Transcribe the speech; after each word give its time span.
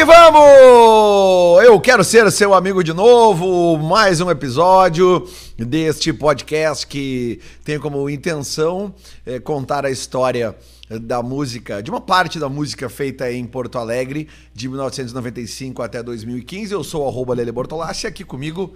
que 0.00 0.04
vamos! 0.06 1.62
Eu 1.62 1.78
quero 1.78 2.02
ser 2.02 2.30
seu 2.32 2.54
amigo 2.54 2.82
de 2.82 2.94
novo. 2.94 3.76
Mais 3.76 4.18
um 4.18 4.30
episódio 4.30 5.28
deste 5.58 6.10
podcast 6.10 6.86
que 6.86 7.38
tem 7.62 7.78
como 7.78 8.08
intenção 8.08 8.94
é, 9.26 9.38
contar 9.38 9.84
a 9.84 9.90
história 9.90 10.56
da 10.88 11.22
música, 11.22 11.82
de 11.82 11.90
uma 11.90 12.00
parte 12.00 12.38
da 12.38 12.48
música 12.48 12.88
feita 12.88 13.30
em 13.30 13.44
Porto 13.44 13.76
Alegre, 13.76 14.26
de 14.54 14.70
1995 14.70 15.82
até 15.82 16.02
2015. 16.02 16.72
Eu 16.72 16.82
sou 16.82 17.02
o 17.02 17.32
Lele 17.34 17.52
Bortolassi, 17.52 18.06
aqui 18.06 18.24
comigo 18.24 18.74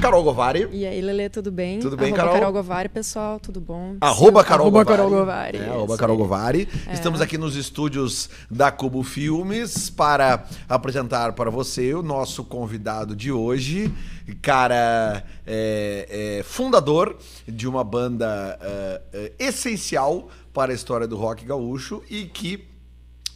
Carol 0.00 0.22
Govari. 0.22 0.68
E 0.72 0.84
aí, 0.86 1.00
Lele, 1.00 1.28
tudo 1.28 1.50
bem? 1.50 1.80
Tudo 1.80 1.96
bem, 1.96 2.08
arroba 2.08 2.22
Carol? 2.22 2.34
Carol 2.34 2.52
Govari, 2.52 2.88
pessoal, 2.88 3.40
tudo 3.40 3.60
bom? 3.60 3.96
Arroba 4.00 4.44
Carol 4.44 4.66
arroba 4.66 4.84
Govari. 4.84 4.96
Carol 4.96 5.10
Govari. 5.10 5.58
É, 5.58 5.68
arroba 5.68 5.96
Carol. 5.96 6.16
Govari. 6.16 6.68
É. 6.86 6.92
Estamos 6.92 7.20
aqui 7.20 7.38
nos 7.38 7.56
estúdios 7.56 8.28
da 8.50 8.70
Cubo 8.70 9.02
Filmes 9.02 9.88
para 9.88 10.44
apresentar 10.68 11.32
para 11.32 11.50
você 11.50 11.94
o 11.94 12.02
nosso 12.02 12.44
convidado 12.44 13.16
de 13.16 13.32
hoje. 13.32 13.92
Cara, 14.42 15.24
é, 15.46 16.38
é 16.38 16.42
fundador 16.42 17.16
de 17.46 17.66
uma 17.66 17.84
banda 17.84 18.58
é, 18.60 19.02
é, 19.12 19.32
essencial 19.38 20.28
para 20.52 20.72
a 20.72 20.74
história 20.74 21.06
do 21.06 21.16
rock 21.16 21.44
gaúcho 21.44 22.02
e 22.10 22.24
que 22.24 22.74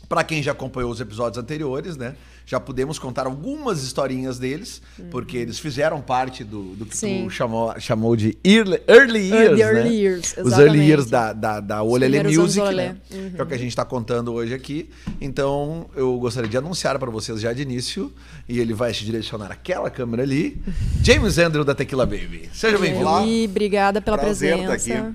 Pra 0.09 0.25
quem 0.25 0.43
já 0.43 0.53
acompanhou 0.53 0.91
os 0.91 1.01
episódios 1.01 1.37
anteriores, 1.37 1.97
né? 1.97 2.17
Já 2.51 2.59
pudemos 2.59 2.99
contar 2.99 3.27
algumas 3.27 3.83
historinhas 3.83 4.39
deles, 4.39 4.81
porque 5.11 5.37
eles 5.37 5.59
fizeram 5.59 6.01
parte 6.01 6.43
do, 6.43 6.75
do 6.77 6.87
que 6.87 6.95
Uhum. 6.95 6.99
Sim. 6.99 7.25
tu 7.25 7.31
chamou, 7.31 7.79
chamou 7.79 8.17
de 8.17 8.39
early, 8.43 8.81
early 8.89 9.19
years, 9.29 9.35
Early, 9.61 9.63
né? 9.63 9.81
early 9.83 9.95
years, 10.03 10.35
Os 10.43 10.53
early 10.55 10.79
years 10.81 11.11
da, 11.11 11.35
da, 11.35 11.61
da 11.61 11.83
Olele 11.83 12.23
Music, 12.23 12.75
né? 12.75 12.97
Que 13.11 13.39
é 13.39 13.43
o 13.43 13.47
que 13.47 13.53
a 13.53 13.59
gente 13.59 13.69
está 13.69 13.85
contando 13.85 14.33
hoje 14.33 14.55
aqui. 14.55 14.89
Então, 15.21 15.91
eu 15.95 16.19
gostaria 16.19 16.49
de 16.49 16.57
anunciar 16.57 16.99
para 16.99 17.11
vocês 17.11 17.39
já 17.39 17.53
de 17.53 17.61
início, 17.61 18.11
e 18.49 18.59
ele 18.59 18.73
vai 18.73 18.95
se 18.95 19.05
direcionar 19.05 19.53
aquela 19.53 19.91
câmera 19.91 20.23
ali, 20.23 20.57
James 21.05 21.37
Andrew 21.37 21.65
da 21.67 21.75
Tequila 21.75 22.07
Baby. 22.07 22.49
Seja 22.55 22.79
bem-vindo. 22.79 23.27
E 23.27 23.45
obrigada 23.45 24.01
pela 24.01 24.17
Prazer 24.17 24.57
presença. 24.57 24.75
estar 24.75 25.05
aqui. 25.07 25.15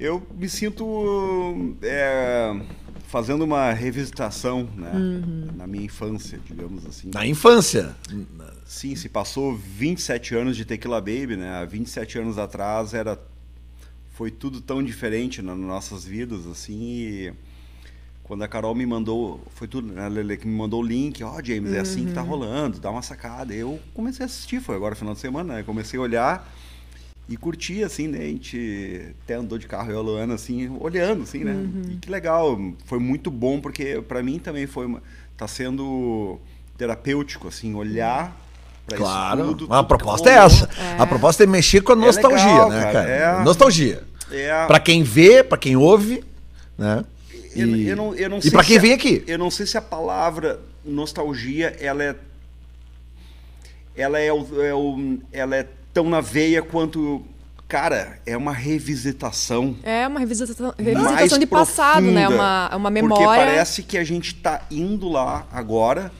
Eu 0.00 0.22
me 0.34 0.48
sinto 0.48 1.76
é, 1.82 2.56
fazendo 3.12 3.44
uma 3.44 3.70
revisitação 3.74 4.66
né, 4.74 4.90
Uhum. 4.94 5.48
na 5.54 5.66
minha 5.66 5.84
infância, 5.84 6.40
digamos 6.46 6.86
assim. 6.86 7.10
Na 7.12 7.26
infância. 7.26 7.94
Sim, 8.64 8.96
se 8.96 9.06
passou 9.06 9.54
27 9.54 10.34
anos 10.34 10.56
de 10.56 10.64
Tequila 10.64 10.98
Baby, 10.98 11.36
né? 11.36 11.56
Há 11.56 11.64
27 11.66 12.18
anos 12.18 12.38
atrás 12.38 12.94
era 12.94 13.20
foi 14.14 14.30
tudo 14.30 14.62
tão 14.62 14.82
diferente 14.82 15.42
nas 15.42 15.58
nossas 15.58 16.04
vidas, 16.06 16.46
assim, 16.46 16.80
e 16.80 17.32
quando 18.22 18.42
a 18.44 18.48
Carol 18.48 18.74
me 18.74 18.86
mandou, 18.86 19.42
foi 19.54 19.66
tudo, 19.68 19.92
né, 19.92 20.04
a 20.04 20.08
Lele 20.08 20.36
que 20.38 20.46
me 20.46 20.54
mandou 20.54 20.80
o 20.82 20.86
link, 20.86 21.22
ó, 21.22 21.38
James, 21.42 21.72
é 21.72 21.80
assim 21.80 22.06
que 22.06 22.12
tá 22.12 22.22
rolando, 22.22 22.78
dá 22.80 22.90
uma 22.90 23.02
sacada. 23.02 23.52
Eu 23.54 23.78
comecei 23.92 24.22
a 24.24 24.26
assistir, 24.26 24.60
foi 24.60 24.74
agora 24.76 24.94
final 24.94 25.12
de 25.12 25.20
semana, 25.20 25.54
né? 25.56 25.62
Comecei 25.62 25.98
a 25.98 26.02
olhar 26.02 26.50
e 27.32 27.36
curti, 27.36 27.82
assim, 27.82 28.08
né? 28.08 28.18
A 28.18 28.22
gente 28.26 29.14
até 29.24 29.34
andou 29.34 29.56
de 29.58 29.66
carro, 29.66 29.90
eu 29.90 29.96
e 29.96 29.98
a 29.98 30.02
Luana, 30.02 30.34
assim, 30.34 30.74
olhando, 30.80 31.22
assim, 31.22 31.44
né? 31.44 31.54
E 31.92 31.96
que 31.96 32.10
legal, 32.10 32.58
foi 32.84 32.98
muito 32.98 33.30
bom, 33.30 33.60
porque 33.60 34.02
para 34.06 34.22
mim 34.22 34.38
também 34.38 34.66
foi 34.66 34.86
uma, 34.86 35.02
tá 35.36 35.46
sendo 35.48 36.38
terapêutico, 36.76 37.48
assim, 37.48 37.74
olhar 37.74 38.36
pra 38.86 38.96
Claro. 38.98 39.40
isso 39.44 39.54
tudo. 39.54 39.72
a 39.74 39.82
proposta 39.84 40.28
é 40.30 40.34
essa. 40.34 40.68
A 40.98 41.06
proposta 41.06 41.44
é 41.44 41.46
mexer 41.46 41.80
com 41.82 41.92
a 41.92 41.96
nostalgia, 41.96 42.46
legal, 42.46 42.70
né, 42.70 42.80
cara, 42.82 42.92
cara? 42.92 43.10
é. 43.40 43.44
Nostalgia. 43.44 44.02
É, 44.30 44.66
Pra 44.66 44.80
quem 44.80 45.02
vê, 45.02 45.42
pra 45.44 45.58
quem 45.58 45.76
ouve, 45.76 46.24
né? 46.76 47.04
E- 47.54 47.86
eu 47.88 47.96
não, 47.96 48.14
eu 48.14 48.30
não 48.30 48.38
e 48.38 48.42
sei 48.42 48.50
pra 48.50 48.64
quem 48.64 48.78
a- 48.78 48.80
vem 48.80 48.92
aqui. 48.94 49.22
Eu 49.26 49.38
não 49.38 49.50
sei 49.50 49.66
se 49.66 49.76
a 49.76 49.82
palavra 49.82 50.58
nostalgia 50.84 51.76
ela 51.78 52.02
é 52.02 52.16
ela 53.94 54.18
é, 54.18 54.32
o, 54.32 54.62
é 54.62 54.74
o- 54.74 55.18
ela 55.30 55.54
é 55.56 55.66
tão 55.92 56.08
na 56.08 56.20
veia 56.20 56.62
quanto 56.62 57.22
cara, 57.68 58.18
é 58.26 58.36
uma 58.36 58.52
revisitação. 58.52 59.74
É 59.82 60.06
uma 60.06 60.20
revisitação, 60.20 60.74
mais 60.76 60.86
revisitação 60.88 61.38
de 61.38 61.46
passado, 61.46 62.02
né? 62.02 62.26
profunda, 62.26 62.42
Uma, 62.42 62.76
uma 62.76 62.90
Porque 62.92 63.02
memória. 63.02 63.26
parece 63.46 63.82
que 63.82 63.96
a 63.96 64.04
gente 64.04 64.34
tá 64.34 64.62
indo 64.70 65.08
lá 65.08 65.46
agora 65.50 66.12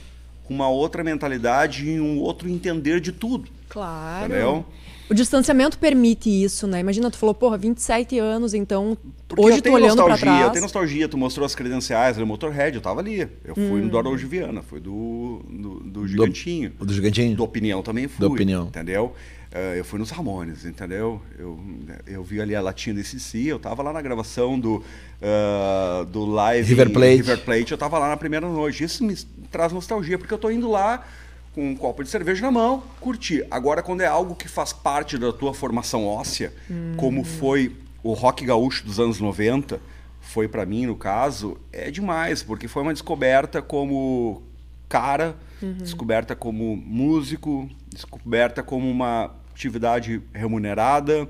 com 0.44 0.54
uma 0.54 0.68
outra 0.68 1.04
mentalidade 1.04 1.88
e 1.88 2.00
um 2.00 2.18
outro 2.20 2.48
entender 2.48 3.00
de 3.00 3.12
tudo. 3.12 3.48
Claro. 3.68 4.26
Entendeu? 4.32 4.64
O 5.10 5.14
distanciamento 5.14 5.76
permite 5.78 6.30
isso, 6.30 6.66
né? 6.66 6.80
Imagina, 6.80 7.10
tu 7.10 7.18
falou, 7.18 7.34
porra, 7.34 7.58
27 7.58 8.18
anos, 8.18 8.54
então 8.54 8.96
Porque 9.28 9.44
hoje 9.44 9.58
eu 9.58 9.62
tenho 9.62 9.74
olhando 9.74 9.96
pra 9.96 10.08
nostalgia, 10.08 10.30
eu 10.32 10.38
trás. 10.38 10.52
tenho 10.52 10.62
nostalgia, 10.62 11.08
tu 11.08 11.18
mostrou 11.18 11.44
as 11.44 11.54
credenciais 11.54 12.16
do 12.16 12.26
Motorhead, 12.26 12.76
eu 12.76 12.80
tava 12.80 13.00
ali. 13.00 13.28
Eu 13.44 13.54
fui 13.54 13.64
Hum. 13.64 13.84
no 13.84 13.90
do 13.90 13.98
Araújo 13.98 14.26
Viana, 14.26 14.62
foi 14.62 14.80
do, 14.80 15.42
do, 15.50 15.80
do 15.80 16.08
Gigantinho. 16.08 16.72
Do 16.80 16.94
Gigantinho? 16.94 17.36
Do 17.36 17.44
Opinião 17.44 17.82
também 17.82 18.08
fui. 18.08 18.26
Do 18.26 18.32
Opinião. 18.32 18.68
Entendeu? 18.68 19.12
Eh, 19.54 19.78
eu 19.78 19.84
fui 19.84 19.98
nos 19.98 20.10
Ramones, 20.10 20.64
entendeu? 20.64 21.20
Eu, 21.38 21.60
eu 22.06 22.24
vi 22.24 22.40
ali 22.40 22.56
a 22.56 22.60
latinha 22.62 22.94
desse 22.94 23.20
si, 23.20 23.46
eu 23.46 23.58
tava 23.58 23.82
lá 23.82 23.92
na 23.92 24.00
gravação 24.00 24.58
do, 24.58 24.82
ah, 25.20 26.06
do 26.08 26.24
live 26.24 26.68
River 26.68 26.90
Plate. 26.90 27.16
River 27.16 27.44
Plate, 27.44 27.72
eu 27.72 27.78
tava 27.78 27.98
lá 27.98 28.08
na 28.08 28.16
primeira 28.16 28.48
noite. 28.48 28.82
Isso 28.82 29.04
me 29.04 29.14
traz 29.50 29.70
nostalgia, 29.72 30.16
porque 30.18 30.32
eu 30.32 30.38
tô 30.38 30.50
indo 30.50 30.70
lá 30.70 31.06
com 31.54 31.70
um 31.70 31.76
copo 31.76 32.02
de 32.02 32.08
cerveja 32.08 32.40
na 32.40 32.50
mão, 32.50 32.82
curtir. 32.98 33.46
Agora, 33.50 33.82
quando 33.82 34.00
é 34.00 34.06
algo 34.06 34.34
que 34.34 34.48
faz 34.48 34.72
parte 34.72 35.18
da 35.18 35.30
tua 35.34 35.52
formação 35.52 36.06
óssea, 36.06 36.50
como 36.96 37.22
foi 37.22 37.76
o 38.02 38.14
rock 38.14 38.46
gaúcho 38.46 38.86
dos 38.86 38.98
anos 38.98 39.20
90, 39.20 39.78
foi 40.18 40.48
pra 40.48 40.64
mim, 40.64 40.86
no 40.86 40.96
caso, 40.96 41.58
é 41.70 41.90
demais, 41.90 42.42
porque 42.42 42.66
foi 42.66 42.80
uma 42.82 42.94
descoberta 42.94 43.60
como 43.60 44.42
cara, 44.88 45.36
descoberta 45.78 46.34
como 46.34 46.74
músico, 46.74 47.68
descoberta 47.90 48.62
como 48.62 48.90
uma 48.90 49.41
atividade 49.54 50.20
remunerada. 50.32 51.28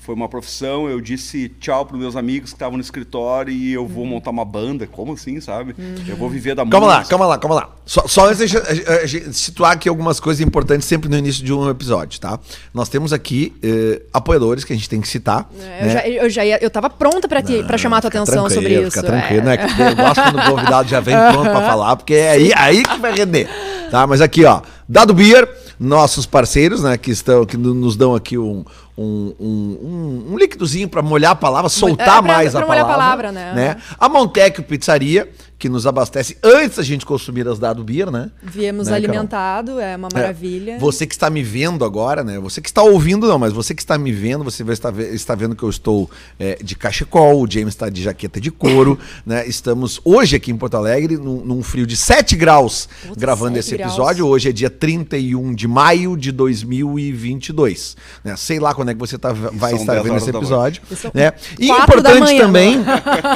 Foi 0.00 0.14
uma 0.14 0.28
profissão, 0.28 0.88
eu 0.88 1.02
disse 1.02 1.50
tchau 1.60 1.84
para 1.84 1.98
meus 1.98 2.16
amigos 2.16 2.50
que 2.50 2.56
estavam 2.56 2.78
no 2.78 2.82
escritório 2.82 3.52
e 3.52 3.74
eu 3.74 3.86
vou 3.86 4.06
montar 4.06 4.30
uma 4.30 4.44
banda. 4.44 4.86
Como 4.86 5.12
assim, 5.12 5.38
sabe? 5.38 5.74
Eu 6.06 6.16
vou 6.16 6.30
viver 6.30 6.54
da 6.54 6.64
Calma 6.64 6.86
lá, 6.86 6.96
música. 6.98 7.10
calma 7.10 7.26
lá, 7.26 7.36
calma 7.36 7.54
lá. 7.56 7.70
Só, 7.84 8.06
só 8.06 8.30
antes 8.30 8.48
de 9.10 9.34
situar 9.34 9.72
aqui 9.72 9.86
algumas 9.88 10.18
coisas 10.18 10.40
importantes 10.40 10.86
sempre 10.86 11.10
no 11.10 11.16
início 11.18 11.44
de 11.44 11.52
um 11.52 11.68
episódio, 11.68 12.18
tá? 12.20 12.38
Nós 12.72 12.88
temos 12.88 13.12
aqui 13.12 13.54
eh, 13.62 14.00
apoiadores 14.12 14.64
que 14.64 14.72
a 14.72 14.76
gente 14.76 14.88
tem 14.88 15.00
que 15.00 15.08
citar. 15.08 15.50
É, 15.60 15.82
Eu, 15.82 15.86
né? 15.86 15.92
já, 15.92 16.08
eu 16.08 16.30
já 16.30 16.44
ia, 16.44 16.58
eu 16.62 16.70
tava 16.70 16.88
pronta 16.88 17.28
pra, 17.28 17.42
te, 17.42 17.62
pra 17.64 17.76
chamar 17.76 17.98
a 17.98 18.00
tua 18.02 18.08
atenção 18.08 18.48
sobre 18.48 18.80
isso. 18.80 18.92
Fica 18.92 19.02
tranquilo, 19.02 19.40
é. 19.40 19.44
né? 19.44 19.56
Que 19.58 19.82
eu 19.82 19.96
gosto 19.96 20.22
quando 20.22 20.38
o 20.38 20.44
convidado 20.56 20.88
já 20.88 21.00
vem 21.00 21.16
pronto 21.32 21.50
pra 21.50 21.60
falar, 21.60 21.96
porque 21.96 22.14
é 22.14 22.30
aí, 22.30 22.52
aí 22.54 22.82
que 22.82 22.98
vai 22.98 23.12
render. 23.14 23.48
Tá? 23.90 24.06
Mas 24.06 24.20
aqui, 24.20 24.44
ó, 24.44 24.62
Dado 24.88 25.12
Beer, 25.12 25.46
nossos 25.78 26.26
parceiros, 26.26 26.82
né, 26.82 26.96
que 26.98 27.10
estão, 27.10 27.44
que 27.46 27.56
no- 27.56 27.74
nos 27.74 27.96
dão 27.96 28.14
aqui 28.14 28.36
um, 28.38 28.64
um, 28.98 29.34
um, 29.38 29.78
um, 30.28 30.32
um 30.32 30.38
líquidozinho 30.38 30.88
pra 30.88 31.00
molhar 31.02 31.32
a 31.32 31.36
palavra, 31.36 31.68
soltar 31.68 32.18
é, 32.18 32.22
pra- 32.22 32.22
mais 32.22 32.50
pra 32.52 32.62
a 32.64 32.66
molhar 32.66 32.84
a 32.84 32.88
palavra. 32.88 33.28
palavra, 33.32 33.54
né? 33.54 33.76
A 33.98 34.08
Montecchio 34.08 34.62
Pizzaria, 34.64 35.30
que 35.58 35.68
nos 35.68 35.86
abastece 35.88 36.36
antes 36.42 36.76
da 36.76 36.84
gente 36.84 37.04
consumir 37.04 37.46
as 37.48 37.58
Dado 37.58 37.82
Beer, 37.82 38.10
né? 38.12 38.30
Viemos 38.42 38.86
Né, 38.86 38.92
Carol? 38.92 39.08
alimentado, 39.10 39.80
é 39.80 39.96
uma 39.96 40.08
maravilha. 40.12 40.72
É, 40.74 40.78
você 40.78 41.04
que 41.04 41.14
está 41.14 41.28
me 41.28 41.42
vendo 41.42 41.84
agora, 41.84 42.22
né? 42.22 42.38
Você 42.38 42.60
que 42.60 42.68
está 42.68 42.80
ouvindo, 42.82 43.26
não, 43.26 43.38
mas 43.40 43.52
você 43.52 43.74
que 43.74 43.82
está 43.82 43.98
me 43.98 44.12
vendo, 44.12 44.44
você 44.44 44.62
vai 44.62 44.72
estar, 44.74 44.92
ve- 44.92 45.12
está 45.14 45.34
vendo 45.34 45.56
que 45.56 45.62
eu 45.64 45.68
estou 45.70 46.08
é, 46.38 46.58
de 46.62 46.76
cachecol, 46.76 47.42
o 47.42 47.50
James 47.50 47.74
está 47.74 47.88
de 47.88 48.02
jaqueta 48.04 48.40
de 48.40 48.52
couro, 48.52 48.96
né? 49.26 49.46
Estamos 49.48 50.00
hoje 50.04 50.36
aqui 50.36 50.52
em 50.52 50.56
Porto 50.56 50.76
Alegre, 50.76 51.16
num, 51.16 51.44
num 51.44 51.60
frio 51.62 51.86
de 51.86 51.96
7 51.96 52.36
graus, 52.36 52.88
Puta, 53.02 53.18
gravando 53.20 53.54
7 53.56 53.58
esse 53.58 53.76
graus. 53.76 53.92
episódio. 53.94 54.26
Hoje 54.28 54.48
é 54.50 54.52
dia 54.52 54.70
31 54.70 55.52
de 55.54 55.66
maio 55.66 56.16
de 56.16 56.30
2022. 56.30 57.96
Né? 58.24 58.36
Sei 58.36 58.60
lá 58.60 58.74
quando 58.74 58.87
é 58.90 58.94
que 58.94 59.00
você 59.00 59.18
tá, 59.18 59.32
vai 59.32 59.74
estar 59.74 59.94
10 59.94 60.04
vendo 60.04 60.16
esse 60.16 60.30
episódio. 60.30 60.82
Né? 61.14 61.32
E 61.58 61.70
importante 61.70 62.20
manhã, 62.20 62.46
também, 62.46 62.84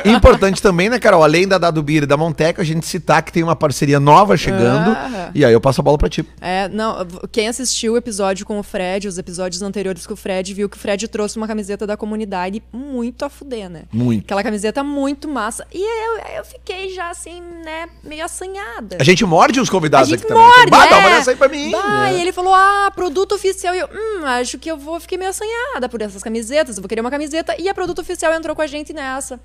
importante 0.06 0.62
também, 0.62 0.88
né, 0.88 0.98
Carol? 0.98 1.22
Além 1.22 1.46
da 1.46 1.58
Dado 1.58 1.82
Beer 1.82 2.04
e 2.04 2.06
da 2.06 2.16
Monteca, 2.16 2.62
a 2.62 2.64
gente 2.64 2.86
citar 2.86 3.22
que 3.22 3.32
tem 3.32 3.42
uma 3.42 3.56
parceria 3.56 3.98
nova 4.00 4.36
chegando. 4.36 4.90
Ah. 4.90 5.30
E 5.34 5.44
aí 5.44 5.52
eu 5.52 5.60
passo 5.60 5.80
a 5.80 5.84
bola 5.84 5.98
pra 5.98 6.08
ti. 6.08 6.24
É, 6.40 6.68
não, 6.68 7.06
quem 7.30 7.48
assistiu 7.48 7.94
o 7.94 7.96
episódio 7.96 8.44
com 8.44 8.58
o 8.58 8.62
Fred, 8.62 9.08
os 9.08 9.18
episódios 9.18 9.62
anteriores 9.62 10.06
com 10.06 10.14
o 10.14 10.16
Fred, 10.16 10.52
viu 10.54 10.68
que 10.68 10.76
o 10.76 10.80
Fred 10.80 11.06
trouxe 11.08 11.36
uma 11.36 11.46
camiseta 11.46 11.86
da 11.86 11.96
comunidade 11.96 12.62
muito 12.72 13.24
a 13.24 13.28
fuder, 13.28 13.68
né? 13.68 13.82
Muito. 13.92 14.24
Aquela 14.24 14.42
camiseta 14.42 14.82
muito 14.84 15.28
massa. 15.28 15.66
E 15.72 15.80
eu, 15.80 16.38
eu 16.38 16.44
fiquei 16.44 16.94
já 16.94 17.10
assim, 17.10 17.40
né, 17.64 17.88
meio 18.02 18.24
assanhada. 18.24 18.96
A 19.00 19.04
gente 19.04 19.24
morde 19.24 19.60
A 19.60 19.66
convidados 19.66 20.12
aqui 20.12 20.26
também. 20.26 20.42
morde, 20.42 20.70
Bah, 20.70 20.86
dá 20.86 20.98
uma 20.98 21.08
é. 21.08 21.12
olhada 21.14 21.30
aí 21.30 21.36
pra 21.36 21.48
mim. 21.48 21.70
Bah, 21.70 22.02
né? 22.04 22.16
E 22.16 22.20
ele 22.20 22.32
falou, 22.32 22.54
ah, 22.54 22.90
produto 22.94 23.34
oficial. 23.34 23.74
E 23.74 23.78
eu, 23.78 23.88
hum, 23.88 24.24
acho 24.24 24.58
que 24.58 24.70
eu 24.70 24.76
vou, 24.76 24.98
fiquei 25.00 25.18
meio 25.18 25.30
assanhada 25.30 25.41
por 25.90 26.00
essas 26.02 26.22
camisetas. 26.22 26.76
Eu 26.76 26.82
vou 26.82 26.88
querer 26.88 27.00
uma 27.00 27.10
camiseta. 27.10 27.54
E 27.60 27.68
a 27.68 27.74
produto 27.74 28.00
oficial 28.00 28.32
entrou 28.34 28.54
com 28.56 28.62
a 28.62 28.66
gente 28.66 28.92
nessa. 28.92 29.40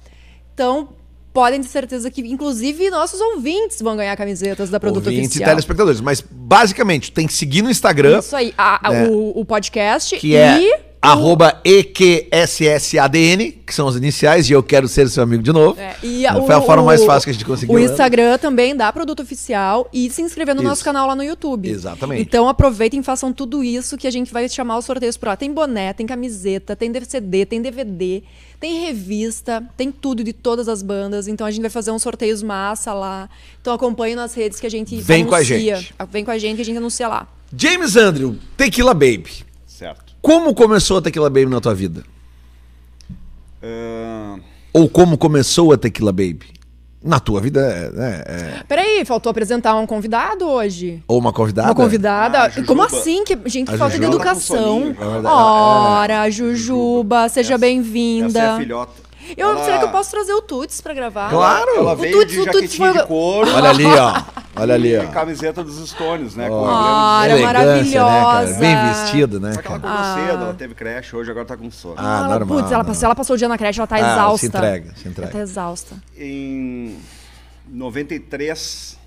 Então, 0.53 0.89
podem 1.33 1.61
ter 1.61 1.67
certeza 1.67 2.09
que, 2.09 2.21
inclusive, 2.21 2.89
nossos 2.89 3.19
ouvintes 3.21 3.81
vão 3.81 3.95
ganhar 3.95 4.15
camisetas 4.15 4.69
da 4.69 4.79
produto 4.79 5.05
Ouvintes 5.07 5.25
e 5.25 5.29
oficial. 5.29 5.49
telespectadores. 5.49 6.01
Mas, 6.01 6.21
basicamente, 6.21 7.11
tem 7.11 7.27
que 7.27 7.33
seguir 7.33 7.61
no 7.61 7.69
Instagram. 7.69 8.19
Isso 8.19 8.35
aí, 8.35 8.53
a- 8.57 8.91
né? 8.91 9.07
o, 9.07 9.39
o 9.39 9.45
podcast 9.45 10.17
Que 10.17 10.35
é 10.35 10.59
e 10.59 10.79
arroba 11.01 11.61
EQSSADN, 11.63 13.51
que 13.65 13.73
são 13.73 13.87
as 13.87 13.95
iniciais, 13.95 14.49
e 14.49 14.53
eu 14.53 14.63
quero 14.63 14.87
ser 14.87 15.09
seu 15.09 15.23
amigo 15.23 15.43
de 15.43 15.51
novo. 15.51 15.79
É, 15.79 15.95
e 16.03 16.23
Foi 16.45 16.55
a 16.55 16.61
forma 16.61 16.83
mais 16.83 17.03
fácil 17.03 17.25
que 17.25 17.29
a 17.31 17.33
gente 17.33 17.45
conseguiu. 17.45 17.75
O 17.75 17.79
né? 17.79 17.85
Instagram 17.85 18.37
também 18.37 18.75
dá 18.75 18.91
produto 18.91 19.21
oficial 19.21 19.87
e 19.93 20.09
se 20.09 20.21
inscrever 20.21 20.55
no 20.55 20.61
Isso. 20.61 20.69
nosso 20.69 20.83
canal 20.83 21.07
lá 21.07 21.15
no 21.15 21.23
YouTube. 21.23 21.69
Exatamente. 21.69 22.21
Então 22.21 22.47
aproveitem 22.47 22.99
e 22.99 23.03
façam 23.03 23.31
tudo 23.31 23.63
isso 23.63 23.97
que 23.97 24.07
a 24.07 24.11
gente 24.11 24.33
vai 24.33 24.49
chamar 24.49 24.77
os 24.77 24.85
sorteios 24.85 25.17
por 25.17 25.27
lá. 25.27 25.35
Tem 25.35 25.51
boné, 25.51 25.93
tem 25.93 26.05
camiseta, 26.05 26.75
tem 26.75 26.91
CD, 27.05 27.45
tem 27.45 27.61
DVD, 27.61 28.23
tem 28.59 28.85
revista, 28.85 29.63
tem 29.77 29.91
tudo 29.91 30.23
de 30.23 30.33
todas 30.33 30.67
as 30.67 30.81
bandas. 30.81 31.27
Então 31.27 31.45
a 31.45 31.51
gente 31.51 31.61
vai 31.61 31.69
fazer 31.69 31.91
uns 31.91 32.01
sorteios 32.01 32.41
massa 32.41 32.93
lá. 32.93 33.29
Então 33.61 33.73
acompanhe 33.73 34.15
nas 34.15 34.33
redes 34.33 34.59
que 34.59 34.65
a 34.65 34.71
gente 34.71 34.95
Vem 34.97 35.25
com 35.25 35.35
a 35.35 35.37
anuncia. 35.37 35.75
gente. 35.75 35.93
Vem 36.11 36.25
com 36.25 36.31
a 36.31 36.37
gente 36.37 36.55
que 36.55 36.61
a 36.61 36.65
gente 36.65 36.77
anuncia 36.77 37.07
lá. 37.07 37.27
James 37.55 37.95
Andrew, 37.95 38.35
Tequila 38.57 38.93
Baby. 38.93 39.45
Certo. 39.65 40.06
Como 40.27 40.53
começou 40.53 40.97
a 40.97 41.01
Tequila 41.01 41.29
Baby 41.29 41.45
na 41.45 41.61
tua 41.61 41.73
vida? 41.73 42.03
Ah, 43.63 44.35
Ou 44.73 44.89
como 44.89 45.17
começou 45.17 45.71
a 45.71 45.77
Tequila 45.77 46.11
Baby? 46.11 46.51
Na 47.01 47.17
tua 47.17 47.39
vida, 47.39 47.61
é, 47.61 47.89
né, 47.91 48.23
é- 48.25 48.63
Peraí, 48.67 49.05
faltou 49.05 49.29
apresentar 49.29 49.73
um 49.77 49.85
convidado 49.87 50.45
hoje. 50.45 51.01
ou 51.07 51.17
uma 51.17 51.31
convidada? 51.31 51.69
Uma 51.69 51.75
convidada? 51.75 52.43
Ah. 52.43 52.63
Como 52.65 52.83
assim? 52.83 53.23
Que, 53.23 53.37
gente, 53.45 53.71
que 53.71 53.77
falta 53.77 53.97
de 53.97 54.03
Jujuba 54.03 54.17
tá 54.17 54.23
com 54.25 54.29
educação. 54.37 54.81
É 54.99 55.11
verdade. 55.13 55.27
Ora, 55.27 56.29
Jujuba, 56.29 57.29
seja 57.29 57.57
bem-vinda. 57.57 58.27
Essa 58.27 58.39
é 58.39 58.47
a 58.49 58.57
filhota. 58.57 59.06
Eu, 59.35 59.49
Ela- 59.49 59.65
Será 59.65 59.77
que 59.79 59.85
eu 59.85 59.89
posso 59.89 60.11
trazer 60.11 60.33
o 60.33 60.41
Tuts 60.41 60.79
pra 60.79 60.93
gravar? 60.93 61.29
Claro. 61.29 61.69
Ela 61.77 61.93
O 61.93 61.95
veio 61.95 62.19
Tuts- 62.19 62.31
de 62.31 62.39
o 62.41 62.45
Tuts 62.51 62.75
foi- 62.75 62.93
de 62.93 63.03
couro. 63.05 63.49
Olha 63.53 63.69
ali, 63.69 63.85
ó. 63.85 64.21
Olha 64.59 64.73
ali, 64.73 64.89
E 64.93 64.97
ó. 64.97 65.07
camiseta 65.09 65.63
dos 65.63 65.87
Stones, 65.89 66.35
né? 66.35 66.49
Ó. 66.49 66.59
Com 66.63 66.67
Ah, 66.67 67.21
Elegância, 67.29 67.45
né, 67.53 67.53
maravilhosa. 67.53 68.59
Bem 68.59 68.75
vestido, 68.87 69.39
né, 69.39 69.53
Só 69.53 69.61
que 69.61 69.67
ela 69.67 69.77
acordou 69.77 69.97
Ah. 69.99 70.15
cedo, 70.15 70.43
ela 70.43 70.53
teve 70.55 70.73
creche, 70.73 71.15
hoje 71.15 71.29
agora 71.29 71.45
tá 71.45 71.55
com 71.57 71.69
sono. 71.69 71.93
Ah, 71.97 72.19
ela, 72.25 72.39
normal. 72.39 72.57
Putz, 72.59 72.71
ela, 72.71 72.83
passou, 72.83 73.05
ela 73.05 73.15
passou 73.15 73.35
o 73.35 73.37
dia 73.37 73.47
na 73.47 73.57
creche, 73.57 73.79
ela 73.79 73.85
tá 73.87 73.95
Ah, 73.97 73.99
exausta. 73.99 74.37
se 74.39 74.45
entrega, 74.47 74.93
se 74.95 75.07
entrega. 75.07 75.29
Ela 75.29 75.31
tá 75.37 75.43
exausta. 75.43 75.95
Em 76.17 76.97
93, 77.69 78.97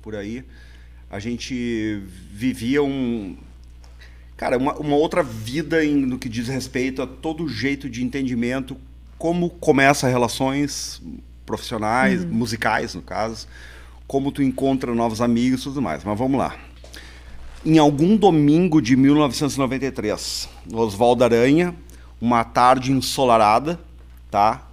por 0.00 0.14
aí, 0.16 0.44
a 1.10 1.18
gente 1.18 2.02
vivia 2.32 2.82
um. 2.82 3.36
Cara, 4.36 4.56
uma, 4.58 4.74
uma 4.74 4.96
outra 4.96 5.22
vida 5.22 5.84
em- 5.84 5.94
no 6.06 6.18
que 6.18 6.28
diz 6.28 6.48
respeito 6.48 7.00
a 7.02 7.06
todo 7.06 7.46
jeito 7.48 7.88
de 7.88 8.02
entendimento, 8.02 8.76
como 9.24 9.48
começa 9.48 10.06
relações 10.06 11.00
profissionais, 11.46 12.22
musicais, 12.26 12.94
no 12.94 13.00
caso, 13.00 13.48
como 14.06 14.30
tu 14.30 14.42
encontra 14.42 14.94
novos 14.94 15.22
amigos 15.22 15.62
e 15.62 15.64
tudo 15.64 15.80
mais. 15.80 16.04
Mas 16.04 16.18
vamos 16.18 16.38
lá. 16.38 16.54
Em 17.64 17.78
algum 17.78 18.18
domingo 18.18 18.82
de 18.82 18.94
1993, 18.94 20.46
no 20.70 20.76
Oswaldo 20.76 21.24
Aranha, 21.24 21.74
uma 22.20 22.44
tarde 22.44 22.92
ensolarada, 22.92 23.80
tá? 24.30 24.68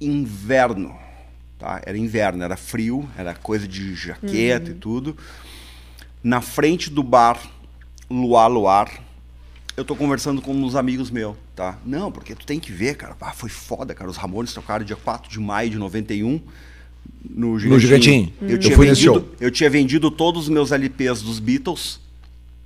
inverno, 0.00 0.96
tá? 1.58 1.82
Era 1.84 1.98
inverno, 1.98 2.44
era 2.44 2.56
frio, 2.56 3.10
era 3.18 3.34
coisa 3.34 3.66
de 3.66 3.96
jaqueta 3.96 4.70
e 4.70 4.74
tudo. 4.74 5.16
Na 6.22 6.40
frente 6.40 6.88
do 6.88 7.02
bar 7.02 7.36
Luar 8.08 8.46
Luar, 8.46 9.02
eu 9.76 9.84
tô 9.84 9.96
conversando 9.96 10.40
com 10.40 10.52
uns 10.52 10.76
amigos 10.76 11.10
meus, 11.10 11.36
tá? 11.54 11.78
Não, 11.84 12.10
porque 12.10 12.34
tu 12.34 12.44
tem 12.46 12.58
que 12.60 12.72
ver, 12.72 12.96
cara. 12.96 13.16
Ah, 13.20 13.32
foi 13.32 13.48
foda, 13.50 13.94
cara. 13.94 14.10
Os 14.10 14.16
Ramones 14.16 14.52
tocaram 14.52 14.84
dia 14.84 14.96
4 14.96 15.30
de 15.30 15.38
maio 15.40 15.70
de 15.70 15.78
91 15.78 16.40
no 17.28 17.58
Gigantinho. 17.58 17.80
Gigantinho. 17.80 18.32
Eu, 18.42 18.48
Eu 18.50 18.58
tinha 18.58 18.76
fui 18.76 18.86
nesse 18.88 19.02
vendido, 19.06 19.20
show. 19.26 19.36
eu 19.40 19.50
tinha 19.50 19.70
vendido 19.70 20.10
todos 20.10 20.44
os 20.44 20.48
meus 20.48 20.72
LPs 20.72 21.22
dos 21.22 21.38
Beatles 21.38 22.00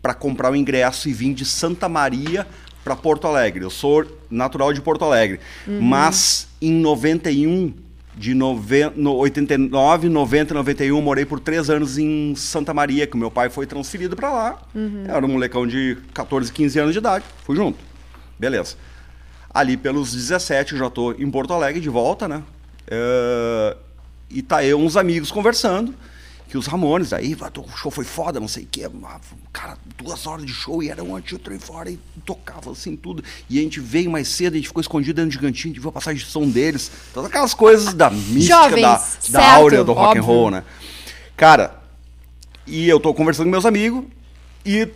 para 0.02 0.14
comprar 0.14 0.52
o 0.52 0.56
ingresso 0.56 1.08
e 1.08 1.12
vim 1.12 1.32
de 1.32 1.44
Santa 1.44 1.88
Maria 1.88 2.46
para 2.84 2.94
Porto 2.94 3.26
Alegre. 3.26 3.64
Eu 3.64 3.70
sou 3.70 4.04
natural 4.30 4.72
de 4.72 4.80
Porto 4.80 5.04
Alegre, 5.04 5.40
mas 5.66 6.46
em 6.62 6.72
91, 6.72 7.72
de 8.16 8.32
noven 8.32 8.92
no 8.94 9.14
89, 9.16 10.08
90, 10.08 10.54
91, 10.54 11.02
morei 11.02 11.24
por 11.24 11.40
três 11.40 11.68
anos 11.68 11.98
em 11.98 12.34
Santa 12.36 12.72
Maria, 12.72 13.06
que 13.06 13.16
meu 13.16 13.30
pai 13.30 13.50
foi 13.50 13.66
transferido 13.66 14.14
para 14.16 14.30
lá. 14.32 14.62
Eu 14.74 15.14
era 15.16 15.26
um 15.26 15.28
molecão 15.28 15.66
de 15.66 15.98
14, 16.14 16.52
15 16.52 16.78
anos 16.78 16.92
de 16.92 16.98
idade, 16.98 17.24
fui 17.44 17.56
junto. 17.56 17.78
Beleza. 18.38 18.76
Ali 19.52 19.76
pelos 19.76 20.12
17 20.12 20.72
eu 20.72 20.78
já 20.78 20.90
tô 20.90 21.12
em 21.12 21.30
Porto 21.30 21.52
Alegre 21.52 21.80
de 21.80 21.88
volta, 21.88 22.28
né? 22.28 22.42
Eh, 22.86 23.76
e 24.30 24.42
tá 24.42 24.64
eu 24.64 24.78
uns 24.78 24.96
amigos 24.96 25.30
conversando 25.30 25.94
que 26.48 26.56
os 26.56 26.66
Ramones, 26.66 27.12
aí, 27.12 27.34
"Vai, 27.34 27.50
o 27.56 27.76
show 27.76 27.90
foi 27.90 28.04
foda, 28.04 28.38
não 28.38 28.46
sei 28.46 28.62
o 28.64 28.68
quê. 28.70 28.88
Cara, 29.52 29.76
duas 29.96 30.26
horas 30.26 30.44
de 30.46 30.52
show 30.52 30.80
e 30.82 30.88
era 30.88 31.02
um 31.02 31.16
antes, 31.16 31.32
outro 31.32 31.52
aí 31.52 31.58
fora 31.58 31.90
e 31.90 31.98
tocava 32.24 32.70
assim 32.70 32.94
tudo. 32.94 33.24
E 33.50 33.58
a 33.58 33.62
gente 33.62 33.80
veio 33.80 34.10
mais 34.10 34.28
cedo, 34.28 34.54
a 34.54 34.56
gente 34.56 34.68
ficou 34.68 34.80
escondido 34.80 35.16
dentro 35.16 35.30
de 35.30 35.38
cantinho, 35.38 35.72
a 35.72 35.74
gente 35.74 35.80
viu 35.80 35.90
a 35.90 35.92
passagem 35.92 36.24
de 36.24 36.30
som 36.30 36.48
deles. 36.48 36.90
Todas 37.12 37.30
aquelas 37.30 37.52
coisas 37.52 37.92
da 37.94 38.10
mística, 38.10 38.62
Jovens, 38.62 38.82
da, 38.82 38.98
certo, 38.98 39.32
da 39.32 39.52
áurea 39.54 39.84
do 39.84 39.92
rock 39.92 40.18
and 40.18 40.22
óbvio. 40.22 40.24
roll, 40.24 40.50
né? 40.52 40.64
Cara, 41.36 41.82
e 42.66 42.88
eu 42.88 43.00
tô 43.00 43.12
conversando 43.12 43.46
com 43.46 43.50
meus 43.50 43.66
amigos 43.66 44.04
e 44.64 44.88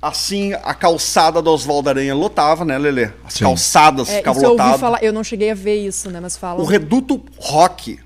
assim 0.00 0.52
a 0.52 0.74
calçada 0.74 1.40
do 1.42 1.50
Oswaldo 1.50 1.88
Aranha 1.88 2.14
lotava, 2.14 2.64
né, 2.64 2.76
Lelê? 2.78 3.10
As 3.24 3.34
Sim. 3.34 3.44
calçadas 3.44 4.08
É, 4.08 4.18
ficavam 4.18 4.42
eu 4.42 4.50
lotadas. 4.50 4.80
falar, 4.80 5.02
eu 5.02 5.12
não 5.12 5.24
cheguei 5.24 5.50
a 5.50 5.54
ver 5.54 5.76
isso, 5.86 6.10
né? 6.10 6.20
Mas 6.20 6.36
fala. 6.36 6.60
O 6.60 6.64
reduto 6.64 7.22
rock, 7.38 7.98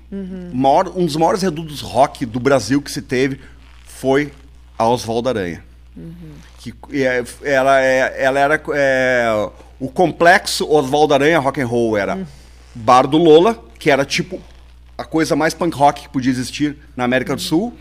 maior- 0.53 0.91
um 0.95 1.05
dos 1.05 1.15
maiores 1.15 1.41
redutos 1.41 1.81
rock 1.81 2.25
do 2.25 2.39
Brasil 2.39 2.81
que 2.81 2.91
se 2.91 3.01
teve 3.01 3.39
foi 3.85 4.31
a 4.77 4.87
Oswaldo 4.87 5.29
Aranha. 5.29 5.63
Que 6.59 6.73
é, 6.93 7.23
ela, 7.43 7.81
é- 7.81 8.23
ela 8.23 8.39
era 8.39 8.61
é, 8.73 9.49
o 9.79 9.89
complexo 9.89 10.65
Oswaldo 10.71 11.13
Aranha 11.13 11.39
Rock 11.39 11.59
and 11.61 11.67
Roll 11.67 11.97
era 11.97 12.25
Bar 12.73 13.05
do 13.07 13.17
Lola, 13.17 13.61
que 13.77 13.91
era 13.91 14.05
tipo 14.05 14.39
a 14.97 15.03
coisa 15.03 15.35
mais 15.35 15.53
punk 15.53 15.75
rock 15.75 16.03
que 16.03 16.09
podia 16.09 16.31
existir 16.31 16.77
na 16.95 17.03
América 17.03 17.35
do 17.35 17.41
Sul. 17.41 17.73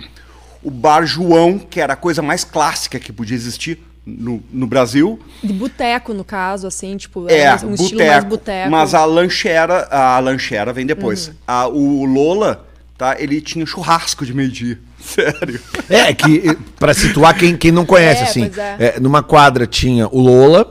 O 0.63 0.71
Bar 0.71 1.07
João, 1.07 1.59
que 1.59 1.81
era 1.81 1.93
a 1.93 1.97
coisa 1.97 2.21
mais 2.23 2.43
clássica 2.45 2.99
que 2.99 3.13
podia 3.13 3.35
existir 3.37 3.79
no, 4.07 4.43
no 4.53 4.67
Brasil. 4.67 5.19
De 5.43 5.53
boteco, 5.53 6.13
no 6.15 6.25
caso, 6.25 6.67
assim, 6.67 6.97
tipo, 6.97 7.27
É, 7.29 7.39
era 7.41 7.67
um 7.67 7.75
estilo 7.75 7.99
mais 8.01 8.25
boteco. 8.25 8.29
boteco. 8.31 8.71
Mas 8.71 8.95
a 8.95 9.05
lanchera, 9.05 9.87
a 9.91 10.19
lanchera 10.19 10.73
vem 10.73 10.87
depois. 10.87 11.31
A- 11.47 11.69
o 11.69 12.05
Lola, 12.05 12.67
tá? 12.99 13.17
Ele 13.19 13.41
tinha 13.41 13.65
churrasco 13.67 14.25
de 14.27 14.33
meio-dia. 14.35 14.79
Sério. 15.01 15.59
É, 15.89 16.13
que 16.13 16.51
eh, 16.51 16.57
pra 16.79 16.93
situar 16.93 17.35
quem, 17.35 17.57
quem 17.57 17.73
não 17.73 17.87
conhece, 17.87 18.21
É, 18.21 18.25
assim, 18.25 18.51
é. 18.79 18.97
é, 18.97 19.01
numa 19.01 19.23
quadra 19.23 19.67
tinha 19.67 20.07
o 20.09 20.21
Lola, 20.21 20.71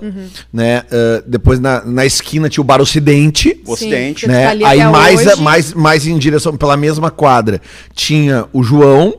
né? 0.53 0.83
eh, 0.91 1.23
depois 1.25 1.59
na, 1.59 1.83
na 1.83 2.05
esquina 2.05 2.47
tinha 2.47 2.61
o 2.61 2.63
Bar 2.63 2.79
Ocidente. 2.79 3.59
O 3.65 3.73
Ocidente. 3.73 4.21
que 4.25 4.31
Né? 4.31 4.55
tá 4.55 4.67
Aí 4.69 4.83
mais, 4.85 5.25
hoje. 5.25 5.41
mais, 5.41 5.73
mais 5.73 6.05
em 6.05 6.15
direção, 6.19 6.55
pela 6.55 6.77
mesma 6.77 7.09
quadra, 7.09 7.59
tinha 7.95 8.45
o 8.53 8.61
João, 8.61 9.15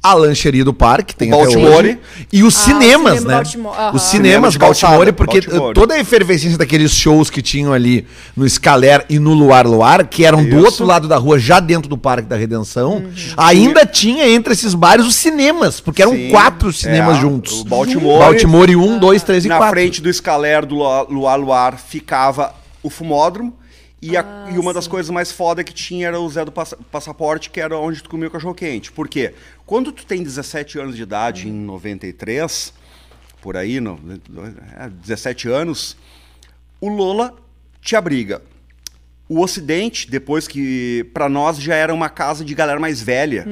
a 0.00 0.14
lancheria 0.14 0.64
do 0.64 0.72
parque, 0.72 1.14
tem 1.14 1.32
O 1.32 1.34
até 1.34 1.44
Baltimore. 1.44 1.74
hoje, 1.84 1.98
e 2.32 2.42
os 2.44 2.56
Ah, 2.56 2.60
cinemas, 2.64 3.18
cinema 3.18 3.28
né? 3.28 3.34
Baltimore. 3.34 3.74
Os 3.94 4.02
Cinema 4.02 4.24
cinemas 4.28 4.52
de 4.52 4.58
Baltimore, 4.58 5.12
porque 5.12 5.40
Baltimore. 5.40 5.74
toda 5.74 5.94
a 5.94 5.98
efervescência 6.00 6.56
daqueles 6.56 6.92
shows 6.92 7.28
que 7.28 7.42
tinham 7.42 7.72
ali 7.72 8.06
no 8.36 8.48
Scaler 8.48 9.04
e 9.10 9.18
no 9.18 9.34
Luar 9.34 9.66
Luar, 9.66 10.06
que 10.06 10.24
eram 10.24 10.42
do 10.44 10.56
Isso. 10.56 10.64
outro 10.64 10.86
lado 10.86 11.08
da 11.08 11.16
rua, 11.16 11.38
já 11.38 11.58
dentro 11.58 11.88
do 11.90 11.98
Parque 11.98 12.28
da 12.28 12.36
Redenção, 12.36 12.98
Uhum. 12.98 13.12
ainda 13.36 13.84
tinha 13.84 14.28
entre 14.28 14.52
esses 14.52 14.72
bares 14.72 15.04
os 15.04 15.16
cinemas, 15.16 15.80
porque 15.80 16.00
eram 16.00 16.12
Sim. 16.12 16.30
quatro 16.30 16.72
cinemas 16.72 17.16
É, 17.16 17.20
juntos. 17.20 17.60
o 17.60 17.64
Baltimore. 17.64 18.20
Baltimore 18.20 18.76
1, 18.76 18.98
2, 19.00 19.22
3 19.24 19.44
e 19.44 19.48
Na 19.48 19.56
4. 19.56 19.74
frente 19.74 20.00
do 20.00 20.08
escaler 20.08 20.64
do 20.64 20.76
Luar 21.10 21.38
Luar, 21.38 21.76
ficava 21.76 22.54
o 22.82 22.88
fumódromo. 22.88 23.52
E, 24.00 24.16
a- 24.16 24.24
e 24.54 24.56
uma 24.60 24.72
das 24.72 24.86
coisas 24.86 25.10
mais 25.10 25.32
foda 25.32 25.64
que 25.64 25.74
tinha 25.74 26.06
era 26.06 26.20
o 26.20 26.30
Zé 26.30 26.44
do 26.44 26.52
Passa- 26.52 26.78
Passaporte, 26.88 27.50
que 27.50 27.60
era 27.60 27.76
onde 27.76 28.00
tu 28.00 28.08
comia 28.08 28.28
o 28.28 28.30
cachorro 28.30 28.54
quente. 28.54 28.92
Por 28.92 29.08
quê? 29.08 29.34
Quando 29.68 29.92
tu 29.92 30.06
tem 30.06 30.22
17 30.22 30.78
anos 30.78 30.96
de 30.96 31.02
idade, 31.02 31.46
em 31.46 31.52
93, 31.52 32.72
por 33.42 33.54
aí, 33.54 33.80
no, 33.80 34.00
é, 34.78 34.88
17 34.88 35.46
anos, 35.46 35.94
o 36.80 36.88
Lola 36.88 37.34
te 37.82 37.94
abriga. 37.94 38.40
O 39.28 39.42
Ocidente, 39.42 40.10
depois 40.10 40.48
que 40.48 41.04
pra 41.12 41.28
nós 41.28 41.58
já 41.60 41.74
era 41.74 41.92
uma 41.92 42.08
casa 42.08 42.42
de 42.42 42.54
galera 42.54 42.80
mais 42.80 43.02
velha, 43.02 43.46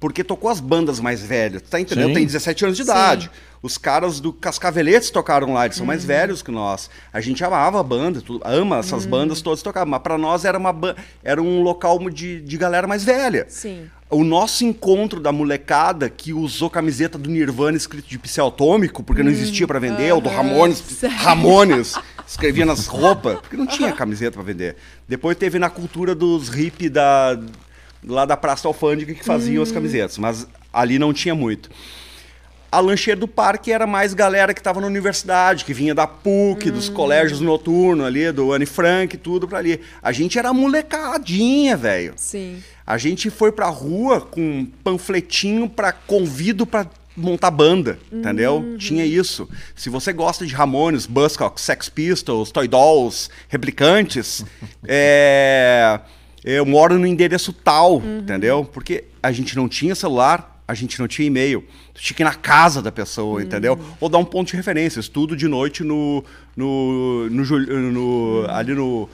porque 0.00 0.24
tocou 0.24 0.48
as 0.50 0.58
bandas 0.58 1.00
mais 1.00 1.20
velhas, 1.20 1.60
tá 1.60 1.78
entendendo? 1.78 2.08
Sim. 2.08 2.14
Tem 2.14 2.24
17 2.24 2.64
anos 2.64 2.76
de 2.78 2.84
Sim. 2.84 2.90
idade. 2.90 3.30
Os 3.60 3.76
caras 3.76 4.20
do 4.20 4.32
Cascaveletes 4.32 5.10
tocaram 5.10 5.52
lá, 5.52 5.66
eles 5.66 5.76
são 5.76 5.82
Uhum. 5.84 5.88
mais 5.88 6.02
velhos 6.02 6.40
que 6.40 6.50
nós. 6.50 6.88
A 7.12 7.20
gente 7.20 7.44
amava 7.44 7.78
a 7.78 7.82
banda, 7.82 8.22
tudo, 8.22 8.40
ama 8.42 8.78
essas 8.78 9.04
Uhum. 9.04 9.10
bandas 9.10 9.42
todas 9.42 9.60
tocavam, 9.60 9.90
mas 9.90 10.00
pra 10.00 10.16
nós 10.16 10.46
era 10.46 10.56
uma 10.56 10.74
era 11.22 11.42
um 11.42 11.60
local 11.60 11.98
de, 12.08 12.40
de 12.40 12.56
galera 12.56 12.86
mais 12.86 13.04
velha. 13.04 13.44
Sim. 13.50 13.90
O 14.10 14.24
nosso 14.24 14.64
encontro 14.64 15.20
da 15.20 15.30
molecada 15.30 16.08
que 16.08 16.32
usou 16.32 16.70
camiseta 16.70 17.18
do 17.18 17.28
Nirvana 17.28 17.76
escrito 17.76 18.08
de 18.08 18.18
pincel 18.18 18.46
atômico, 18.46 19.02
porque 19.02 19.22
não 19.22 19.30
existia 19.30 19.66
pra 19.66 19.78
vender, 19.78 20.12
ou 20.14 20.20
do 20.20 20.30
Ramones, 20.30 20.80
Hum, 20.80 20.84
Sério? 21.00 21.16
Ramones, 21.18 21.94
escrevia 22.26 22.64
nas 22.64 22.86
roupas, 22.86 23.38
porque 23.40 23.56
não 23.56 23.66
tinha 23.66 23.92
camiseta 23.92 24.32
pra 24.32 24.42
vender. 24.42 24.76
Depois 25.06 25.36
teve 25.36 25.58
na 25.58 25.68
cultura 25.68 26.14
dos 26.14 26.48
hippies 26.48 26.90
da, 26.90 27.38
lá 28.02 28.24
da 28.24 28.34
Praça 28.34 28.66
Alfândega 28.66 29.12
que 29.12 29.22
faziam 29.22 29.60
Hum. 29.60 29.64
as 29.64 29.72
camisetas, 29.72 30.16
mas 30.16 30.46
ali 30.72 30.98
não 30.98 31.12
tinha 31.12 31.34
muito. 31.34 31.68
a 32.72 32.80
lancheira 32.80 33.18
do 33.20 33.26
parque 33.28 33.72
era 33.72 33.86
mais 33.86 34.12
galera 34.14 34.52
que 34.54 34.60
estava 34.60 34.78
na 34.80 34.86
universidade, 34.86 35.64
que 35.66 35.72
vinha 35.74 35.94
da 35.94 36.06
PUC, 36.06 36.70
dos 36.70 36.88
colégios 36.90 37.40
noturnos 37.40 38.06
ali, 38.06 38.30
do 38.32 38.52
Anne 38.52 38.66
Frank, 38.66 39.16
tudo 39.18 39.46
pra 39.48 39.58
ali. 39.58 39.80
A 40.02 40.12
gente 40.12 40.38
era 40.38 40.52
molecadinha, 40.52 41.76
velho. 41.78 42.12
Sim. 42.16 42.62
A 42.90 42.96
gente 42.96 43.28
foi 43.28 43.52
pra 43.52 43.66
rua 43.68 44.18
com 44.20 44.40
um 44.60 44.64
panfletinho 44.64 45.68
pra 45.68 45.92
convido 45.92 46.64
pra 46.66 46.86
montar 47.14 47.50
banda, 47.50 47.98
entendeu? 48.10 48.76
Tinha 48.78 49.04
isso. 49.04 49.46
Se 49.76 49.90
você 49.90 50.10
gosta 50.12 50.46
de 50.46 50.54
Ramones, 50.54 51.04
Buzzcocks, 51.04 51.62
Sex 51.64 51.88
Pistols, 51.90 52.50
Toy 52.50 52.66
Dolls, 52.66 53.28
Replicantes, 53.48 54.42
é, 54.86 56.00
eu 56.44 56.64
moro 56.64 56.98
no 56.98 57.06
endereço 57.06 57.52
tal, 57.52 58.00
entendeu? 58.20 58.64
Porque 58.64 59.04
a 59.22 59.32
gente 59.32 59.54
não 59.56 59.68
tinha 59.68 59.94
celular, 59.94 60.62
a 60.66 60.72
gente 60.74 60.98
não 61.00 61.06
tinha 61.08 61.26
e-mail. 61.26 61.64
Tinha 61.94 62.16
que 62.16 62.22
ir 62.22 62.24
na 62.24 62.34
casa 62.34 62.80
da 62.80 62.92
pessoa, 62.92 63.42
entendeu? 63.42 63.78
Ou 64.00 64.08
dar 64.08 64.18
um 64.18 64.24
ponto 64.24 64.48
de 64.48 64.56
referência. 64.56 65.00
Estudo 65.00 65.36
de 65.36 65.48
noite 65.48 65.82
no, 65.82 66.24
no, 66.56 67.28
no, 67.28 67.44
Jul- 67.44 67.66
no- 67.66 68.46
ali 68.48 68.72
no, 68.72 69.08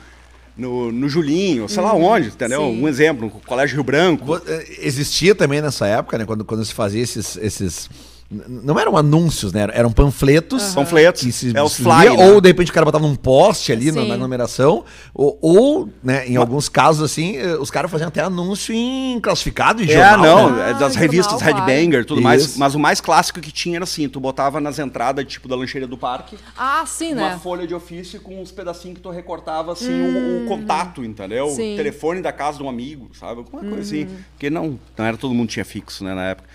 no, 0.57 0.93
no 0.93 1.09
Julinho, 1.09 1.69
sei 1.69 1.83
lá 1.83 1.95
onde, 1.95 2.29
entendeu? 2.29 2.61
Sim. 2.63 2.83
Um 2.83 2.89
exemplo, 2.89 3.25
no 3.27 3.31
Colégio 3.41 3.75
Rio 3.75 3.85
Branco. 3.85 4.37
Eh, 4.47 4.79
Existia 4.81 5.35
também 5.35 5.61
nessa 5.61 5.87
época, 5.87 6.17
né? 6.19 6.25
Quando, 6.25 6.45
quando 6.45 6.65
se 6.65 6.73
fazia 6.75 7.03
esses. 7.03 7.37
esses 7.37 7.89
não 8.31 8.79
eram 8.81 8.97
anúncios, 8.97 9.53
né? 9.53 9.69
Eram 9.73 9.93
panfletos. 9.93 10.75
Panfletos. 10.75 11.23
Que 11.23 11.31
se 11.31 11.57
É 11.57 11.63
os 11.63 11.73
distribuía, 11.77 12.11
fly, 12.11 12.17
né? 12.17 12.33
Ou 12.33 12.41
de 12.41 12.49
repente 12.49 12.71
o 12.71 12.75
cara 12.75 12.85
botava 12.85 13.07
num 13.07 13.15
poste 13.15 13.71
ali 13.71 13.93
na, 13.93 14.05
na 14.05 14.17
numeração. 14.17 14.85
Ou, 15.15 15.39
ou, 15.41 15.89
né, 16.03 16.27
em 16.27 16.37
alguns 16.37 16.69
casos, 16.69 17.03
assim, 17.03 17.37
eh, 17.37 17.57
os 17.57 17.71
caras 17.71 17.91
faziam 17.91 18.09
até 18.09 18.21
anúncio 18.23 18.75
em 18.75 19.21
classificado 19.21 19.83
em 19.83 19.87
É, 19.91 19.93
jornal. 19.93 20.19
não, 20.49 20.57
né? 20.57 20.71
é 20.71 20.75
das 20.75 20.97
Ah, 20.97 20.99
revistas 21.01 21.39
jornal, 21.41 21.67
Headbanger, 21.67 22.05
tudo 22.05 22.21
mais. 22.23 22.43
Isso. 22.45 22.59
Mas 22.59 22.75
o 22.75 22.79
mais 22.79 23.01
clássico 23.01 23.41
que 23.41 23.53
tinha 23.53 23.77
era 23.77 23.85
assim, 23.85 24.09
tu 24.09 24.19
botava 24.19 24.61
nas 24.61 24.79
entradas, 24.79 25.25
tipo, 25.27 25.47
da 25.47 25.55
lancheira 25.55 25.87
do 25.87 25.97
parque, 25.99 26.37
Ah, 26.57 26.83
sim, 26.87 27.13
uma 27.13 27.31
né? 27.31 27.41
folha 27.41 27.67
de 27.67 27.75
ofício 27.75 28.21
com 28.21 28.41
uns 28.41 28.51
pedacinhos 28.51 28.97
que 28.97 29.03
tu 29.03 29.11
recortava, 29.11 29.73
assim, 29.73 29.93
o, 29.93 30.45
o 30.45 30.49
contato, 30.49 31.05
entendeu? 31.05 31.49
Sim. 31.51 31.75
O 31.75 31.77
telefone 31.77 32.21
da 32.21 32.33
casa 32.33 32.59
de 32.59 32.65
um 32.65 32.69
amigo, 32.69 33.11
sabe? 33.19 33.39
Alguma 33.41 33.63
coisa 33.63 33.81
assim. 33.83 34.09
Porque 34.33 34.49
não, 34.51 34.79
não 34.97 35.05
era 35.05 35.17
todo 35.17 35.33
mundo 35.35 35.49
tinha 35.49 35.65
fixo, 35.65 36.03
né, 36.03 36.15
na 36.15 36.25
época. 36.31 36.49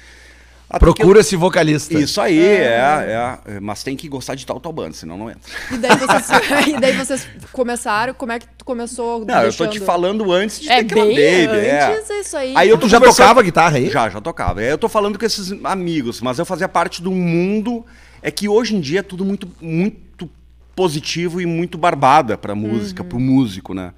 Até 0.70 0.86
que- 0.86 0.94
Procura-se 0.94 1.36
vocalista. 1.36 1.98
Isso 1.98 2.22
aí, 2.22 2.40
é, 2.40 3.40
é, 3.46 3.60
Mas 3.60 3.82
tem 3.82 3.96
que 3.98 4.08
gostar 4.08 4.36
de 4.36 4.46
tal 4.46 4.60
tal 4.60 4.72
banda, 4.72 4.94
senão 4.94 5.18
não 5.18 5.30
entra. 5.30 5.42
E 5.72 5.78
daí 5.78 5.98
vocês, 5.98 6.28
e 6.68 6.80
daí 6.80 6.94
vocês 6.96 7.28
começaram, 7.52 8.14
como 8.14 8.32
é 8.32 8.38
que 8.40 8.46
tu 8.56 8.64
começou 8.64 9.26
Não, 9.26 9.42
eu 9.42 9.52
tô 9.52 9.66
te 9.66 9.70
deixando? 9.72 9.86
falando 9.86 10.32
antes 10.32 10.60
de 10.60 10.70
É 10.70 10.84
Tequila 10.84 11.06
bem 11.08 11.48
Baby, 11.48 11.60
é. 11.60 11.98
antes 11.98 12.10
isso 12.12 12.38
aí. 12.38 12.54
Aí 12.56 12.70
eu 12.70 12.78
Tu 12.78 12.88
já 12.88 12.98
conversando- 13.00 13.18
tocava 13.26 13.42
guitarra 13.42 13.78
aí? 13.78 13.90
Já, 13.90 14.10
já 14.10 14.22
tocava. 14.22 14.60
Aí 14.60 14.68
Eu 14.70 14.78
tô 14.78 14.88
falando 14.88 15.18
com 15.18 15.26
esses 15.26 15.52
amigos, 15.64 16.22
mas 16.22 16.38
eu 16.38 16.46
fazia 16.46 16.70
parte 16.70 17.02
de 17.02 17.10
um 17.10 17.16
mundo. 17.16 17.84
É 18.22 18.30
que 18.30 18.48
hoje 18.48 18.76
em 18.76 18.80
dia 18.80 19.00
é 19.00 19.04
tudo 19.04 19.26
muito, 19.26 19.50
muito 19.60 20.30
positivo 20.76 21.42
e 21.42 21.46
muito 21.48 21.78
barbada 21.78 22.38
pra 22.38 22.54
música, 22.54 23.04
pro 23.04 23.20
músico, 23.20 23.74
né? 23.74 23.92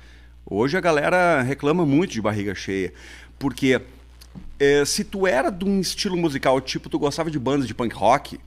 Hoje 0.46 0.78
a 0.78 0.82
galera 0.82 1.42
reclama 1.42 1.86
muito 1.86 2.12
de 2.12 2.22
barriga 2.22 2.56
cheia. 2.56 2.94
Porque 3.38 3.82
eh, 4.64 4.86
se 4.86 5.04
tu 5.04 5.26
era 5.26 5.50
de 5.50 5.66
um 5.66 5.80
estilo 5.82 6.16
musical, 6.16 6.62
tipo, 6.62 6.88
tu 6.90 7.00
gostava 7.00 7.32
de 7.32 7.40
bandas 7.40 7.68
de 7.68 7.74
punk 7.74 7.96
rock, 7.96 8.40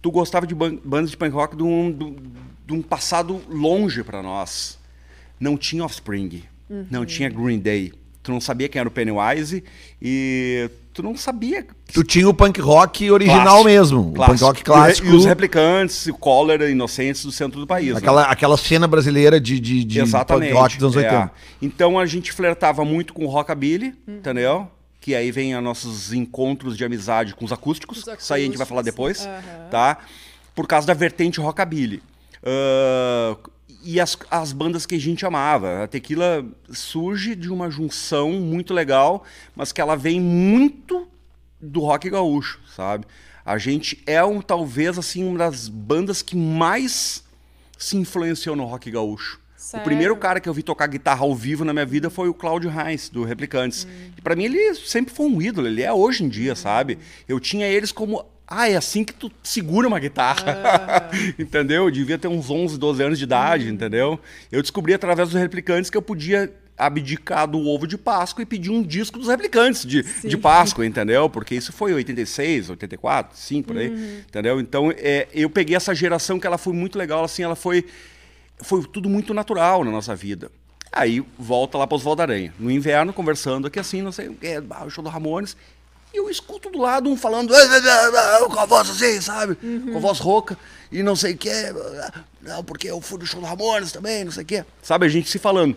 tu 0.00 0.10
gostava 0.10 0.46
de 0.46 0.54
ban- 0.54 0.78
bandas 0.84 1.10
de 1.10 1.16
punk 1.16 1.32
rock 1.34 1.56
de 1.56 1.62
um, 1.62 1.90
do- 1.90 2.16
de 2.66 2.72
um 2.72 2.80
passado 2.80 3.40
longe 3.50 4.02
pra 4.04 4.22
nós. 4.22 4.78
Não 5.40 5.56
tinha 5.56 5.84
Offspring, 5.84 6.44
não 6.90 7.04
tinha 7.04 7.28
Green 7.28 7.58
Day. 7.58 7.92
Tu 8.22 8.30
não 8.30 8.40
sabia 8.40 8.68
quem 8.68 8.78
era 8.78 8.88
o 8.88 8.92
Pennywise 8.92 9.64
e 10.00 10.70
tu 10.94 11.02
não 11.02 11.16
sabia. 11.16 11.66
Tu 11.92 12.04
tinha 12.04 12.28
o 12.28 12.32
punk 12.32 12.60
rock 12.60 13.10
original 13.10 13.44
Clássico, 13.44 13.64
mesmo. 13.68 14.00
O 14.00 14.12
punk 14.12 14.40
rock 14.40 14.62
clássico. 14.62 15.08
E, 15.08 15.10
e 15.10 15.14
os 15.16 15.24
replicantes, 15.24 16.06
o 16.06 16.14
Cólera, 16.14 16.70
Inocentes 16.70 17.24
do 17.24 17.32
centro 17.32 17.58
do 17.58 17.66
país. 17.66 17.90
né? 17.92 17.98
Aquela, 17.98 18.22
aquela 18.22 18.56
cena 18.56 18.86
brasileira 18.86 19.40
de, 19.40 19.58
de, 19.58 19.82
de 19.82 19.98
punk 20.02 20.52
rock 20.52 20.78
dos 20.78 20.96
anos 20.96 21.08
é. 21.08 21.12
80. 21.16 21.32
Então 21.60 21.98
a 21.98 22.06
gente 22.06 22.30
flertava 22.32 22.84
muito 22.84 23.12
com 23.12 23.24
o 23.24 23.28
rockabilly, 23.28 23.92
entendeu? 24.06 24.68
Que 25.02 25.14
aí 25.14 25.30
vem 25.30 25.54
os 25.54 25.62
nossos 25.62 26.14
encontros 26.14 26.78
de 26.78 26.84
amizade 26.84 27.34
com 27.34 27.44
os 27.44 27.52
acústicos. 27.52 27.98
Os 28.06 28.18
Isso 28.18 28.32
aí 28.32 28.42
a 28.42 28.46
gente 28.46 28.56
vai 28.56 28.66
falar 28.66 28.80
acústicos, 28.80 29.20
depois, 29.20 29.26
aham. 29.26 29.68
tá? 29.70 29.98
Por 30.54 30.66
causa 30.66 30.86
da 30.86 30.94
vertente 30.94 31.38
rockabilly. 31.38 32.02
Ah, 32.42 33.36
e 33.84 34.00
as, 34.00 34.16
as 34.30 34.52
bandas 34.52 34.86
que 34.86 34.94
a 34.94 35.00
gente 35.00 35.26
amava. 35.26 35.82
A 35.82 35.88
Tequila 35.88 36.46
surge 36.70 37.34
de 37.34 37.50
uma 37.50 37.70
junção 37.70 38.30
muito 38.32 38.72
legal, 38.72 39.24
mas 39.54 39.72
que 39.72 39.80
ela 39.80 39.96
vem 39.96 40.20
muito 40.20 41.06
do 41.60 41.80
rock 41.80 42.08
gaúcho, 42.08 42.60
sabe? 42.74 43.06
A 43.44 43.58
gente 43.58 44.00
é 44.06 44.22
um 44.24 44.40
talvez 44.40 44.98
assim 44.98 45.24
uma 45.24 45.38
das 45.38 45.68
bandas 45.68 46.22
que 46.22 46.36
mais 46.36 47.24
se 47.76 47.96
influenciou 47.96 48.54
no 48.54 48.64
rock 48.64 48.90
gaúcho. 48.90 49.40
Sério? 49.62 49.84
O 49.84 49.84
primeiro 49.84 50.16
cara 50.16 50.40
que 50.40 50.48
eu 50.48 50.52
vi 50.52 50.60
tocar 50.60 50.88
guitarra 50.88 51.22
ao 51.22 51.32
vivo 51.36 51.64
na 51.64 51.72
minha 51.72 51.86
vida 51.86 52.10
foi 52.10 52.28
o 52.28 52.34
Cláudio 52.34 52.68
Heinz, 52.68 53.08
do 53.08 53.22
Replicantes. 53.22 53.86
E 54.18 54.20
pra 54.20 54.34
mim 54.34 54.46
ele 54.46 54.74
sempre 54.74 55.14
foi 55.14 55.24
um 55.26 55.40
ídolo, 55.40 55.68
ele 55.68 55.82
é 55.82 55.92
hoje 55.92 56.24
em 56.24 56.28
dia, 56.28 56.56
sabe? 56.56 56.98
Eu 57.28 57.38
tinha 57.38 57.68
eles 57.68 57.92
como 57.92 58.26
ah, 58.44 58.68
é 58.68 58.74
assim 58.74 59.04
que 59.04 59.14
tu 59.14 59.30
segura 59.40 59.86
uma 59.86 60.00
guitarra. 60.00 61.08
entendeu? 61.38 61.84
Eu 61.84 61.90
devia 61.92 62.18
ter 62.18 62.26
uns 62.26 62.50
11, 62.50 62.76
12 62.76 63.02
anos 63.04 63.18
de 63.18 63.24
idade, 63.24 63.68
entendeu? 63.68 64.18
Eu 64.50 64.60
descobri 64.62 64.94
através 64.94 65.28
dos 65.28 65.40
replicantes 65.40 65.88
que 65.88 65.96
eu 65.96 66.02
podia 66.02 66.52
abdicar 66.76 67.46
do 67.46 67.60
ovo 67.60 67.86
de 67.86 67.96
Páscoa 67.96 68.42
e 68.42 68.46
pedir 68.46 68.70
um 68.70 68.82
disco 68.82 69.16
dos 69.16 69.28
replicantes 69.28 69.86
de, 69.86 70.02
de 70.24 70.36
Páscoa, 70.36 70.84
entendeu? 70.84 71.30
Porque 71.30 71.54
isso 71.54 71.72
foi 71.72 71.92
em 71.92 71.94
86, 71.94 72.70
84, 72.70 73.38
5, 73.38 73.68
por 73.68 73.78
aí, 73.78 74.24
entendeu? 74.28 74.58
Então, 74.58 74.92
é, 74.96 75.28
eu 75.32 75.48
peguei 75.48 75.76
essa 75.76 75.94
geração 75.94 76.40
que 76.40 76.46
ela 76.48 76.58
foi 76.58 76.72
muito 76.72 76.98
legal, 76.98 77.22
assim, 77.22 77.44
ela 77.44 77.54
foi 77.54 77.86
foi 78.62 78.84
tudo 78.84 79.08
muito 79.08 79.34
natural 79.34 79.84
na 79.84 79.90
nossa 79.90 80.14
vida. 80.14 80.50
Aí 80.92 81.24
volta 81.38 81.78
lá 81.78 81.86
para 81.86 81.96
os 81.96 82.02
Valdaranha. 82.02 82.52
No 82.58 82.70
inverno, 82.70 83.12
conversando 83.12 83.66
aqui 83.66 83.78
assim, 83.78 84.02
não 84.02 84.12
sei 84.12 84.28
o 84.28 84.34
que, 84.34 84.58
o 84.58 84.90
show 84.90 85.02
do 85.02 85.10
Ramones. 85.10 85.56
E 86.12 86.18
eu 86.18 86.28
escuto 86.28 86.68
do 86.68 86.78
lado 86.78 87.08
um 87.08 87.16
falando 87.16 87.54
com 88.50 88.60
a 88.60 88.66
voz 88.66 88.90
assim, 88.90 89.18
sabe? 89.20 89.54
Com 89.54 89.96
a 89.96 90.00
voz 90.00 90.18
rouca. 90.18 90.58
E 90.90 91.02
não 91.02 91.16
sei 91.16 91.32
o 91.32 91.38
que. 91.38 91.50
Não, 92.42 92.62
porque 92.62 92.90
eu 92.90 93.00
fui 93.00 93.18
no 93.18 93.24
show 93.24 93.40
do 93.40 93.46
Ramones 93.46 93.92
também, 93.92 94.24
não 94.24 94.32
sei 94.32 94.42
o 94.42 94.46
que. 94.46 94.64
Sabe, 94.82 95.06
a 95.06 95.08
gente 95.08 95.30
se 95.30 95.38
falando. 95.38 95.76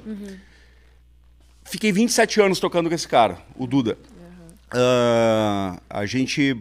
Fiquei 1.63 1.91
27 1.93 2.41
anos 2.41 2.59
tocando 2.59 2.89
com 2.89 2.95
esse 2.95 3.07
cara, 3.07 3.37
o 3.55 3.65
Duda. 3.65 3.97
Ah, 4.71 5.79
a 5.89 6.05
gente 6.05 6.57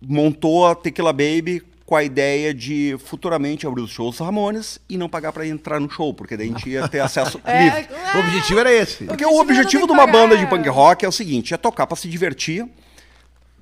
montou 0.00 0.66
a 0.66 0.74
Tequila 0.74 1.12
Baby 1.12 1.62
com 1.84 1.96
a 1.96 2.02
ideia 2.04 2.54
de 2.54 2.96
futuramente 3.04 3.66
abrir 3.66 3.82
os 3.82 3.90
shows 3.90 4.16
do 4.18 4.24
Ramones 4.24 4.78
e 4.88 4.96
não 4.96 5.08
pagar 5.08 5.32
para 5.32 5.46
entrar 5.46 5.80
no 5.80 5.90
show, 5.90 6.14
porque 6.14 6.36
daí 6.36 6.48
a 6.48 6.52
gente 6.52 6.70
ia 6.70 6.88
ter 6.88 7.00
acesso 7.00 7.40
livre. 7.44 7.88
O 8.14 8.18
objetivo 8.20 8.60
era 8.60 8.72
esse. 8.72 9.04
Porque 9.04 9.24
O 9.26 9.30
o 9.32 9.40
objetivo 9.40 9.86
de 9.86 9.92
uma 9.92 10.06
que 10.06 10.12
banda 10.12 10.36
de 10.36 10.44
pagar. 10.46 10.56
punk 10.58 10.68
rock 10.68 11.04
é 11.04 11.08
o 11.08 11.12
seguinte: 11.12 11.52
é 11.52 11.56
tocar 11.56 11.86
pra 11.86 11.96
se 11.96 12.08
divertir, 12.08 12.66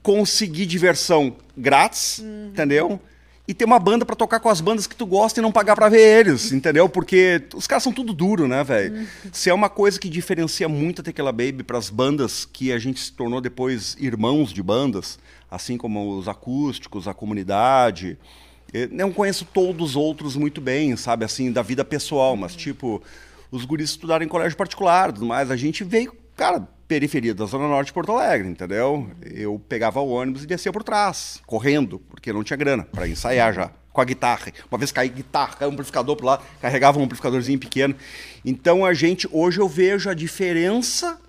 conseguir 0.02 0.66
diversão 0.66 1.36
grátis, 1.56 2.22
entendeu? 2.48 3.00
E 3.48 3.54
ter 3.54 3.64
uma 3.64 3.80
banda 3.80 4.06
pra 4.06 4.14
tocar 4.14 4.38
com 4.38 4.48
as 4.48 4.60
bandas 4.60 4.86
que 4.86 4.94
tu 4.94 5.04
gosta 5.04 5.40
e 5.40 5.42
não 5.42 5.50
pagar 5.50 5.74
pra 5.74 5.88
ver 5.88 6.20
eles, 6.20 6.52
entendeu? 6.52 6.88
Porque 6.88 7.42
os 7.52 7.66
caras 7.66 7.82
são 7.82 7.92
tudo 7.92 8.12
duro, 8.12 8.46
né, 8.46 8.62
velho? 8.62 9.08
Se 9.32 9.50
é 9.50 9.54
uma 9.54 9.68
coisa 9.68 9.98
que 9.98 10.08
diferencia 10.08 10.68
muito 10.68 11.00
a 11.00 11.04
Tequila 11.04 11.32
Baby 11.32 11.64
pras 11.64 11.90
bandas 11.90 12.44
que 12.44 12.70
a 12.72 12.78
gente 12.78 13.00
se 13.00 13.12
tornou 13.12 13.40
depois 13.40 13.96
irmãos 13.98 14.52
de 14.52 14.62
bandas, 14.62 15.18
assim 15.50 15.76
como 15.76 16.16
os 16.16 16.28
acústicos, 16.28 17.08
a 17.08 17.14
comunidade. 17.14 18.16
Eu 18.72 18.88
não 18.90 19.12
conheço 19.12 19.44
todos 19.44 19.90
os 19.90 19.96
outros 19.96 20.36
muito 20.36 20.60
bem, 20.60 20.96
sabe, 20.96 21.24
assim, 21.24 21.50
da 21.50 21.62
vida 21.62 21.84
pessoal, 21.84 22.36
mas 22.36 22.54
tipo, 22.54 23.02
os 23.50 23.64
guris 23.64 23.90
estudaram 23.90 24.24
em 24.24 24.28
colégio 24.28 24.56
particular, 24.56 25.12
mais. 25.18 25.50
A 25.50 25.56
gente 25.56 25.82
veio, 25.82 26.14
cara, 26.36 26.68
periferia 26.86 27.34
da 27.34 27.44
Zona 27.46 27.68
Norte 27.68 27.88
de 27.88 27.92
Porto 27.92 28.12
Alegre, 28.12 28.48
entendeu? 28.48 29.10
Eu 29.22 29.60
pegava 29.68 30.00
o 30.00 30.08
ônibus 30.08 30.44
e 30.44 30.46
descia 30.46 30.72
por 30.72 30.82
trás, 30.82 31.40
correndo, 31.46 31.98
porque 32.08 32.32
não 32.32 32.44
tinha 32.44 32.56
grana 32.56 32.84
para 32.84 33.08
ensaiar 33.08 33.52
já, 33.52 33.70
com 33.92 34.00
a 34.00 34.04
guitarra. 34.04 34.52
Uma 34.70 34.78
vez 34.78 34.92
caí 34.92 35.08
guitarra, 35.08 35.56
caiu 35.56 35.70
um 35.70 35.72
amplificador 35.72 36.16
pro 36.16 36.26
lado, 36.26 36.44
carregava 36.60 36.98
um 36.98 37.04
amplificadorzinho 37.04 37.58
pequeno. 37.58 37.94
Então 38.44 38.84
a 38.84 38.94
gente, 38.94 39.28
hoje 39.32 39.60
eu 39.60 39.68
vejo 39.68 40.08
a 40.10 40.14
diferença 40.14 41.20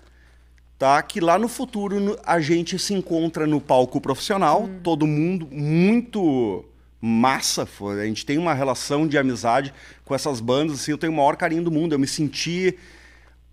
tá? 0.82 1.00
Que 1.00 1.20
lá 1.20 1.38
no 1.38 1.46
futuro 1.46 2.18
a 2.26 2.40
gente 2.40 2.76
se 2.76 2.92
encontra 2.92 3.46
no 3.46 3.60
palco 3.60 4.00
profissional, 4.00 4.68
todo 4.82 5.06
mundo 5.06 5.46
muito 5.48 6.64
massa, 7.00 7.68
a 8.00 8.04
gente 8.04 8.26
tem 8.26 8.36
uma 8.36 8.52
relação 8.52 9.06
de 9.06 9.16
amizade 9.16 9.72
com 10.04 10.12
essas 10.12 10.40
bandas, 10.40 10.80
assim, 10.80 10.90
eu 10.90 10.98
tenho 10.98 11.12
o 11.12 11.16
maior 11.16 11.36
carinho 11.36 11.62
do 11.62 11.70
mundo, 11.70 11.92
eu 11.92 12.00
me 12.00 12.06
senti 12.08 12.76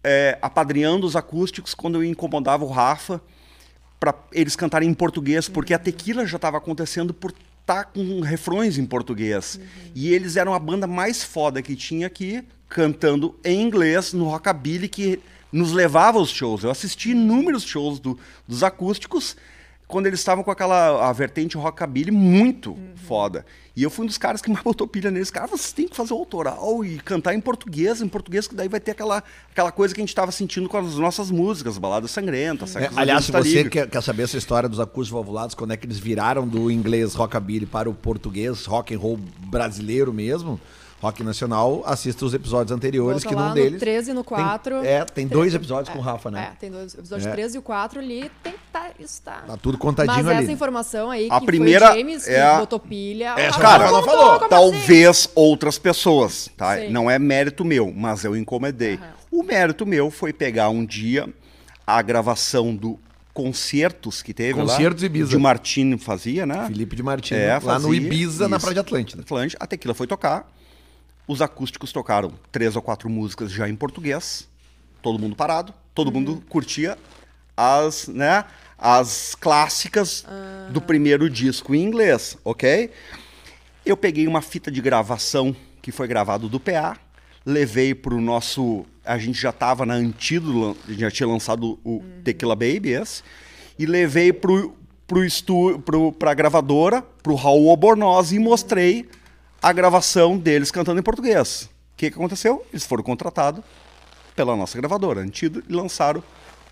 é, 0.03 0.39
apadrinhando 0.41 1.05
os 1.05 1.15
acústicos 1.15 1.75
quando 1.75 1.99
eu 1.99 2.03
incomodava 2.03 2.65
o 2.65 2.71
Rafa 2.71 3.21
para 3.99 4.15
eles 4.31 4.55
cantarem 4.55 4.89
em 4.89 4.93
português, 4.95 5.47
porque 5.47 5.75
a 5.75 5.77
tequila 5.77 6.25
já 6.25 6.37
estava 6.37 6.57
acontecendo 6.57 7.13
por 7.13 7.31
estar 7.61 7.85
com 7.85 8.21
refrões 8.21 8.79
em 8.79 8.87
português. 8.87 9.59
E 9.93 10.11
eles 10.11 10.35
eram 10.35 10.55
a 10.55 10.59
banda 10.59 10.87
mais 10.87 11.23
foda 11.23 11.61
que 11.61 11.75
tinha 11.75 12.07
aqui, 12.07 12.43
cantando 12.67 13.39
em 13.43 13.61
inglês 13.61 14.13
no 14.13 14.25
rockabilly 14.25 14.89
que 14.89 15.21
nos 15.51 15.71
levava 15.71 16.17
aos 16.19 16.29
shows. 16.29 16.63
Eu 16.63 16.71
assisti 16.71 17.11
inúmeros 17.11 17.63
shows 17.63 17.99
do- 17.99 18.17
dos 18.47 18.63
acústicos 18.63 19.35
quando 19.87 20.05
eles 20.05 20.19
estavam 20.19 20.43
com 20.43 20.51
aquela 20.51 21.09
a 21.09 21.11
vertente 21.11 21.57
rockabilly 21.57 22.11
muito 22.11 22.77
foda. 23.07 23.43
E 23.75 23.81
eu 23.81 23.89
fui 23.89 24.03
um 24.03 24.07
dos 24.07 24.19
caras 24.19 24.39
que 24.39 24.47
mais 24.51 24.61
botou 24.63 24.85
pilha 24.87 25.09
neles. 25.09 25.31
Cara, 25.31 25.47
vocês 25.47 25.71
têm 25.71 25.87
que 25.87 25.95
fazer 25.95 26.13
o 26.13 26.17
autoral 26.17 26.85
e 26.85 26.99
cantar 26.99 27.33
em 27.33 27.41
português, 27.41 27.99
em 27.99 28.07
português, 28.07 28.47
que 28.47 28.53
daí 28.53 28.67
vai 28.67 28.79
ter 28.79 28.91
aquela, 28.91 29.23
aquela 29.51 29.71
coisa 29.71 29.95
que 29.95 29.99
a 29.99 30.03
gente 30.03 30.09
estava 30.09 30.31
sentindo 30.31 30.69
com 30.69 30.77
as 30.77 30.93
nossas 30.95 31.31
músicas, 31.31 31.79
baladas 31.79 32.11
sangrentas. 32.11 32.75
É, 32.75 32.87
aliás, 32.95 33.25
se 33.25 33.31
você 33.31 33.67
quer, 33.67 33.89
quer 33.89 34.03
saber 34.03 34.23
essa 34.23 34.37
história 34.37 34.69
dos 34.69 34.79
acústicos 34.79 35.09
valvulados, 35.09 35.55
quando 35.55 35.71
é 35.71 35.77
que 35.77 35.87
eles 35.87 35.97
viraram 35.97 36.47
do 36.47 36.69
inglês 36.69 37.15
rockabilly 37.15 37.65
para 37.65 37.89
o 37.89 37.93
português 37.95 38.65
rock 38.65 38.93
and 38.93 38.99
roll 38.99 39.17
brasileiro 39.47 40.13
mesmo, 40.13 40.59
rock 41.01 41.23
nacional, 41.23 41.81
assista 41.85 42.25
os 42.25 42.33
episódios 42.33 42.71
anteriores, 42.75 43.23
Volta 43.23 43.29
que 43.29 43.41
num 43.41 43.47
no 43.49 43.53
deles... 43.53 43.79
13 43.79 44.11
e 44.11 44.13
no 44.13 44.23
tem- 44.23 44.35
4. 44.35 44.75
é, 44.83 45.05
tem 45.05 45.27
dois 45.27 45.53
episódios 45.55 45.89
com 45.93 45.99
o 45.99 46.01
Rafa, 46.01 46.29
né? 46.29 46.49
É, 46.51 46.55
tem 46.59 46.69
dois 46.69 46.93
episódios 46.93 47.25
É. 47.25 47.31
13 47.31 47.55
e 47.55 47.59
o 47.59 47.61
4 47.61 47.99
ali, 47.99 48.29
tem 48.43 48.51
que 48.53 48.59
tá, 48.71 48.89
isso 48.99 49.21
tá. 49.21 49.43
Tá 49.47 49.55
tudo 49.57 49.77
contadinho 49.77 50.17
Mas 50.17 50.27
ali. 50.27 50.43
essa 50.43 50.51
informação 50.51 51.09
aí, 51.09 51.27
A 51.31 51.39
que 51.39 51.45
primeira 51.45 51.87
foi 51.87 51.95
o 51.95 51.99
James 51.99 52.27
é 52.27 52.41
a- 52.41 52.59
botou 52.59 52.79
pilha. 52.79 53.33
Rafa 53.33 53.59
cara, 53.61 53.85
ela 53.85 54.03
falou, 54.03 54.25
como 54.39 54.39
assim? 54.41 54.49
Talvez 54.49 55.29
outras 55.35 55.79
pessoas, 55.79 56.49
tá? 56.57 56.77
Sim. 56.77 56.89
Não 56.89 57.09
é 57.09 57.17
mérito 57.17 57.63
meu, 57.63 57.93
mas 57.95 58.25
eu 58.25 58.35
encomendei. 58.35 58.95
Aham. 58.95 59.13
O 59.31 59.43
mérito 59.43 59.85
meu 59.85 60.11
foi 60.11 60.33
pegar 60.33 60.69
um 60.69 60.85
dia 60.85 61.29
a 61.87 62.01
gravação 62.01 62.75
do 62.75 62.99
concertos 63.33 64.21
que 64.21 64.33
teve 64.33 64.59
Concertos 64.59 65.01
lá. 65.01 65.05
Ibiza. 65.05 65.29
De 65.29 65.37
Martini 65.37 65.97
fazia, 65.97 66.45
né? 66.45 66.65
Felipe 66.67 66.95
de 66.95 67.01
Martins, 67.01 67.37
É, 67.37 67.53
lá 67.63 67.75
no 67.79 67.87
fazia 67.87 67.95
Ibiza, 67.97 68.47
na 68.49 68.57
isso. 68.57 68.65
Praia 68.65 68.73
de 68.73 68.79
Atlântida. 68.81 69.21
Atlântida. 69.21 69.57
A 69.63 69.65
Tequila 69.67 69.93
foi 69.93 70.05
tocar. 70.07 70.51
Os 71.29 71.43
acústicos 71.43 71.91
tocaram 71.91 72.33
três 72.51 72.75
ou 72.75 72.81
quatro 72.81 73.07
músicas 73.07 73.51
já 73.51 73.69
em 73.69 73.75
português. 73.75 74.49
Todo 74.99 75.19
mundo 75.19 75.35
parado. 75.35 75.71
Todo 75.93 76.11
mundo 76.11 76.43
curtia 76.49 76.97
as, 77.55 78.07
né, 78.07 78.45
as 78.75 79.35
clássicas 79.35 80.25
do 80.71 80.81
primeiro 80.81 81.29
disco 81.29 81.75
em 81.75 81.83
inglês, 81.83 82.35
ok? 82.43 82.89
Eu 83.85 83.95
peguei 83.95 84.25
uma 84.25 84.41
fita 84.41 84.71
de 84.71 84.81
gravação 84.81 85.55
que 85.83 85.91
foi 85.91 86.07
gravado 86.07 86.49
do 86.49 86.59
PA, 86.59 86.97
levei 87.45 87.93
pro 87.93 88.19
nosso. 88.19 88.83
A 89.05 89.19
gente 89.19 89.39
já 89.39 89.51
tava 89.51 89.85
na 89.85 89.93
Antídoto, 89.93 90.79
já 90.89 91.11
tinha 91.11 91.29
lançado 91.29 91.77
o 91.85 92.03
Tequila 92.23 92.55
Baby, 92.55 92.93
esse, 92.93 93.21
e 93.77 93.85
levei 93.85 94.33
pro, 94.33 94.75
pro 95.05 95.23
estu, 95.23 95.79
pro, 95.85 96.11
pra 96.11 96.33
gravadora, 96.33 97.03
pro 97.21 97.35
Raul 97.35 97.69
Albornoz, 97.69 98.31
e 98.31 98.39
mostrei 98.39 99.07
a 99.61 99.73
gravação 99.73 100.37
deles 100.37 100.71
cantando 100.71 100.99
em 100.99 101.03
português. 101.03 101.69
O 101.93 101.97
que, 101.97 102.09
que 102.09 102.15
aconteceu? 102.17 102.65
Eles 102.71 102.85
foram 102.85 103.03
contratados 103.03 103.63
pela 104.35 104.55
nossa 104.55 104.77
gravadora, 104.77 105.21
Antídoto, 105.21 105.65
e 105.69 105.73
lançaram 105.73 106.23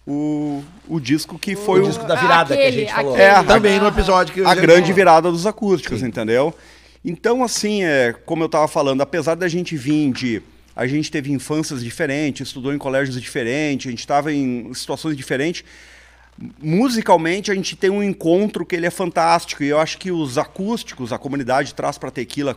o, 0.08 0.64
o 0.88 1.02
disco 1.02 1.38
que 1.38 1.56
foi 1.56 1.82
o 1.82 1.84
o, 1.84 1.88
disco 1.88 2.06
da 2.06 2.16
virada 2.16 2.56
que 2.56 2.64
a 2.64 2.68
Aquele, 2.68 2.82
gente 2.82 2.94
falou. 2.94 3.14
aquele. 3.14 3.28
É, 3.28 3.44
Também 3.44 3.80
no 3.80 3.88
episódio 3.88 4.34
que 4.34 4.40
eu 4.40 4.48
a 4.48 4.56
grande 4.56 4.94
virada 4.94 5.30
dos 5.30 5.46
acústicos, 5.46 6.02
entendeu? 6.02 6.56
Então, 7.04 7.44
assim, 7.44 7.84
é, 7.84 8.14
como 8.26 8.44
eu 8.44 8.50
tava 8.50 8.68
falando, 8.68 9.02
apesar 9.02 9.36
da 9.36 9.48
gente 9.48 9.76
vir 9.76 10.12
de. 10.12 10.42
A 10.76 10.86
gente 10.86 11.12
teve 11.12 11.32
infâncias 11.32 11.84
diferentes, 11.84 12.48
estudou 12.48 12.74
em 12.74 12.78
colégios 12.78 13.20
diferentes, 13.20 13.88
a 13.88 13.90
gente 13.90 14.00
estava 14.00 14.32
em 14.32 14.72
situações 14.74 15.18
diferentes. 15.18 15.64
Musicalmente, 16.62 17.50
a 17.50 17.56
gente 17.56 17.76
tem 17.76 17.90
um 17.90 18.04
encontro 18.04 18.64
que 18.64 18.76
ele 18.76 18.86
é 18.86 18.92
fantástico. 18.92 19.64
E 19.64 19.68
eu 19.70 19.80
acho 19.80 19.98
que 19.98 20.12
os 20.12 20.38
acústicos, 20.38 21.12
a 21.12 21.18
comunidade 21.18 21.74
traz 21.74 21.98
para 21.98 22.12
Tequila, 22.12 22.56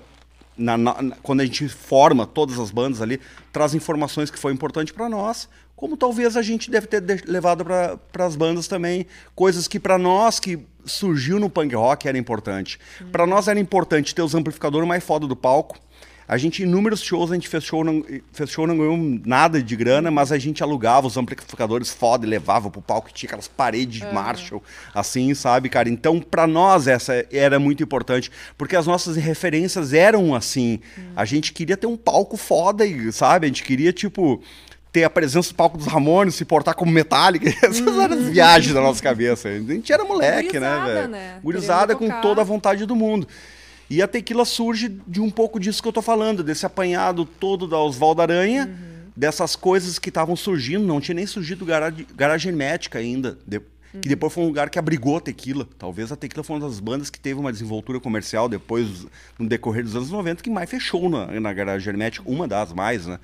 na- 0.60 0.76
na- 0.76 1.16
quando 1.22 1.40
a 1.40 1.44
gente 1.44 1.68
forma 1.68 2.26
todas 2.26 2.58
as 2.58 2.70
bandas 2.70 3.00
ali, 3.00 3.18
traz 3.52 3.74
informações 3.74 4.30
que 4.30 4.38
foi 4.38 4.52
importante 4.52 4.92
para 4.92 5.08
nós, 5.08 5.48
como 5.74 5.96
talvez 5.96 6.36
a 6.36 6.42
gente 6.42 6.70
deve 6.70 6.86
ter 6.86 7.00
de- 7.00 7.24
levado 7.26 7.64
para 7.64 8.26
as 8.26 8.36
bandas 8.36 8.68
também, 8.68 9.06
coisas 9.34 9.66
que 9.66 9.80
para 9.80 9.96
nós 9.96 10.38
que 10.38 10.58
surgiu 10.84 11.38
no 11.40 11.49
punk 11.49 11.75
rock 11.75 12.06
era 12.06 12.18
importante. 12.18 12.78
Para 13.10 13.26
nós 13.26 13.49
era 13.49 13.58
importante 13.58 14.14
ter 14.14 14.23
os 14.23 14.34
amplificadores 14.34 14.86
mais 14.86 15.02
foda 15.02 15.26
do 15.26 15.34
palco. 15.36 15.78
A 16.30 16.38
gente, 16.38 16.62
em 16.62 16.64
inúmeros 16.64 17.02
shows, 17.02 17.32
a 17.32 17.34
gente 17.34 17.49
fez 17.49 17.64
show, 17.64 17.82
não, 17.82 18.04
fez 18.32 18.50
show, 18.50 18.64
não 18.64 18.78
ganhou 18.78 18.97
nada 19.26 19.60
de 19.60 19.75
grana, 19.75 20.12
mas 20.12 20.30
a 20.30 20.38
gente 20.38 20.62
alugava 20.62 21.08
os 21.08 21.16
amplificadores 21.16 21.90
foda 21.90 22.25
e 22.25 22.30
levava 22.30 22.71
pro 22.71 22.80
palco, 22.80 23.08
que 23.08 23.14
tinha 23.14 23.26
aquelas 23.26 23.49
paredes 23.49 24.00
de 24.00 24.14
Marshall, 24.14 24.62
assim, 24.95 25.34
sabe, 25.34 25.69
cara? 25.69 25.88
Então, 25.88 26.21
pra 26.21 26.47
nós, 26.47 26.86
essa 26.86 27.26
era 27.32 27.58
muito 27.58 27.82
importante, 27.82 28.30
porque 28.56 28.76
as 28.76 28.86
nossas 28.86 29.16
referências 29.16 29.93
eram 29.93 30.32
assim. 30.32 30.78
A 31.16 31.25
gente 31.25 31.52
queria 31.52 31.76
ter 31.76 31.88
um 31.88 31.97
palco 31.97 32.36
foda, 32.36 32.86
e, 32.86 33.10
sabe? 33.10 33.47
A 33.47 33.49
gente 33.49 33.64
queria, 33.64 33.93
tipo, 33.93 34.40
ter 34.93 35.02
a 35.02 35.10
presença 35.10 35.49
do 35.49 35.56
palco 35.56 35.76
dos 35.76 35.88
Ramones, 35.88 36.36
se 36.36 36.45
portar 36.45 36.76
como 36.76 36.93
Metallica. 36.93 37.49
Essas 37.66 37.80
eram 37.80 38.16
as 38.16 38.28
viagens 38.28 38.73
da 38.73 38.80
nossa 38.80 39.02
cabeça. 39.02 39.49
A 39.49 39.58
gente 39.58 39.93
era 39.93 40.04
moleque, 40.04 40.60
né, 40.60 40.69
Gurizada, 40.69 40.95
velho? 40.95 41.08
né? 41.08 41.40
Gurizada 41.43 41.97
com 41.97 42.08
toda 42.21 42.40
a 42.40 42.45
vontade 42.45 42.86
do 42.86 42.95
mundo. 42.95 43.26
E 43.90 44.00
a 44.00 44.06
tequila 44.06 44.44
surge 44.44 44.88
de 45.06 45.20
um 45.20 45.28
pouco 45.30 45.58
disso 45.58 45.82
que 45.82 45.88
eu 45.88 45.92
tô 45.92 46.00
falando, 46.00 46.44
desse 46.44 46.64
apanhado 46.64 47.24
todo 47.24 47.66
da 47.66 47.76
Oswaldo 47.76 48.22
Aranha, 48.22 48.70
dessas 49.16 49.56
coisas 49.56 49.98
que 49.98 50.08
estavam 50.08 50.36
surgindo, 50.36 50.86
não 50.86 51.00
tinha 51.00 51.14
nem 51.16 51.26
surgido 51.26 51.64
garagem, 51.66 52.06
garagem 52.14 52.50
hermética 52.52 53.00
ainda, 53.00 53.36
de- 53.46 53.60
que 54.00 54.08
depois 54.08 54.32
foi 54.32 54.44
um 54.44 54.46
lugar 54.46 54.70
que 54.70 54.78
abrigou 54.78 55.16
a 55.16 55.20
tequila. 55.20 55.66
Talvez 55.76 56.12
a 56.12 56.16
tequila 56.16 56.44
foi 56.44 56.54
uma 56.56 56.68
das 56.68 56.78
bandas 56.78 57.10
que 57.10 57.18
teve 57.18 57.40
uma 57.40 57.50
desenvoltura 57.50 57.98
comercial 57.98 58.48
depois, 58.48 59.04
no 59.36 59.48
decorrer 59.48 59.82
dos 59.82 59.96
anos 59.96 60.08
90, 60.10 60.40
que 60.44 60.48
mais 60.50 60.70
fechou 60.70 61.10
na, 61.10 61.26
na 61.40 61.52
garagem 61.52 61.88
hermética, 61.90 62.22
uma 62.30 62.46
das 62.46 62.72
mais, 62.72 63.06
né? 63.06 63.18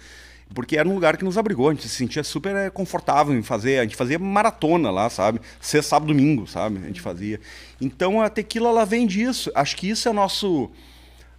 Porque 0.55 0.77
era 0.77 0.89
um 0.89 0.95
lugar 0.95 1.17
que 1.17 1.25
nos 1.25 1.37
abrigou, 1.37 1.69
a 1.69 1.73
gente 1.75 1.89
se 1.89 1.95
sentia 1.97 2.23
super 2.23 2.55
eh, 2.55 2.71
confortável 2.71 3.37
em 3.37 3.43
fazer, 3.43 3.79
a 3.81 3.83
gente 3.83 3.97
fazia 3.97 4.19
maratona 4.19 4.91
lá, 4.91 5.11
sabe? 5.11 5.41
Ser 5.61 5.83
sábado 5.83 6.09
domingo, 6.09 6.47
sabe? 6.47 6.79
A 6.83 6.87
gente 6.87 7.01
fazia. 7.01 7.41
Então 7.81 8.23
a 8.23 8.31
tequila 8.31 8.69
ela 8.69 8.85
vem 8.87 9.07
disso. 9.07 9.51
Acho 9.55 9.77
que 9.77 9.89
isso 9.91 10.09
é 10.09 10.13
nosso 10.13 10.71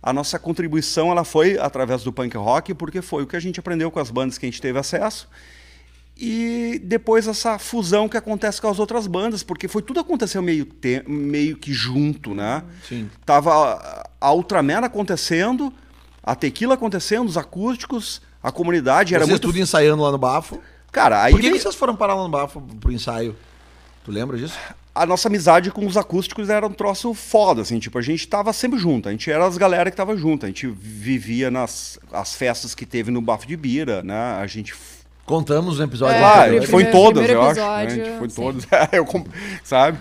a 0.03 0.13
nossa 0.13 0.37
contribuição, 0.37 1.09
ela 1.11 1.23
foi 1.23 1.57
através 1.57 2.03
do 2.03 2.13
punk 2.13 2.37
rock, 2.37 2.73
porque 2.73 3.01
foi 3.01 3.23
o 3.23 3.27
que 3.27 3.35
a 3.35 3.39
gente 3.39 3.59
aprendeu 3.59 3.89
com 3.89 3.99
as 3.99 4.11
bandas 4.11 4.37
que 4.37 4.45
a 4.45 4.49
gente 4.49 4.61
teve 4.61 4.77
acesso. 4.77 5.27
E 6.19 6.79
depois 6.83 7.27
essa 7.27 7.59
fusão 7.59 8.09
que 8.09 8.17
acontece 8.17 8.59
com 8.61 8.67
as 8.67 8.79
outras 8.79 9.05
bandas, 9.05 9.43
porque 9.43 9.67
foi 9.67 9.81
tudo 9.81 9.99
aconteceu 9.99 10.41
meio, 10.41 10.65
te- 10.65 11.03
meio 11.07 11.57
que 11.57 11.71
junto, 11.73 12.33
né? 12.33 12.63
Sim. 12.87 13.09
Tava 13.25 13.53
a- 13.53 14.09
a 14.19 14.31
Ultraman 14.33 14.79
acontecendo, 14.79 15.71
a 16.23 16.35
Tequila 16.35 16.73
acontecendo, 16.73 17.27
os 17.27 17.37
acústicos, 17.37 18.21
a 18.41 18.51
comunidade 18.51 19.13
era 19.15 19.23
Vocês 19.25 19.31
muito 19.33 19.41
tudo 19.47 19.59
ensaiando 19.59 20.01
lá 20.03 20.11
no 20.11 20.17
Bafo. 20.17 20.59
Cara, 20.91 21.23
aí 21.23 21.31
Por 21.33 21.41
que, 21.41 21.51
que 21.51 21.59
vocês 21.59 21.75
foram 21.75 21.95
parar 21.95 22.15
lá 22.15 22.23
no 22.23 22.29
Bafo 22.29 22.61
pro 22.79 22.91
ensaio? 22.91 23.35
Tu 24.03 24.11
lembra 24.11 24.37
disso? 24.37 24.57
a 24.95 25.05
nossa 25.05 25.27
amizade 25.27 25.69
com 25.69 25.85
os 25.85 25.95
acústicos 25.95 26.49
era 26.49 26.65
um 26.65 26.71
troço 26.71 27.13
foda, 27.13 27.61
assim, 27.61 27.77
tipo, 27.77 27.99
a 27.99 28.01
gente 28.01 28.27
tava 28.27 28.51
sempre 28.51 28.79
junto, 28.79 29.07
a 29.07 29.11
gente 29.11 29.29
era 29.29 29.45
as 29.45 29.55
galera 29.55 29.91
que 29.91 29.95
tava 29.97 30.17
junto, 30.17 30.43
a 30.43 30.49
gente 30.49 30.65
vivia 30.65 31.51
nas 31.51 31.99
as 32.11 32.33
festas 32.33 32.73
que 32.73 32.83
teve 32.83 33.11
no 33.11 33.21
Bafo 33.21 33.45
de 33.45 33.55
Bira, 33.55 34.01
né? 34.01 34.15
A 34.41 34.47
gente 34.47 34.73
Contamos 35.23 35.77
no 35.77 35.83
episódio 35.83 36.15
É, 36.15 36.23
Ah, 36.23 36.41
a 36.43 36.49
gente 36.51 36.65
foi 36.65 36.81
em 36.83 36.89
todas, 36.91 37.29
eu 37.29 37.41
acho. 37.43 37.59
né? 37.59 37.67
A 37.67 37.83
episódio, 37.83 38.05
gente 38.05 38.17
foi 38.17 38.27
em 38.27 38.31
todas. 38.31 38.65
eu 38.91 39.05
comp- 39.05 39.27
sabe? 39.63 39.99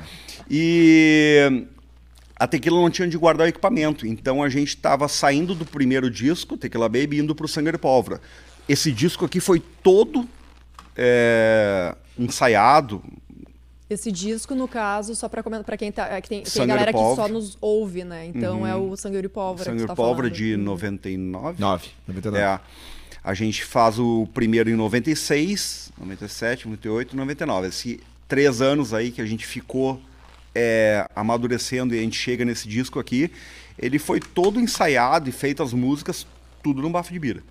E 0.49 1.65
a 2.39 2.47
Tequila 2.47 2.81
não 2.81 2.91
tinha 2.91 3.09
de 3.09 3.17
guardar 3.17 3.47
o 3.47 3.49
equipamento. 3.49 4.07
Então 4.07 4.43
a 4.43 4.49
gente 4.49 4.69
estava 4.69 5.09
saindo 5.09 5.55
do 5.55 5.65
primeiro 5.65 6.11
disco, 6.11 6.57
Tequila 6.57 6.89
Baby, 6.89 7.19
indo 7.19 7.35
pro 7.35 7.49
Sangue 7.49 7.73
de 7.73 7.79
Pólvora. 7.79 8.21
Esse 8.69 8.93
disco 8.93 9.25
aqui 9.25 9.41
foi 9.41 9.61
todo 9.83 10.29
é, 10.95 11.95
ensaiado. 12.19 13.03
Esse 13.89 14.11
disco, 14.11 14.55
no 14.55 14.67
caso, 14.67 15.15
só 15.15 15.29
pra 15.29 15.43
comentar, 15.43 15.65
pra 15.65 15.77
quem 15.77 15.93
tá. 15.93 16.09
é 16.09 16.21
que 16.21 16.29
tem, 16.29 16.43
tem 16.43 16.67
galera 16.67 16.93
que 16.93 16.99
só 16.99 17.29
nos 17.29 17.57
ouve, 17.61 18.03
né? 18.05 18.27
Então 18.27 18.67
é 18.67 18.75
o 18.75 18.97
Sangue 18.97 19.23
de 19.23 19.29
Pólvora 19.29 19.65
Sangue 19.65 19.77
que 19.77 19.83
de 19.85 19.87
tá 19.87 19.95
Pólvora 19.95 20.29
falando. 20.29 20.37
de 20.37 20.57
99. 20.57 21.61
9, 21.61 21.89
99. 22.09 22.39
É. 22.43 22.61
A 23.23 23.35
gente 23.35 23.65
faz 23.65 23.99
o 23.99 24.29
primeiro 24.35 24.69
em 24.69 24.75
96, 24.75 25.93
97, 25.99 26.69
98, 26.69 27.17
99. 27.17 27.69
Esses 27.69 27.99
três 28.29 28.61
anos 28.61 28.93
aí 28.93 29.11
que 29.11 29.21
a 29.23 29.27
gente 29.27 29.47
ficou 29.47 30.01
é, 30.59 31.07
amadurecendo 31.15 31.95
e 31.95 31.99
a 31.99 32.03
gente 32.03 32.19
chega 32.19 32.43
nesse 32.43 32.67
disco 32.67 32.99
aqui, 32.99 33.31
ele 33.79 33.99
foi 33.99 34.19
todo 34.19 34.59
ensaiado 34.59 35.29
e 35.29 35.33
feito 35.33 35.63
as 35.63 35.75
músicas, 35.75 36.27
tudo 36.63 36.81
no 36.81 36.89
Bafo 36.89 37.13
de 37.13 37.19
Bira. 37.19 37.43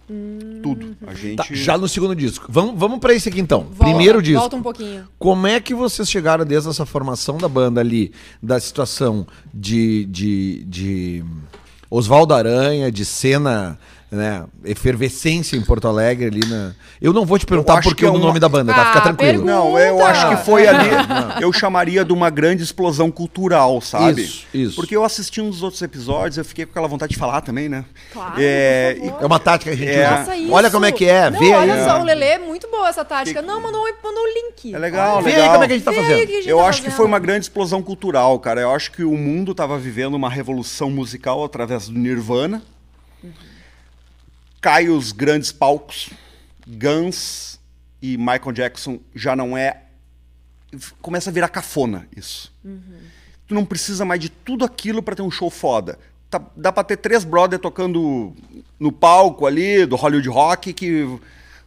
Tudo. 0.64 0.98
A 1.06 1.14
gente. 1.14 1.38
Tá, 1.38 1.46
já 1.52 1.78
no 1.78 1.88
segundo 1.88 2.16
disco. 2.16 2.48
Vamos, 2.50 2.78
vamos 2.78 3.00
pra 3.00 3.14
esse 3.14 3.30
aqui 3.30 3.40
então. 3.40 3.62
Volta, 3.62 3.86
Primeiro 3.86 4.22
disco. 4.24 4.40
Volta 4.40 4.56
um 4.56 4.64
pouquinho. 4.64 5.08
Como 5.20 5.46
é 5.46 5.60
que 5.62 5.76
vocês 5.76 6.10
chegaram 6.10 6.44
desde 6.44 6.68
essa 6.68 6.86
formação 6.86 7.38
da 7.38 7.48
banda 7.48 7.80
ali, 7.80 8.12
da 8.42 8.60
situação 8.60 9.28
de, 9.54 10.06
de, 10.06 10.66
de 10.66 11.24
Oswaldo 11.92 12.34
Aranha, 12.34 12.92
de 12.92 13.06
cena 13.06 13.78
né, 14.16 14.44
efervescência 14.64 15.56
em 15.58 15.62
Porto 15.62 15.88
Alegre 15.88 16.26
ali 16.28 16.46
na. 16.46 16.74
Eu 17.02 17.12
não 17.14 17.26
vou 17.26 17.38
te 17.38 17.46
perguntar 17.46 17.82
por 17.82 17.90
que 17.90 17.96
que 18.02 18.06
é 18.06 18.10
o 18.10 18.14
uma- 18.14 18.20
nome 18.20 18.40
da 18.40 18.48
banda, 18.50 18.74
tá? 18.74 18.82
Ah, 18.82 18.86
Fica 18.88 19.02
tranquilo. 19.02 19.32
pergunta. 19.44 19.52
Não, 19.52 19.78
eu 19.78 20.04
acho 20.06 20.30
que 20.30 20.38
foi 20.38 20.68
ali. 20.68 20.90
Eu 21.42 21.52
chamaria 21.52 22.04
de 22.06 22.14
uma 22.14 22.30
grande 22.30 22.64
explosão 22.64 23.12
cultural, 23.12 23.82
sabe? 23.82 24.22
Isso, 24.24 24.46
isso. 24.54 24.76
Porque 24.76 24.96
eu 24.96 25.04
assisti 25.04 25.42
um 25.42 25.50
dos 25.50 25.62
outros 25.62 25.82
episódios, 25.82 26.38
eu 26.38 26.46
fiquei 26.46 26.66
com 26.66 26.72
aquela 26.72 26.88
vontade 26.88 27.14
de 27.14 27.20
falar 27.20 27.42
também, 27.42 27.68
né? 27.68 27.84
Claro, 28.14 28.36
É. 28.38 28.98
É 29.22 29.26
uma 29.26 29.38
tática 29.40 29.76
que 29.76 29.84
a 29.84 29.86
gente 29.86 30.00
É. 30.00 30.22
usa. 30.22 30.36
Isso. 30.36 30.52
Olha 30.54 30.72
como 30.72 30.86
é 30.86 30.92
que 30.92 31.06
é, 31.06 31.30
Não, 31.30 31.38
vê 31.40 31.46
aí. 31.54 31.70
olha 31.70 31.84
só, 31.84 32.00
o 32.00 32.04
Lelê 32.04 32.26
é 32.26 32.38
muito 32.40 32.70
boa 32.70 32.88
essa 32.88 33.04
tática. 33.04 33.42
Não, 33.42 33.62
mandou, 33.62 33.84
mandou 34.04 34.24
o 34.24 34.28
link. 34.28 34.74
É 34.74 34.78
legal, 34.80 35.22
Vê 35.22 35.32
legal. 35.32 35.44
aí 35.46 35.52
como 35.52 35.64
é 35.64 35.68
que 35.68 35.74
a 35.74 35.76
gente 35.76 35.86
tá 35.86 35.92
Vê 35.92 35.98
fazendo. 36.02 36.26
que 36.28 36.34
gente 36.38 36.50
Eu 36.50 36.58
tá 36.60 36.64
acho 36.68 36.78
que 36.80 36.86
fazendo. 36.86 36.98
foi 36.98 37.06
uma 37.06 37.20
grande 37.20 37.46
explosão 37.46 37.82
cultural, 37.84 38.40
cara. 38.40 38.62
Eu 38.62 38.72
acho 38.72 38.92
que 38.92 39.04
o 39.04 39.18
mundo 39.18 39.52
estava 39.52 39.78
vivendo 39.78 40.14
uma 40.16 40.30
revolução 40.30 40.90
musical 40.90 41.44
através 41.44 41.90
do 41.90 42.00
Nirvana. 42.00 42.62
Cai 44.66 44.90
os 44.90 45.12
grandes 45.12 45.52
palcos. 45.52 46.10
Guns 46.68 47.60
e 48.02 48.18
Michael 48.18 48.52
Jackson 48.52 49.00
já 49.14 49.36
não 49.36 49.56
é. 49.56 49.84
Começa 51.04 51.30
a 51.30 51.34
virar 51.34 51.50
cafona 51.50 52.08
isso. 52.18 52.52
Tu 53.48 53.54
não 53.54 53.64
precisa 53.64 54.04
mais 54.04 54.20
de 54.20 54.28
tudo 54.28 54.66
aquilo 54.66 55.04
para 55.04 55.16
ter 55.16 55.22
um 55.22 55.30
show 55.30 55.52
foda. 55.52 56.00
Tá- 56.32 56.42
dá 56.58 56.72
pra 56.72 56.84
ter 56.84 56.98
três 56.98 57.24
brother 57.24 57.60
tocando 57.60 58.34
no 58.80 58.92
palco 58.92 59.46
ali 59.46 59.86
do 59.86 59.96
Hollywood 59.96 60.30
Rock 60.30 60.74
que 60.74 61.08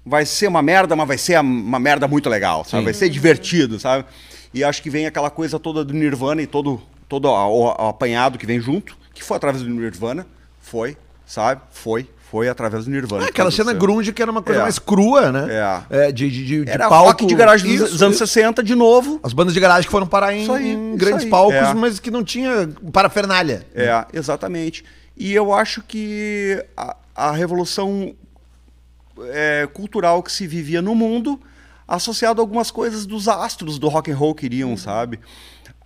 vai 0.05 0.27
ser 0.27 0.49
uma 0.49 0.61
merda, 0.61 0.97
mas 0.97 1.07
vai 1.07 1.19
ser 1.19 1.39
uma 1.39 1.79
merda 1.79 2.09
muito 2.09 2.29
legal, 2.29 2.65
sabe? 2.65 2.83
Vai 2.87 2.95
ser 2.95 3.09
divertido, 3.09 3.79
sabe? 3.79 4.07
E 4.53 4.65
acho 4.65 4.83
que 4.83 4.91
vem 4.91 5.07
aquela 5.07 5.31
coisa 5.31 5.57
toda 5.61 5.85
do 5.85 5.95
Nirvana 5.95 6.43
e 6.43 6.49
todo, 6.49 6.83
todo 7.09 7.27
o 7.29 7.69
apanhado 7.71 8.39
que 8.39 8.45
vem 8.47 8.59
junto, 8.59 8.99
que 9.15 9.23
foi 9.23 9.37
através 9.37 9.63
do 9.63 9.71
Nirvana, 9.71 10.27
foi, 10.61 10.97
sabe? 11.25 11.61
Foi, 11.71 12.11
foi 12.31 12.49
através 12.49 12.85
do 12.85 12.91
Nirvana. 12.91 13.23
É, 13.23 13.27
que 13.27 13.31
aquela 13.33 13.51
cena 13.51 13.73
grunge 13.73 14.13
que 14.13 14.21
era 14.23 14.31
uma 14.31 14.43
coisa 14.43 14.61
É. 14.61 14.63
mais 14.63 14.79
crua, 14.79 15.33
né? 15.33 15.47
É. 15.91 16.13
de, 16.13 16.31
de, 16.31 16.45
de, 16.47 16.65
de 16.65 16.71
Era 16.71 16.89
palco. 16.89 17.09
rock 17.09 17.27
de 17.27 17.35
garagem 17.35 17.77
dos, 17.77 17.93
Isso, 17.93 18.05
anos 18.05 18.17
isso. 18.17 18.27
60 18.27 18.63
de 18.63 18.75
novo. 18.75 19.19
As 19.23 19.33
bandas 19.33 19.55
de 19.55 19.61
garagem 19.61 19.85
que 19.87 19.91
foram 19.91 20.07
parar 20.07 20.35
em, 20.35 20.51
aí, 20.51 20.73
em 20.73 20.97
grandes 20.97 21.25
aí. 21.25 21.31
palcos, 21.31 21.55
É. 21.55 21.75
mas 21.75 21.99
que 21.99 22.11
não 22.11 22.23
tinha 22.23 22.69
parafernália. 22.93 23.67
É, 23.75 24.05
exatamente. 24.13 24.85
E 25.17 25.33
eu 25.35 25.53
acho 25.53 25.83
que 25.83 26.65
a, 26.77 26.97
a 27.15 27.33
revolução 27.33 28.15
é, 29.31 29.69
cultural 29.73 30.23
que 30.23 30.31
se 30.31 30.47
vivia 30.47 30.81
no 30.81 30.95
mundo, 30.95 31.41
associado 31.87 32.41
a 32.41 32.45
algumas 32.45 32.71
coisas 32.71 33.07
dos 33.07 33.27
astros 33.29 33.79
do 33.79 33.89
rock 33.89 34.11
and 34.11 34.17
roll 34.17 34.35
queriam, 34.35 34.77
sabe? 34.77 35.19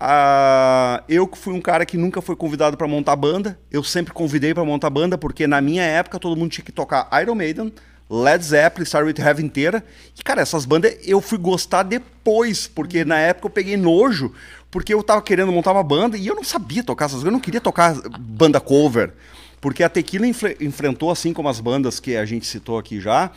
Ah, 0.04 1.04
eu 1.08 1.28
que 1.28 1.38
fui 1.38 1.54
um 1.54 1.60
cara 1.60 1.86
que 1.86 1.96
nunca 1.96 2.20
foi 2.20 2.34
convidado 2.34 2.76
para 2.76 2.88
montar 2.88 3.14
banda, 3.14 3.56
eu 3.70 3.84
sempre 3.84 4.12
convidei 4.12 4.52
para 4.52 4.64
montar 4.64 4.90
banda 4.90 5.16
porque 5.16 5.46
na 5.46 5.60
minha 5.60 5.84
época 5.84 6.18
todo 6.18 6.36
mundo 6.36 6.50
tinha 6.50 6.64
que 6.64 6.72
tocar 6.72 7.08
Iron 7.22 7.36
Maiden, 7.36 7.72
Led 8.10 8.44
Zeppelin, 8.44 8.82
Starry 8.82 9.06
with 9.06 9.20
Heaven 9.20 9.46
inteira. 9.46 9.84
E 10.18 10.22
cara, 10.24 10.42
essas 10.42 10.64
bandas 10.64 10.96
eu 11.04 11.20
fui 11.20 11.38
gostar 11.38 11.84
depois, 11.84 12.66
porque 12.66 13.04
na 13.04 13.16
época 13.16 13.46
eu 13.46 13.50
peguei 13.50 13.76
nojo, 13.76 14.32
porque 14.72 14.92
eu 14.92 15.04
tava 15.04 15.22
querendo 15.22 15.52
montar 15.52 15.70
uma 15.70 15.84
banda 15.84 16.16
e 16.16 16.26
eu 16.26 16.34
não 16.34 16.42
sabia 16.42 16.82
tocar 16.82 17.04
essas 17.04 17.22
eu 17.22 17.30
não 17.30 17.38
queria 17.38 17.60
tocar 17.60 17.94
banda 18.18 18.60
cover. 18.60 19.12
Porque 19.60 19.84
a 19.84 19.88
Tequila 19.88 20.26
enfre- 20.26 20.56
enfrentou, 20.60 21.12
assim 21.12 21.32
como 21.32 21.48
as 21.48 21.60
bandas 21.60 22.00
que 22.00 22.16
a 22.16 22.24
gente 22.24 22.44
citou 22.44 22.76
aqui 22.76 23.00
já, 23.00 23.30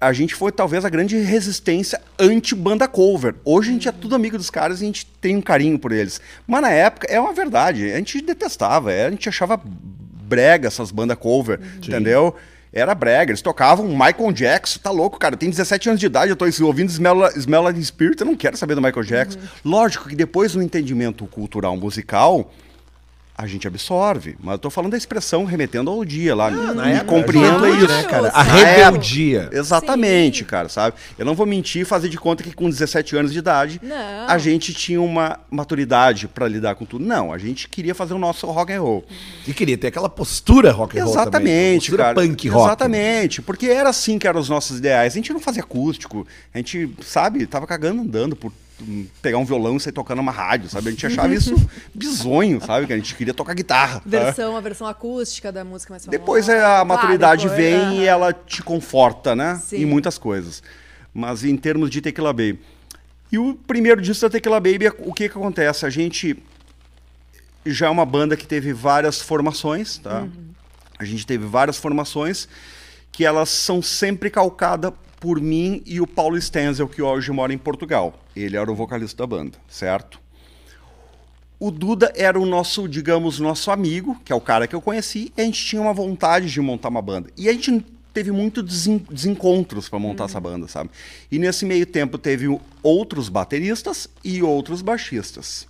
a 0.00 0.12
gente 0.12 0.34
foi 0.34 0.52
talvez 0.52 0.84
a 0.84 0.88
grande 0.88 1.16
resistência 1.18 2.00
anti-banda 2.18 2.86
cover. 2.86 3.34
Hoje 3.44 3.70
a 3.70 3.72
gente 3.72 3.88
é 3.88 3.92
tudo 3.92 4.14
amigo 4.14 4.36
dos 4.36 4.50
caras 4.50 4.80
e 4.80 4.84
a 4.84 4.86
gente 4.86 5.06
tem 5.20 5.36
um 5.36 5.40
carinho 5.40 5.78
por 5.78 5.92
eles. 5.92 6.20
Mas 6.46 6.62
na 6.62 6.70
época, 6.70 7.06
é 7.10 7.18
uma 7.18 7.32
verdade, 7.32 7.90
a 7.92 7.96
gente 7.96 8.20
detestava, 8.20 8.92
é, 8.92 9.06
a 9.06 9.10
gente 9.10 9.28
achava 9.28 9.60
brega 9.64 10.68
essas 10.68 10.90
bandas 10.90 11.18
cover, 11.18 11.60
entendeu? 11.76 12.34
Era 12.72 12.92
brega, 12.94 13.30
eles 13.30 13.40
tocavam 13.40 13.86
Michael 13.86 14.32
Jackson, 14.32 14.80
tá 14.80 14.90
louco, 14.90 15.18
cara, 15.18 15.36
tenho 15.36 15.52
17 15.52 15.90
anos 15.90 16.00
de 16.00 16.06
idade, 16.06 16.30
eu 16.30 16.36
tô 16.36 16.44
ouvindo 16.64 16.88
Smell, 16.88 17.28
Smell 17.36 17.62
Like 17.62 17.84
Spirit, 17.84 18.20
eu 18.20 18.26
não 18.26 18.34
quero 18.34 18.56
saber 18.56 18.74
do 18.74 18.82
Michael 18.82 19.04
Jackson. 19.04 19.38
Lógico 19.64 20.08
que 20.08 20.16
depois 20.16 20.54
no 20.56 20.62
entendimento 20.62 21.24
cultural 21.26 21.76
musical, 21.76 22.50
a 23.36 23.48
gente 23.48 23.66
absorve, 23.66 24.36
mas 24.40 24.52
eu 24.52 24.58
tô 24.60 24.70
falando 24.70 24.92
da 24.92 24.96
expressão 24.96 25.44
remetendo 25.44 25.90
ao 25.90 26.04
dia 26.04 26.36
lá, 26.36 26.50
Na 26.50 26.84
me 26.86 26.92
época, 26.92 27.04
compreenda 27.06 27.68
isso. 27.68 27.88
né, 27.88 28.04
cara? 28.04 28.30
Sim. 28.30 28.36
A 28.36 28.42
rebeldia. 28.42 29.48
Exatamente, 29.52 30.44
cara, 30.44 30.68
sabe? 30.68 30.96
Eu 31.18 31.26
não 31.26 31.34
vou 31.34 31.44
mentir 31.44 31.82
e 31.82 31.84
fazer 31.84 32.08
de 32.08 32.16
conta 32.16 32.44
que 32.44 32.52
com 32.52 32.70
17 32.70 33.16
anos 33.16 33.32
de 33.32 33.38
idade 33.40 33.80
Não. 33.82 34.28
a 34.28 34.38
gente 34.38 34.72
tinha 34.72 35.02
uma 35.02 35.40
maturidade 35.50 36.28
pra 36.28 36.46
lidar 36.46 36.76
com 36.76 36.84
tudo. 36.84 37.04
Não, 37.04 37.32
a 37.32 37.38
gente 37.38 37.68
queria 37.68 37.94
fazer 37.94 38.14
o 38.14 38.18
nosso 38.18 38.46
rock 38.46 38.72
and 38.72 38.80
roll. 38.80 39.04
E 39.48 39.52
queria 39.52 39.76
ter 39.76 39.88
aquela 39.88 40.08
postura 40.08 40.70
rock 40.70 40.96
and 40.98 41.04
roll 41.04 41.14
também. 41.14 41.32
Exatamente, 41.32 41.96
cara. 41.96 42.14
punk 42.14 42.48
rock. 42.48 42.66
Exatamente, 42.66 43.42
porque 43.42 43.66
era 43.66 43.88
assim 43.90 44.16
que 44.16 44.28
eram 44.28 44.38
os 44.40 44.48
nossos 44.48 44.78
ideais. 44.78 45.12
A 45.12 45.16
gente 45.16 45.32
não 45.32 45.40
fazia 45.40 45.62
acústico, 45.62 46.24
a 46.54 46.58
gente, 46.58 46.88
sabe, 47.02 47.44
tava 47.46 47.66
cagando 47.66 48.02
andando 48.02 48.36
por 48.36 48.52
pegar 49.22 49.38
um 49.38 49.44
violão 49.44 49.76
e 49.76 49.80
sair 49.80 49.92
tocando 49.92 50.20
uma 50.20 50.32
rádio, 50.32 50.68
sabe? 50.68 50.88
A 50.88 50.90
gente 50.90 51.06
achava 51.06 51.32
isso 51.32 51.54
bizonho, 51.94 52.60
sabe? 52.60 52.86
Que 52.86 52.92
a 52.92 52.96
gente 52.96 53.14
queria 53.14 53.32
tocar 53.32 53.54
guitarra. 53.54 54.00
tá? 54.00 54.02
Versão, 54.06 54.56
a 54.56 54.60
versão 54.60 54.86
acústica 54.86 55.52
da 55.52 55.64
música 55.64 55.92
mais 55.92 56.04
famosa. 56.04 56.18
Depois 56.18 56.48
é, 56.48 56.64
a 56.64 56.84
maturidade 56.84 57.42
depois, 57.42 57.60
vem 57.60 58.00
e 58.00 58.04
ela 58.04 58.32
te 58.32 58.62
conforta, 58.62 59.36
né? 59.36 59.60
Sim. 59.64 59.82
Em 59.82 59.84
muitas 59.84 60.18
coisas. 60.18 60.62
Mas 61.12 61.44
em 61.44 61.56
termos 61.56 61.90
de 61.90 62.00
Tequila 62.00 62.32
Baby. 62.32 62.60
E 63.30 63.38
o 63.38 63.54
primeiro 63.54 64.00
disco 64.00 64.22
da 64.22 64.30
Tequila 64.30 64.60
Baby, 64.60 64.88
o 64.98 65.12
que 65.12 65.28
que 65.28 65.38
acontece? 65.38 65.86
A 65.86 65.90
gente 65.90 66.36
já 67.64 67.86
é 67.86 67.90
uma 67.90 68.04
banda 68.04 68.36
que 68.36 68.46
teve 68.46 68.72
várias 68.72 69.20
formações, 69.20 69.98
tá? 69.98 70.22
Uhum. 70.22 70.50
A 70.98 71.04
gente 71.04 71.26
teve 71.26 71.46
várias 71.46 71.76
formações 71.76 72.48
que 73.10 73.24
elas 73.24 73.48
são 73.48 73.80
sempre 73.80 74.28
calcadas 74.30 74.92
por 75.20 75.40
mim 75.40 75.82
e 75.86 76.00
o 76.00 76.06
Paulo 76.06 76.40
Stenzel, 76.40 76.88
que 76.88 77.00
hoje 77.02 77.30
mora 77.32 77.52
em 77.52 77.58
Portugal. 77.58 78.18
Ele 78.34 78.56
era 78.56 78.70
o 78.70 78.74
vocalista 78.74 79.22
da 79.22 79.26
banda, 79.26 79.58
certo? 79.68 80.20
O 81.58 81.70
Duda 81.70 82.12
era 82.16 82.38
o 82.38 82.44
nosso, 82.44 82.88
digamos, 82.88 83.38
nosso 83.38 83.70
amigo, 83.70 84.20
que 84.24 84.32
é 84.32 84.36
o 84.36 84.40
cara 84.40 84.66
que 84.66 84.74
eu 84.74 84.82
conheci, 84.82 85.32
e 85.36 85.40
a 85.40 85.44
gente 85.44 85.64
tinha 85.64 85.80
uma 85.80 85.94
vontade 85.94 86.50
de 86.50 86.60
montar 86.60 86.88
uma 86.88 87.00
banda. 87.00 87.30
E 87.36 87.48
a 87.48 87.52
gente 87.52 87.84
teve 88.12 88.30
muitos 88.30 88.62
desen- 88.64 89.06
desencontros 89.10 89.88
para 89.88 89.98
montar 89.98 90.24
essa 90.24 90.40
banda, 90.40 90.68
sabe? 90.68 90.90
E 91.30 91.38
nesse 91.38 91.64
meio 91.64 91.86
tempo 91.86 92.18
teve 92.18 92.46
outros 92.82 93.28
bateristas 93.28 94.08
e 94.22 94.42
outros 94.42 94.82
baixistas. 94.82 95.66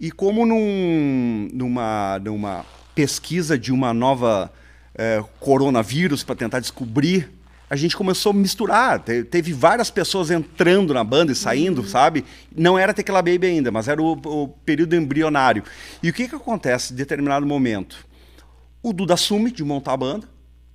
E 0.00 0.10
como 0.10 0.46
num- 0.46 1.48
numa, 1.52 2.18
numa 2.20 2.64
pesquisa 2.94 3.58
de 3.58 3.72
uma 3.72 3.92
nova 3.92 4.50
eh, 4.96 5.22
coronavírus 5.40 6.22
para 6.22 6.36
tentar 6.36 6.60
descobrir, 6.60 7.28
a 7.74 7.76
gente 7.76 7.96
começou 7.96 8.30
a 8.30 8.34
misturar. 8.34 9.00
Te- 9.00 9.24
teve 9.24 9.52
várias 9.52 9.90
pessoas 9.90 10.30
entrando 10.30 10.94
na 10.94 11.02
banda 11.02 11.32
e 11.32 11.34
saindo, 11.34 11.84
sabe? 11.84 12.24
Não 12.56 12.78
era 12.78 12.94
Tequila 12.94 13.20
Baby 13.20 13.48
ainda, 13.48 13.72
mas 13.72 13.88
era 13.88 14.00
o, 14.00 14.12
o 14.12 14.48
período 14.48 14.94
embrionário. 14.94 15.64
E 16.00 16.08
o 16.08 16.12
que, 16.12 16.28
que 16.28 16.36
acontece 16.36 16.92
em 16.92 16.96
determinado 16.96 17.44
momento? 17.44 18.06
O 18.80 18.92
Duda 18.92 19.14
assume 19.14 19.50
de 19.50 19.64
montar 19.64 19.94
a 19.94 19.96
banda. 19.96 20.28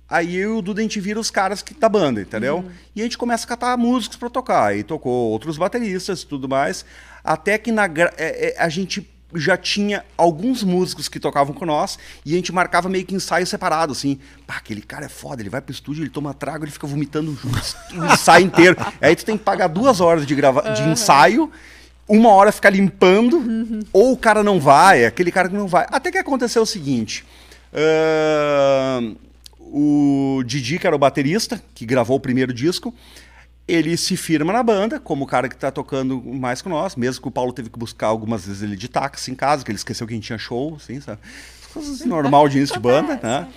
Aí 0.06 0.36
eu 0.36 0.56
e 0.56 0.58
o 0.58 0.62
Duda 0.62 0.80
a 0.80 0.82
gente 0.82 1.00
vira 1.00 1.18
os 1.18 1.30
caras 1.30 1.62
que, 1.62 1.72
da 1.72 1.88
banda, 1.88 2.20
entendeu? 2.20 2.64
E 2.94 3.00
a 3.00 3.04
gente 3.04 3.16
começa 3.16 3.46
a 3.46 3.48
catar 3.48 3.78
músicos 3.78 4.18
pra 4.18 4.28
tocar. 4.28 4.66
Aí 4.66 4.82
tocou 4.82 5.30
outros 5.30 5.56
bateristas 5.56 6.20
e 6.20 6.26
tudo 6.26 6.48
mais. 6.48 6.84
Até 7.24 7.56
que 7.56 7.72
na, 7.72 7.86
é, 7.86 8.10
é, 8.18 8.56
a 8.58 8.68
gente 8.68 9.08
já 9.34 9.56
tinha 9.56 10.04
alguns 10.16 10.62
músicos 10.62 11.08
que 11.08 11.20
tocavam 11.20 11.54
com 11.54 11.64
nós 11.64 11.98
e 12.24 12.32
a 12.32 12.36
gente 12.36 12.52
marcava 12.52 12.88
meio 12.88 13.04
que 13.04 13.14
ensaio 13.14 13.46
separado, 13.46 13.92
assim. 13.92 14.18
Pá, 14.46 14.56
aquele 14.56 14.82
cara 14.82 15.06
é 15.06 15.08
foda, 15.08 15.42
ele 15.42 15.50
vai 15.50 15.60
pro 15.60 15.72
estúdio, 15.72 16.02
ele 16.02 16.10
toma 16.10 16.34
trago, 16.34 16.64
ele 16.64 16.72
fica 16.72 16.86
vomitando 16.86 17.36
o 17.94 18.04
ensaio 18.12 18.46
inteiro. 18.46 18.76
Aí 19.00 19.14
tu 19.14 19.24
tem 19.24 19.36
que 19.36 19.44
pagar 19.44 19.68
duas 19.68 20.00
horas 20.00 20.26
de, 20.26 20.34
grava 20.34 20.72
de 20.72 20.82
ensaio 20.82 21.50
uma 22.10 22.30
hora 22.30 22.50
ficar 22.50 22.70
limpando, 22.70 23.86
ou 23.92 24.12
o 24.12 24.16
cara 24.16 24.42
não 24.42 24.58
vai, 24.58 25.04
é 25.04 25.06
aquele 25.06 25.30
cara 25.30 25.48
que 25.48 25.54
não 25.54 25.68
vai. 25.68 25.86
Até 25.90 26.10
que 26.10 26.18
aconteceu 26.18 26.62
o 26.62 26.66
seguinte: 26.66 27.24
ahn, 27.72 29.14
o 29.60 30.42
Didi, 30.44 30.78
que 30.78 30.86
era 30.86 30.96
o 30.96 30.98
baterista, 30.98 31.62
que 31.72 31.86
gravou 31.86 32.16
o 32.16 32.20
primeiro 32.20 32.52
disco, 32.52 32.92
ele 33.70 33.96
se 33.96 34.16
firma 34.16 34.52
na 34.52 34.62
banda, 34.62 34.98
como 34.98 35.24
o 35.24 35.26
cara 35.26 35.48
que 35.48 35.56
tá 35.56 35.70
tocando 35.70 36.22
mais 36.22 36.60
com 36.60 36.68
nós, 36.68 36.96
mesmo 36.96 37.22
que 37.22 37.28
o 37.28 37.30
Paulo 37.30 37.52
teve 37.52 37.70
que 37.70 37.78
buscar 37.78 38.08
algumas 38.08 38.46
vezes 38.46 38.62
ele 38.62 38.76
de 38.76 38.88
táxi 38.88 39.30
em 39.30 39.34
casa, 39.34 39.64
que 39.64 39.70
ele 39.70 39.76
esqueceu 39.76 40.06
que 40.06 40.12
a 40.12 40.16
gente 40.16 40.26
tinha 40.26 40.38
show, 40.38 40.74
assim, 40.76 41.00
sabe? 41.00 41.20
Coisas 41.72 42.04
normal 42.04 42.48
de 42.48 42.58
início 42.58 42.74
de 42.74 42.80
banda, 42.80 43.20
né? 43.22 43.48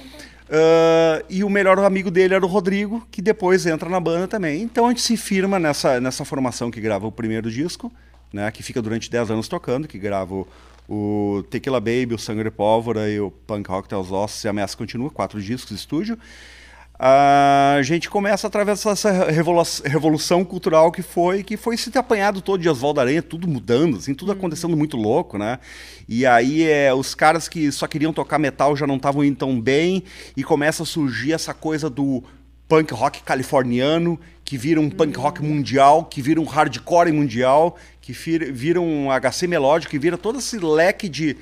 Ah, 0.56 1.24
e 1.30 1.44
o 1.44 1.50
melhor 1.50 1.80
amigo 1.80 2.12
dele 2.12 2.36
era 2.36 2.46
o 2.46 2.48
Rodrigo, 2.48 3.06
que 3.10 3.22
depois 3.22 3.66
entra 3.66 3.90
na 3.90 4.00
banda 4.00 4.28
também. 4.28 4.62
Então 4.62 4.86
a 4.86 4.90
gente 4.90 5.02
se 5.02 5.18
firma 5.18 5.58
nessa, 5.58 6.00
nessa 6.00 6.24
formação 6.24 6.70
que 6.70 6.80
grava 6.80 7.08
o 7.08 7.12
primeiro 7.12 7.50
disco, 7.50 7.92
né? 8.32 8.50
Que 8.52 8.62
fica 8.62 8.82
durante 8.82 9.10
10 9.10 9.32
anos 9.32 9.48
tocando, 9.48 9.88
que 9.88 9.98
grava 9.98 10.34
o, 10.36 10.48
o 10.88 11.44
Tequila 11.50 11.80
Baby, 11.80 12.14
o 12.14 12.20
Sangue 12.20 12.44
de 12.44 12.52
Pólvora 12.52 13.10
e 13.10 13.20
o 13.20 13.32
Punk 13.32 13.68
Rock 13.68 13.94
os 13.96 14.12
Ossos 14.12 14.44
e 14.44 14.48
a 14.48 14.52
Ameaça 14.52 14.78
Continua, 14.78 15.10
quatro 15.10 15.42
discos 15.42 15.70
de 15.70 15.76
estúdio. 15.76 16.20
A 17.06 17.82
gente 17.82 18.10
começa 18.10 18.48
a 18.48 18.50
atravessar 18.50 18.92
essa 18.92 19.30
revolu- 19.30 19.62
revolução 19.84 20.46
cultural 20.46 20.90
que 20.90 21.02
foi, 21.02 21.44
que 21.44 21.58
foi 21.58 21.76
se 21.76 21.92
ter 21.92 22.00
apanhado 22.00 22.42
todo 22.42 22.62
de 22.62 22.70
Oswaldo 22.70 23.02
Aranha, 23.02 23.22
tudo 23.22 23.46
mudando, 23.46 23.98
assim, 23.98 24.14
tudo 24.14 24.32
acontecendo 24.32 24.78
muito 24.78 24.96
louco, 24.96 25.38
né? 25.38 25.60
E 26.08 26.26
aí 26.26 26.64
é, 26.64 26.94
os 26.94 27.14
caras 27.14 27.50
que 27.50 27.70
só 27.74 27.88
queriam 27.88 28.14
tocar 28.14 28.40
metal 28.40 28.74
já 28.78 28.88
não 28.88 28.96
estavam 28.96 29.22
indo 29.22 29.36
tão 29.36 29.60
bem, 29.60 30.06
e 30.38 30.46
começa 30.46 30.84
a 30.84 30.86
surgir 30.86 31.34
essa 31.34 31.54
coisa 31.54 31.90
do 31.90 32.24
punk 32.70 32.94
rock 32.94 33.22
californiano, 33.22 34.18
que 34.46 34.58
vira 34.58 34.80
um 34.80 34.90
punk 34.90 35.18
rock 35.18 35.44
mundial, 35.44 36.06
que 36.06 36.22
vira 36.22 36.40
um 36.40 36.46
hardcore 36.46 37.12
mundial, 37.12 37.76
que 38.00 38.14
vira, 38.14 38.50
vira 38.50 38.80
um 38.80 39.10
HC 39.10 39.46
melódico, 39.46 39.92
que 39.92 40.00
vira 40.00 40.18
todo 40.18 40.40
esse 40.40 40.58
leque 40.58 41.10
de 41.10 41.36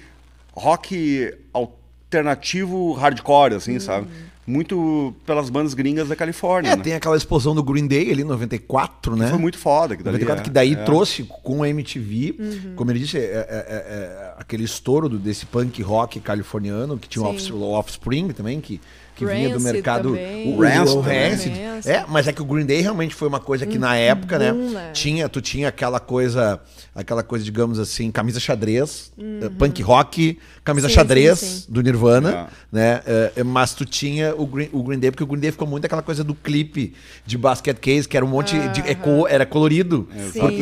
rock 0.56 1.36
alternativo 1.54 2.94
hardcore, 2.94 3.54
assim, 3.54 3.80
sabe? 3.80 4.08
Muito 4.52 5.14
pelas 5.26 5.50
bandas 5.50 5.74
gringas 5.74 6.10
da 6.10 6.16
Califórnia. 6.16 6.72
É, 6.72 6.76
né? 6.76 6.84
tem 6.84 6.94
aquela 6.94 7.16
explosão 7.16 7.56
do 7.56 7.64
Green 7.64 7.88
Day 7.88 8.12
ali, 8.12 8.24
94, 8.24 9.16
né? 9.16 9.30
Foi 9.30 9.40
muito 9.40 9.58
foda. 9.58 9.96
Que 9.96 10.04
dali, 10.04 10.18
94, 10.18 10.42
é, 10.42 10.44
que 10.44 10.50
daí 10.50 10.74
é. 10.74 10.84
trouxe 10.84 11.24
com 11.24 11.64
a 11.64 11.70
MTV, 11.70 12.36
como 12.76 12.92
ele 12.92 13.00
disse, 13.00 13.18
é, 13.18 13.22
é- 13.22 13.26
é- 13.26 13.76
é 13.76 14.34
aquele 14.38 14.64
estouro 14.64 15.08
desse 15.18 15.46
punk 15.46 15.82
rock 15.82 16.20
californiano, 16.20 16.98
que 16.98 17.08
tinha 17.08 17.24
o 17.24 17.72
Offspring 17.72 18.30
também, 18.30 18.60
que, 18.60 18.82
que 19.28 19.34
vinha 19.34 19.48
do 19.50 19.54
Rancid 19.56 19.74
mercado. 19.74 20.10
também. 20.10 20.54
O, 20.54 20.60
Rancid 20.62 20.96
o. 20.98 21.02
Rancid. 21.02 21.54
Rancid. 21.54 21.90
É, 21.90 22.06
mas 22.08 22.28
é 22.28 22.34
que 22.34 22.42
o 22.42 22.46
Green 22.46 22.66
Day 22.66 22.82
realmente 22.82 23.16
foi 23.16 23.28
uma 23.28 23.40
coisa 23.40 23.66
que 23.66 23.80
na 23.80 23.96
época, 23.96 24.38
né, 24.38 24.52
boom, 24.52 24.70
né? 24.72 24.92
tinha, 24.94 25.28
tu 25.28 25.42
tinha 25.42 25.68
aquela 25.70 26.00
coisa, 26.00 26.60
aquela 26.94 27.24
coisa, 27.24 27.44
digamos 27.44 27.80
assim, 27.80 28.12
camisa 28.12 28.40
xadrez, 28.40 29.12
eh, 29.18 29.50
punk 29.58 29.82
rock, 29.82 30.38
camisa 30.64 30.86
Uhum. 30.86 30.90
Sim, 30.92 30.96
xadrez 30.96 31.40
sim, 31.40 31.46
sim. 31.48 31.66
do 31.68 31.82
Nirvana, 31.82 32.32
É. 32.32 32.48
né? 32.72 33.02
eh, 33.36 33.44
mas 33.44 33.74
tu 33.74 33.84
tinha 33.84 34.36
o 34.36 34.46
Green, 34.46 34.70
o 34.72 34.84
Green 34.84 35.00
Day, 35.00 35.10
porque 35.10 35.24
o 35.24 35.28
Green 35.28 35.40
Day 35.40 35.52
ficou 35.52 35.68
muito 35.68 35.86
aquela 35.86 36.04
coisa 36.04 36.24
do 36.24 36.36
clipe 36.36 36.94
de 37.26 37.36
basket 37.38 37.78
case, 37.80 38.08
que 38.08 38.16
era 38.16 38.24
um 38.26 38.30
monte 38.30 38.56
de. 38.70 38.82
é 38.82 38.94
co- 38.94 39.28
era 39.28 39.46
colorido. 39.46 40.08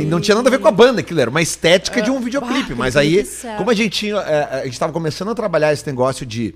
Não 0.08 0.22
tinha 0.22 0.36
nada 0.36 0.48
a 0.48 0.52
ver 0.52 0.60
com 0.60 0.68
a 0.70 0.72
banda, 0.72 1.02
aquilo 1.02 1.20
era 1.20 1.30
uma 1.30 1.42
estética 1.42 2.02
de 2.02 2.10
um 2.10 2.22
videoclipe. 2.22 2.70
bah, 2.70 2.76
mas 2.78 2.96
aí, 2.96 3.28
como 3.58 3.70
a 3.70 3.74
gente 3.74 3.90
tinha. 3.90 4.16
eh, 4.16 4.50
a 4.62 4.64
gente 4.64 4.74
estava 4.74 4.94
começando 4.94 5.30
a 5.32 5.36
trabalhar 5.36 5.74
esse 5.74 5.86
negócio 5.86 6.26
de 6.26 6.56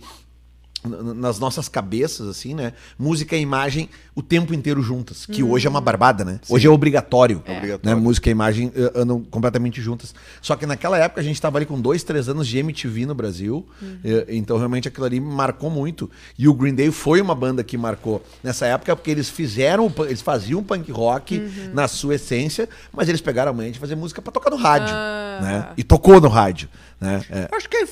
nas 0.85 1.39
nossas 1.39 1.67
cabeças, 1.69 2.27
assim, 2.27 2.53
né? 2.53 2.73
Música 2.97 3.35
e 3.35 3.41
imagem 3.41 3.89
o 4.15 4.21
tempo 4.21 4.53
inteiro 4.53 4.81
juntas. 4.81 5.25
Que 5.25 5.41
hoje 5.43 5.67
é 5.67 5.69
uma 5.69 5.81
barbada, 5.81 6.23
né? 6.25 6.39
Hoje 6.49 6.67
é 6.67 6.69
obrigatório. 6.69 7.41
Né? 7.47 7.57
Obrigatório. 7.57 7.99
Música 8.01 8.29
e 8.29 8.31
imagem 8.31 8.71
eh, 8.75 8.91
andam 8.95 9.23
completamente 9.23 9.81
juntas. 9.81 10.13
Só 10.41 10.55
que 10.55 10.65
naquela 10.65 10.97
época 10.97 11.21
a 11.21 11.23
gente 11.23 11.35
estava 11.35 11.57
ali 11.57 11.65
com 11.65 11.79
dois, 11.79 12.03
três 12.03 12.27
anos 12.29 12.47
de 12.47 12.57
MTV 12.57 13.05
no 13.05 13.15
Brasil. 13.15 13.65
eh, 14.03 14.25
Então 14.29 14.57
realmente 14.57 14.87
aquilo 14.87 15.05
ali 15.05 15.19
marcou 15.19 15.69
muito. 15.69 16.09
E 16.37 16.47
o 16.47 16.53
Green 16.53 16.75
Day 16.75 16.91
foi 16.91 17.21
uma 17.21 17.35
banda 17.35 17.63
que 17.63 17.77
marcou 17.77 18.23
nessa 18.43 18.65
época 18.65 18.95
porque 18.95 19.11
eles 19.11 19.29
fizeram, 19.29 19.91
eles 20.05 20.21
faziam 20.21 20.63
punk 20.63 20.91
rock 20.91 21.39
na 21.73 21.87
sua 21.87 22.15
essência, 22.15 22.67
mas 22.91 23.07
eles 23.09 23.21
pegaram 23.21 23.51
a 23.51 23.53
manhã 23.53 23.71
de 23.71 23.79
fazer 23.79 23.95
música 23.95 24.21
para 24.21 24.31
tocar 24.31 24.49
no 24.49 24.57
rádio. 24.57 24.93
Né? 25.41 25.69
E 25.77 25.83
tocou 25.83 26.19
no 26.21 26.27
rádio. 26.27 26.69
Né? 27.03 27.25
É. 27.29 27.55
Acho 27.55 27.67
que 27.69 27.75
eu, 27.77 27.87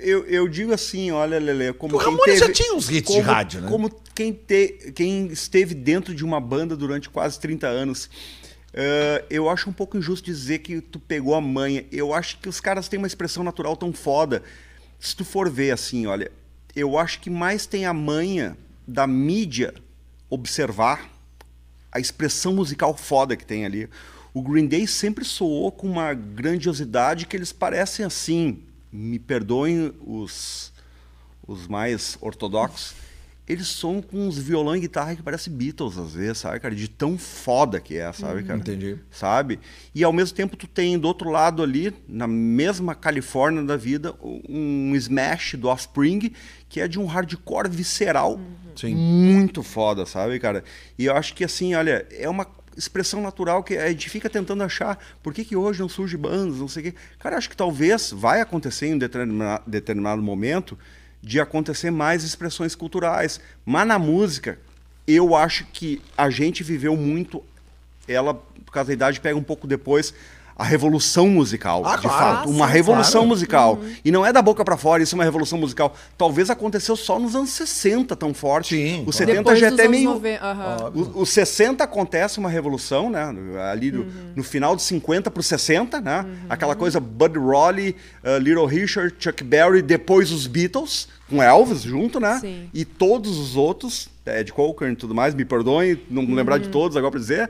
eu, 0.00 0.24
eu 0.26 0.48
digo 0.48 0.72
assim, 0.74 1.10
olha, 1.12 1.38
Lele, 1.38 1.72
como 1.72 1.94
O 1.96 1.98
quem 1.98 2.06
Ramones 2.10 2.24
teve, 2.24 2.38
já 2.46 2.52
tinha 2.52 2.74
uns 2.74 2.90
hits 2.90 2.96
de 3.14 3.20
como- 3.20 3.22
rádio, 3.22 3.60
né? 3.60 3.68
Como 3.68 3.88
quem, 4.14 4.32
te, 4.32 4.92
quem 4.94 5.26
esteve 5.28 5.74
dentro 5.74 6.14
de 6.14 6.24
uma 6.24 6.40
banda 6.40 6.76
durante 6.76 7.08
quase 7.08 7.38
30 7.38 7.66
anos. 7.68 8.10
eh, 8.74 9.24
eu 9.30 9.48
acho 9.48 9.70
um 9.70 9.72
pouco 9.72 9.96
injusto 9.96 10.26
dizer 10.26 10.58
que 10.58 10.80
tu 10.80 10.98
pegou 10.98 11.34
a 11.34 11.40
manha. 11.40 11.84
Eu 11.92 12.12
acho 12.12 12.38
que 12.38 12.48
os 12.48 12.60
caras 12.60 12.88
têm 12.88 12.98
uma 12.98 13.06
expressão 13.06 13.44
natural 13.44 13.76
tão 13.76 13.92
foda. 13.92 14.42
Se 14.98 15.14
tu 15.14 15.24
for 15.24 15.48
ver 15.48 15.70
assim, 15.70 16.06
olha, 16.06 16.30
eu 16.74 16.98
acho 16.98 17.20
que 17.20 17.30
mais 17.30 17.64
tem 17.66 17.86
a 17.86 17.94
manha 17.94 18.56
da 18.86 19.06
mídia 19.06 19.72
observar 20.28 21.08
a 21.90 21.98
expressão 21.98 22.52
musical 22.54 22.96
foda 22.96 23.36
que 23.36 23.46
tem 23.46 23.64
ali. 23.64 23.88
O 24.32 24.42
Green 24.42 24.66
Day 24.66 24.86
sempre 24.86 25.24
soou 25.24 25.72
com 25.72 25.86
uma 25.86 26.12
grandiosidade 26.14 27.26
que 27.26 27.36
eles 27.36 27.52
parecem 27.52 28.04
assim. 28.04 28.60
Me 28.92 29.18
perdoem 29.18 29.92
os, 30.06 30.72
os 31.46 31.66
mais 31.66 32.16
ortodoxos. 32.20 32.94
Eles 33.48 33.66
soam 33.68 34.02
com 34.02 34.28
uns 34.28 34.36
violão 34.36 34.76
e 34.76 34.80
guitarra 34.80 35.16
que 35.16 35.22
parece 35.22 35.48
Beatles 35.48 35.96
às 35.96 36.12
vezes, 36.12 36.36
sabe, 36.36 36.60
cara? 36.60 36.74
De 36.74 36.86
tão 36.86 37.16
foda 37.16 37.80
que 37.80 37.96
é, 37.96 38.12
sabe, 38.12 38.42
cara? 38.42 38.58
entendi. 38.58 38.98
Sabe? 39.10 39.58
E 39.94 40.04
ao 40.04 40.12
mesmo 40.12 40.36
tempo 40.36 40.54
tu 40.54 40.66
tem 40.66 40.98
do 40.98 41.08
outro 41.08 41.30
lado 41.30 41.62
ali, 41.62 41.94
na 42.06 42.26
mesma 42.26 42.94
Califórnia 42.94 43.62
da 43.62 43.74
vida, 43.74 44.14
um 44.22 44.94
smash 44.96 45.54
do 45.54 45.68
Offspring, 45.68 46.30
que 46.68 46.78
é 46.78 46.86
de 46.86 47.00
um 47.00 47.06
hardcore 47.06 47.70
visceral 47.70 48.38
Sim. 48.76 48.94
muito 48.94 49.62
foda, 49.62 50.04
sabe, 50.04 50.38
cara? 50.38 50.62
E 50.98 51.06
eu 51.06 51.16
acho 51.16 51.34
que 51.34 51.42
assim, 51.42 51.74
olha, 51.74 52.06
é 52.10 52.28
uma 52.28 52.44
expressão 52.78 53.20
natural 53.20 53.62
que 53.62 53.76
a 53.76 53.88
gente 53.88 54.08
fica 54.08 54.30
tentando 54.30 54.62
achar 54.62 54.98
por 55.22 55.34
que, 55.34 55.44
que 55.44 55.56
hoje 55.56 55.80
não 55.80 55.88
surge 55.88 56.16
bandas, 56.16 56.58
não 56.58 56.68
sei 56.68 56.80
o 56.80 56.92
quê. 56.92 56.98
Cara, 57.18 57.36
acho 57.36 57.50
que 57.50 57.56
talvez 57.56 58.12
vai 58.12 58.40
acontecer 58.40 58.86
em 58.86 58.94
um 58.94 58.98
determina- 58.98 59.60
determinado 59.66 60.22
momento 60.22 60.78
de 61.20 61.40
acontecer 61.40 61.90
mais 61.90 62.22
expressões 62.22 62.76
culturais. 62.76 63.40
Mas 63.66 63.86
na 63.86 63.98
música, 63.98 64.58
eu 65.06 65.34
acho 65.34 65.64
que 65.72 66.00
a 66.16 66.30
gente 66.30 66.62
viveu 66.62 66.96
muito, 66.96 67.42
ela, 68.06 68.32
por 68.34 68.72
causa 68.72 68.88
da 68.88 68.92
idade, 68.94 69.20
pega 69.20 69.36
um 69.36 69.42
pouco 69.42 69.66
depois, 69.66 70.14
a 70.58 70.64
revolução 70.64 71.28
musical, 71.28 71.86
Ah, 71.86 71.94
de 71.94 72.02
claro. 72.02 72.18
fato. 72.18 72.48
Ah, 72.48 72.50
Uma 72.50 72.66
sim, 72.66 72.72
revolução 72.72 73.12
claro. 73.20 73.28
musical. 73.28 73.78
E 74.04 74.10
não 74.10 74.26
é 74.26 74.32
da 74.32 74.42
boca 74.42 74.64
pra 74.64 74.76
fora, 74.76 75.00
isso 75.00 75.14
é 75.14 75.16
uma 75.18 75.22
revolução 75.22 75.56
musical. 75.56 75.94
Talvez 76.18 76.50
aconteceu 76.50 76.96
só 76.96 77.16
nos 77.16 77.36
anos 77.36 77.50
60 77.50 78.16
tão 78.16 78.34
forte. 78.34 78.74
Sim, 78.74 79.04
Os 79.06 79.16
claro. 79.16 79.30
70 79.30 79.36
Depois 79.38 79.58
já 79.60 79.66
é 79.68 79.70
até 79.70 79.86
meio... 79.86 80.10
90, 80.14 80.44
aham. 80.44 80.92
O- 80.96 81.20
Os 81.22 81.28
60 81.30 81.84
acontece 81.84 82.40
uma 82.40 82.48
revolução, 82.50 83.08
né? 83.08 83.32
Ali 83.70 83.92
no, 83.92 84.00
Uhum. 84.00 84.32
no 84.34 84.42
final 84.42 84.74
de 84.74 84.82
50 84.82 85.30
para 85.30 85.38
os 85.38 85.46
60, 85.46 86.00
né? 86.00 86.26
Aquela 86.50 86.74
coisa 86.74 86.98
Bud 86.98 87.38
Rowley, 87.38 87.94
uh, 88.24 88.38
Little 88.38 88.66
Richard, 88.66 89.14
Chuck 89.16 89.44
Berry, 89.44 89.80
depois 89.80 90.32
os 90.32 90.48
Beatles, 90.48 91.06
com 91.30 91.40
Elvis 91.40 91.82
junto, 91.82 92.18
né? 92.18 92.36
Sim. 92.40 92.68
E 92.74 92.84
todos 92.84 93.38
os 93.38 93.54
outros, 93.54 94.08
Ed 94.26 94.52
Cochran 94.52 94.90
e 94.90 94.96
tudo 94.96 95.14
mais, 95.14 95.36
me 95.36 95.44
perdoem, 95.44 96.00
não 96.10 96.22
me 96.22 96.34
lembrar 96.34 96.56
Uhum. 96.56 96.62
de 96.62 96.68
todos 96.70 96.96
agora 96.96 97.12
para 97.12 97.20
dizer, 97.20 97.48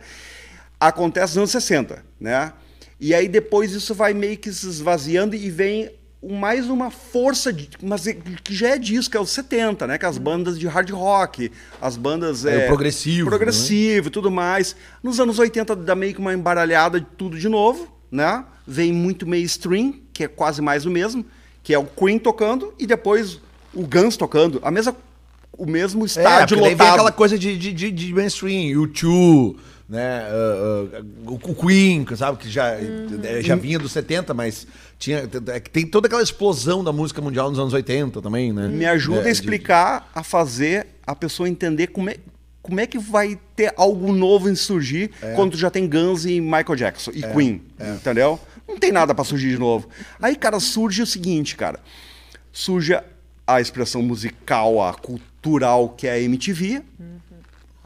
acontece 0.79 1.29
nos 1.33 1.39
anos 1.39 1.51
60, 1.53 2.05
né? 2.21 2.53
E 3.01 3.15
aí 3.15 3.29
depois 3.29 3.73
isso 3.73 3.95
vai 3.95 4.13
meio 4.13 4.37
que 4.37 4.53
se 4.53 4.67
esvaziando 4.69 5.35
e 5.37 5.51
vem 5.51 5.91
mais 6.21 6.69
uma 6.69 6.91
força, 6.91 7.53
de, 7.53 7.69
mas 7.81 8.07
é- 8.09 8.15
que 8.43 8.53
já 8.53 8.71
é 8.71 8.79
disso, 8.79 9.09
que 9.09 9.17
é 9.17 9.21
os 9.21 9.31
70, 9.31 9.87
né? 9.87 9.97
Que 9.99 10.05
as 10.07 10.19
bandas 10.19 10.59
de 10.59 10.67
hard 10.67 10.91
rock, 10.91 11.53
as 11.81 11.97
bandas... 11.97 12.45
É, 12.45 12.65
o 12.65 12.67
progressivo, 12.67 13.29
Progressivo 13.29 14.09
e 14.09 14.11
tudo 14.11 14.29
mais. 14.31 14.75
Nos 15.01 15.21
anos 15.21 15.39
80 15.39 15.77
dá 15.77 15.95
meio 15.95 16.13
que 16.15 16.19
uma 16.21 16.35
embaralhada 16.35 16.99
de 17.01 17.07
tudo 17.17 17.39
de 17.39 17.49
novo, 17.49 17.87
né? 18.11 18.45
Vem 18.67 18.93
muito 18.93 19.29
mainstream, 19.29 19.95
que 20.13 20.25
é 20.25 20.29
quase 20.29 20.61
mais 20.61 20.85
o 20.85 20.91
mesmo, 20.91 21.25
que 21.63 21.73
é 21.73 21.79
o 21.79 21.85
Queen 21.85 22.19
tocando 22.19 22.75
e 22.81 22.85
depois 22.87 23.39
o 23.73 23.87
Guns 23.87 24.17
tocando. 24.17 24.59
A 24.65 24.73
mesma, 24.73 24.97
o 25.57 25.67
mesmo 25.67 26.03
É, 26.03 26.07
estádio 26.07 26.57
porque 26.57 26.69
daí 26.71 26.75
vem 26.75 26.79
lotado. 26.79 26.95
aquela 26.95 27.13
coisa 27.13 27.39
de, 27.39 27.57
de, 27.57 27.73
de, 27.73 27.93
de 27.93 28.13
mainstream, 28.13 28.89
Two, 28.89 29.57
né? 29.89 30.23
ah, 30.31 30.99
ah, 30.99 31.31
o 31.31 31.55
Queen, 31.55 32.05
sabe? 32.17 32.39
Que 32.39 32.49
já, 32.51 32.73
eh, 32.75 33.41
já 33.43 33.55
vinha 33.57 33.79
dos 33.79 33.93
70, 33.93 34.35
mas 34.35 34.67
tinha, 34.99 35.29
é 35.49 35.61
que 35.61 35.71
tem 35.71 35.87
toda 35.87 36.07
aquela 36.07 36.23
explosão 36.23 36.85
da 36.85 36.93
música 36.93 37.21
mundial 37.23 37.49
nos 37.49 37.59
anos 37.59 37.73
80 37.73 38.21
também, 38.21 38.53
né? 38.53 38.69
Me 38.69 38.85
ajuda 38.87 39.19
É, 39.19 39.21
a 39.21 39.25
de- 39.25 39.31
explicar, 39.31 40.11
a 40.15 40.23
fazer 40.23 40.87
a 41.07 41.15
pessoa 41.15 41.49
entender 41.49 41.87
como 41.89 42.11
é, 42.11 42.17
como 42.61 42.81
é 42.81 42.87
que 42.87 42.99
vai 42.99 43.39
ter 43.57 43.73
algo 43.77 44.13
novo 44.13 44.51
em 44.51 44.55
surgir 44.55 45.11
quando 45.35 45.53
tu 45.53 45.57
já 45.59 45.71
tem 45.71 45.89
Guns 45.89 46.27
e 46.27 46.39
Michael 46.41 46.77
Jackson 46.77 47.11
e 47.15 47.23
Queen, 47.23 47.63
entendeu? 47.97 48.39
Não 48.69 48.77
tem 48.79 48.93
nada 48.93 49.15
pra 49.15 49.25
surgir 49.25 49.49
de 49.53 49.59
novo. 49.59 49.89
Aí, 50.21 50.37
cara, 50.37 50.61
surge 50.61 51.01
o 51.01 51.07
seguinte, 51.07 51.57
cara. 51.57 51.81
Surge 52.53 52.93
a 53.47 53.61
expressão 53.63 54.03
musical, 54.03 54.83
a 54.83 54.93
cultural, 54.93 55.89
que 55.91 56.07
é 56.07 56.13
a 56.13 56.21
MTV. 56.21 56.83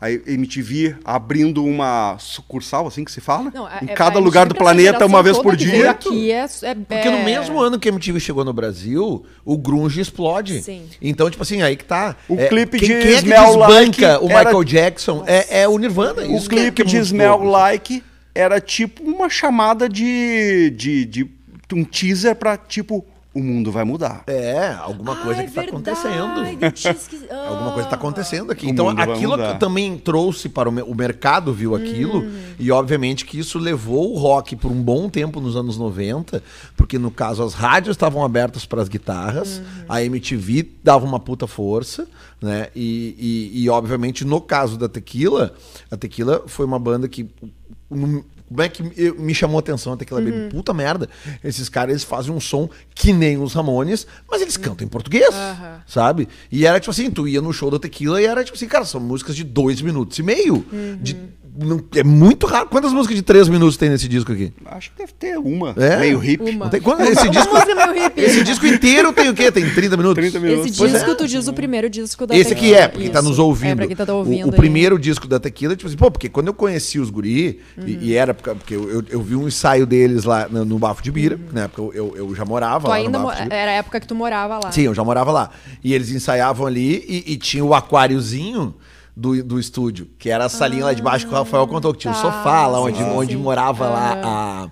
A 0.05 0.11
MTV 0.11 0.97
abrindo 1.05 1.65
uma 1.65 2.17
sucursal, 2.19 2.89
assim 2.89 3.05
que 3.05 3.13
se 3.13 3.21
fala? 3.21 3.53
Não, 3.55 3.69
é- 3.69 3.79
em 3.83 3.91
é- 3.91 3.95
cada 3.95 4.19
a 4.19 4.21
lugar 4.21 4.49
do 4.49 4.55
planeta, 4.57 5.07
uma 5.07 5.23
vez 5.23 5.39
por 5.39 5.55
dia. 5.55 5.93
Aqui 5.93 6.33
é, 6.33 6.45
é, 6.63 6.75
Porque 6.75 7.09
no 7.09 7.23
mesmo 7.23 7.61
ano 7.61 7.79
que 7.79 7.89
a 7.89 7.93
MTV 7.93 8.19
chegou 8.19 8.45
no 8.45 8.53
Brasil, 8.53 9.25
o 9.45 9.57
grunge 9.57 10.01
explode. 10.01 10.61
Sim. 10.61 10.83
Então, 11.01 11.31
tipo 11.31 11.45
assim, 11.45 11.63
aí 11.63 11.77
que 11.77 11.85
tá. 11.85 12.17
O 12.29 12.35
É, 12.35 12.49
clipe 12.49 12.81
quem, 12.81 12.89
de 12.89 12.95
quem 12.97 13.03
é 13.13 13.23
que 13.23 13.29
Smell 13.29 13.55
Like 13.57 14.05
o 14.05 14.07
era- 14.07 14.19
Michael 14.45 14.65
Jackson 14.65 15.23
é, 15.25 15.61
é 15.61 15.69
o 15.69 15.79
Nirvana. 15.79 16.23
O 16.23 16.37
Isso 16.37 16.49
que 16.49 16.57
é- 16.57 16.59
clipe 16.63 16.75
que 16.75 16.83
é 16.83 16.85
de 16.85 16.97
Smell 16.99 17.37
louco. 17.37 17.45
Like 17.47 18.03
era 18.35 18.61
tipo 18.61 19.05
uma 19.05 19.31
chamada 19.31 19.89
de, 19.89 20.71
de, 20.71 21.05
de 21.05 21.31
um 21.73 21.85
teaser 21.85 22.35
pra 22.35 22.57
tipo 22.57 23.05
o 23.35 23.43
mundo 23.43 23.73
vai 23.73 23.83
mudar. 23.85 24.23
É, 24.27 24.69
alguma 24.81 25.17
coisa 25.17 25.41
Ah, 25.43 25.45
que 25.47 25.53
tá 25.53 25.63
é 25.63 25.67
acontecendo. 25.67 26.35
verdade, 26.45 26.59
eu 26.61 26.73
tinha 26.73 26.93
esque- 26.93 27.23
Alguma 27.33 27.73
coisa 27.73 27.87
está 27.89 27.97
acontecendo 27.97 28.53
aqui. 28.53 28.67
O 28.67 28.69
Então, 28.71 28.89
aquilo 28.91 29.37
que 29.39 29.59
também 29.59 29.97
trouxe 29.97 30.49
para 30.49 30.69
o, 30.69 30.73
o 30.91 30.95
mercado, 30.95 31.53
viu 31.53 31.75
aquilo, 31.75 32.19
Uhum. 32.21 32.33
e 32.59 32.71
obviamente 32.71 33.25
que 33.25 33.39
isso 33.39 33.59
levou 33.59 34.15
o 34.15 34.19
rock 34.19 34.55
por 34.57 34.71
um 34.71 34.83
bom 34.83 35.09
tempo 35.09 35.41
nos 35.41 35.57
anos 35.57 35.77
90, 35.79 36.43
porque 36.77 36.99
no 36.99 37.11
caso 37.11 37.43
as 37.43 37.55
rádios 37.55 37.95
estavam 37.95 38.23
abertas 38.25 38.67
para 38.67 38.83
as 38.83 38.89
guitarras, 38.89 39.59
Uhum. 39.59 39.65
a 39.89 40.03
MTV 40.05 40.69
dava 40.85 41.05
uma 41.07 41.19
puta 41.21 41.47
força, 41.47 42.07
né? 42.41 42.69
E, 42.77 43.51
e, 43.55 43.63
e, 43.65 43.69
obviamente 43.71 44.25
no 44.25 44.41
caso 44.41 44.77
da 44.77 44.89
Tequila, 44.89 45.55
a 45.91 45.97
Tequila 45.97 46.43
foi 46.47 46.67
uma 46.67 46.79
banda 46.79 47.09
que. 47.09 47.29
Como 48.53 48.63
é 48.63 48.69
que 48.69 48.83
me 49.19 49.35
chamou 49.35 49.57
a 49.57 49.61
atenção 49.61 49.93
a 49.93 49.97
Tequila 49.97 50.21
Uhum. 50.21 50.27
Baby? 50.31 50.49
Puta 50.51 50.73
merda. 50.73 51.09
Esses 51.43 51.69
caras 51.69 51.91
eles 51.91 52.05
fazem 52.05 52.33
um 52.33 52.41
som 52.41 52.69
que 52.95 53.13
nem 53.13 53.37
os 53.39 53.53
Ramones, 53.55 54.07
mas 54.31 54.41
eles 54.43 54.57
cantam 54.57 54.87
em 54.87 54.89
português 54.89 55.35
Aham. 55.35 55.81
sabe? 55.87 56.29
E 56.51 56.65
era 56.67 56.79
tipo 56.79 56.91
assim, 56.91 57.11
tu 57.11 57.27
ia 57.27 57.41
no 57.41 57.53
show 57.53 57.71
da 57.71 57.79
Tequila 57.79 58.21
e 58.23 58.27
era 58.27 58.45
tipo 58.45 58.57
assim, 58.57 58.69
cara, 58.69 58.85
são 58.85 59.01
músicas 59.01 59.35
de 59.35 59.43
dois 59.45 59.81
minutos 59.83 60.19
e 60.19 60.23
meio. 60.23 60.65
De- 61.01 61.17
não- 61.59 61.83
é 61.95 62.03
muito 62.03 62.47
raro. 62.47 62.67
Quantas 62.69 62.93
músicas 62.93 63.17
de 63.17 63.23
três 63.23 63.49
minutos 63.49 63.77
tem 63.77 63.89
nesse 63.91 64.09
disco 64.09 64.33
aqui? 64.33 64.53
Acho 64.67 64.91
que 64.93 64.99
deve 64.99 65.13
ter 65.13 65.37
uma, 65.39 65.75
É? 65.77 65.99
meio 65.99 66.19
hippie. 66.19 66.51
Uma. 66.51 66.65
Não 66.65 66.71
tem 66.71 66.81
quanto, 66.81 67.03
esse 67.03 67.29
disco, 67.29 67.53
música 67.55 67.75
meio 67.75 68.05
hippie. 68.05 68.21
esse 68.23 68.43
disco 68.45 68.67
inteiro 68.67 69.13
tem 69.13 69.29
o 69.29 69.35
quê? 69.35 69.51
Tem 69.53 69.69
30 69.69 69.97
minutos? 69.97 70.15
30 70.17 70.41
minutos. 70.41 70.67
Esse 70.67 70.79
Pois 70.79 70.95
é. 70.95 70.99
disco, 70.99 71.15
tu 71.15 71.27
diz 71.29 71.47
o 71.49 71.53
primeiro 71.53 71.91
disco 71.91 72.27
da 72.27 72.37
Esse 72.37 72.53
aqui 72.53 72.63
Tequila. 72.69 72.79
é, 72.81 72.89
pra 72.89 73.01
quem 73.01 73.11
tá 73.11 73.19
Isso. 73.21 73.29
nos 73.29 73.39
ouvindo. 73.39 73.73
É, 73.73 73.75
pra 73.75 73.87
quem 73.87 73.97
tá 73.97 74.15
O- 74.15 74.19
ouvindo. 74.19 74.47
o, 74.47 74.51
aí. 74.51 74.57
primeiro 74.57 74.99
disco 74.99 75.27
da 75.29 75.39
Tequila, 75.39 75.77
tipo 75.77 75.89
assim, 75.89 75.97
pô, 75.97 76.11
porque 76.11 76.29
quando 76.29 76.47
eu 76.49 76.55
conheci 76.55 76.99
os 76.99 77.11
guri, 77.11 77.61
e, 77.87 77.99
e 78.11 78.15
era 78.15 78.33
porque, 78.33 78.55
porque 78.55 78.75
eu, 78.75 78.91
eu, 78.91 79.05
eu 79.11 79.23
vi 79.23 79.37
um 79.37 79.47
ensaio 79.47 79.87
deles 79.87 80.25
lá 80.25 80.49
no, 80.49 80.65
no 80.65 80.79
Bafo 80.79 81.03
de 81.03 81.11
Bira, 81.11 81.39
na 81.53 81.63
época 81.65 81.83
eu, 81.83 81.93
eu, 81.95 82.17
eu 82.29 82.35
já 82.35 82.45
morava 82.45 82.85
Tu 82.87 82.89
lá 82.89 82.95
ainda 82.97 83.19
no 83.19 83.25
mo- 83.25 83.33
era 83.33 83.71
a 83.71 83.75
época 83.75 84.01
que 84.01 84.07
tu 84.07 84.15
morava 84.15 84.59
lá. 84.63 84.73
Sim, 84.73 84.83
eu 84.83 84.95
já 84.95 85.05
morava 85.05 85.31
lá. 85.31 85.51
E 85.85 85.93
eles 85.93 86.11
ensaiavam 86.11 86.67
ali 86.67 87.05
e, 87.09 87.33
e 87.33 87.37
tinha 87.37 87.65
o 87.65 87.75
aquáriozinho 87.75 88.75
do, 89.17 89.43
do 89.45 89.61
estúdio, 89.61 90.09
que 90.19 90.31
era 90.31 90.47
a 90.47 90.49
salinha 90.49 90.85
lá 90.87 90.93
de 90.93 91.03
baixo 91.03 91.27
que 91.27 91.33
o 91.33 91.37
Rafael 91.37 91.67
contou, 91.67 91.93
que 91.93 92.01
tinha 92.01 92.13
um 92.13 92.17
tá, 92.17 92.23
sofá 92.23 92.67
lá 92.67 92.79
sim, 92.79 92.85
onde, 92.85 92.99
sim, 92.99 93.05
onde 93.05 93.33
sim. 93.33 93.39
morava 93.39 93.89
lá 93.89 94.13
Aham. 94.13 94.71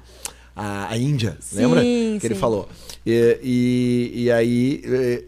a, 0.56 0.88
a, 0.88 0.92
a 0.92 0.98
Índia, 0.98 1.36
Sim, 1.40 1.56
lembra? 1.56 1.80
Que 1.82 2.20
ele 2.22 2.34
sim. 2.34 2.40
falou. 2.40 2.68
E, 3.04 3.38
e, 3.42 4.24
e 4.24 4.30
aí, 4.30 4.82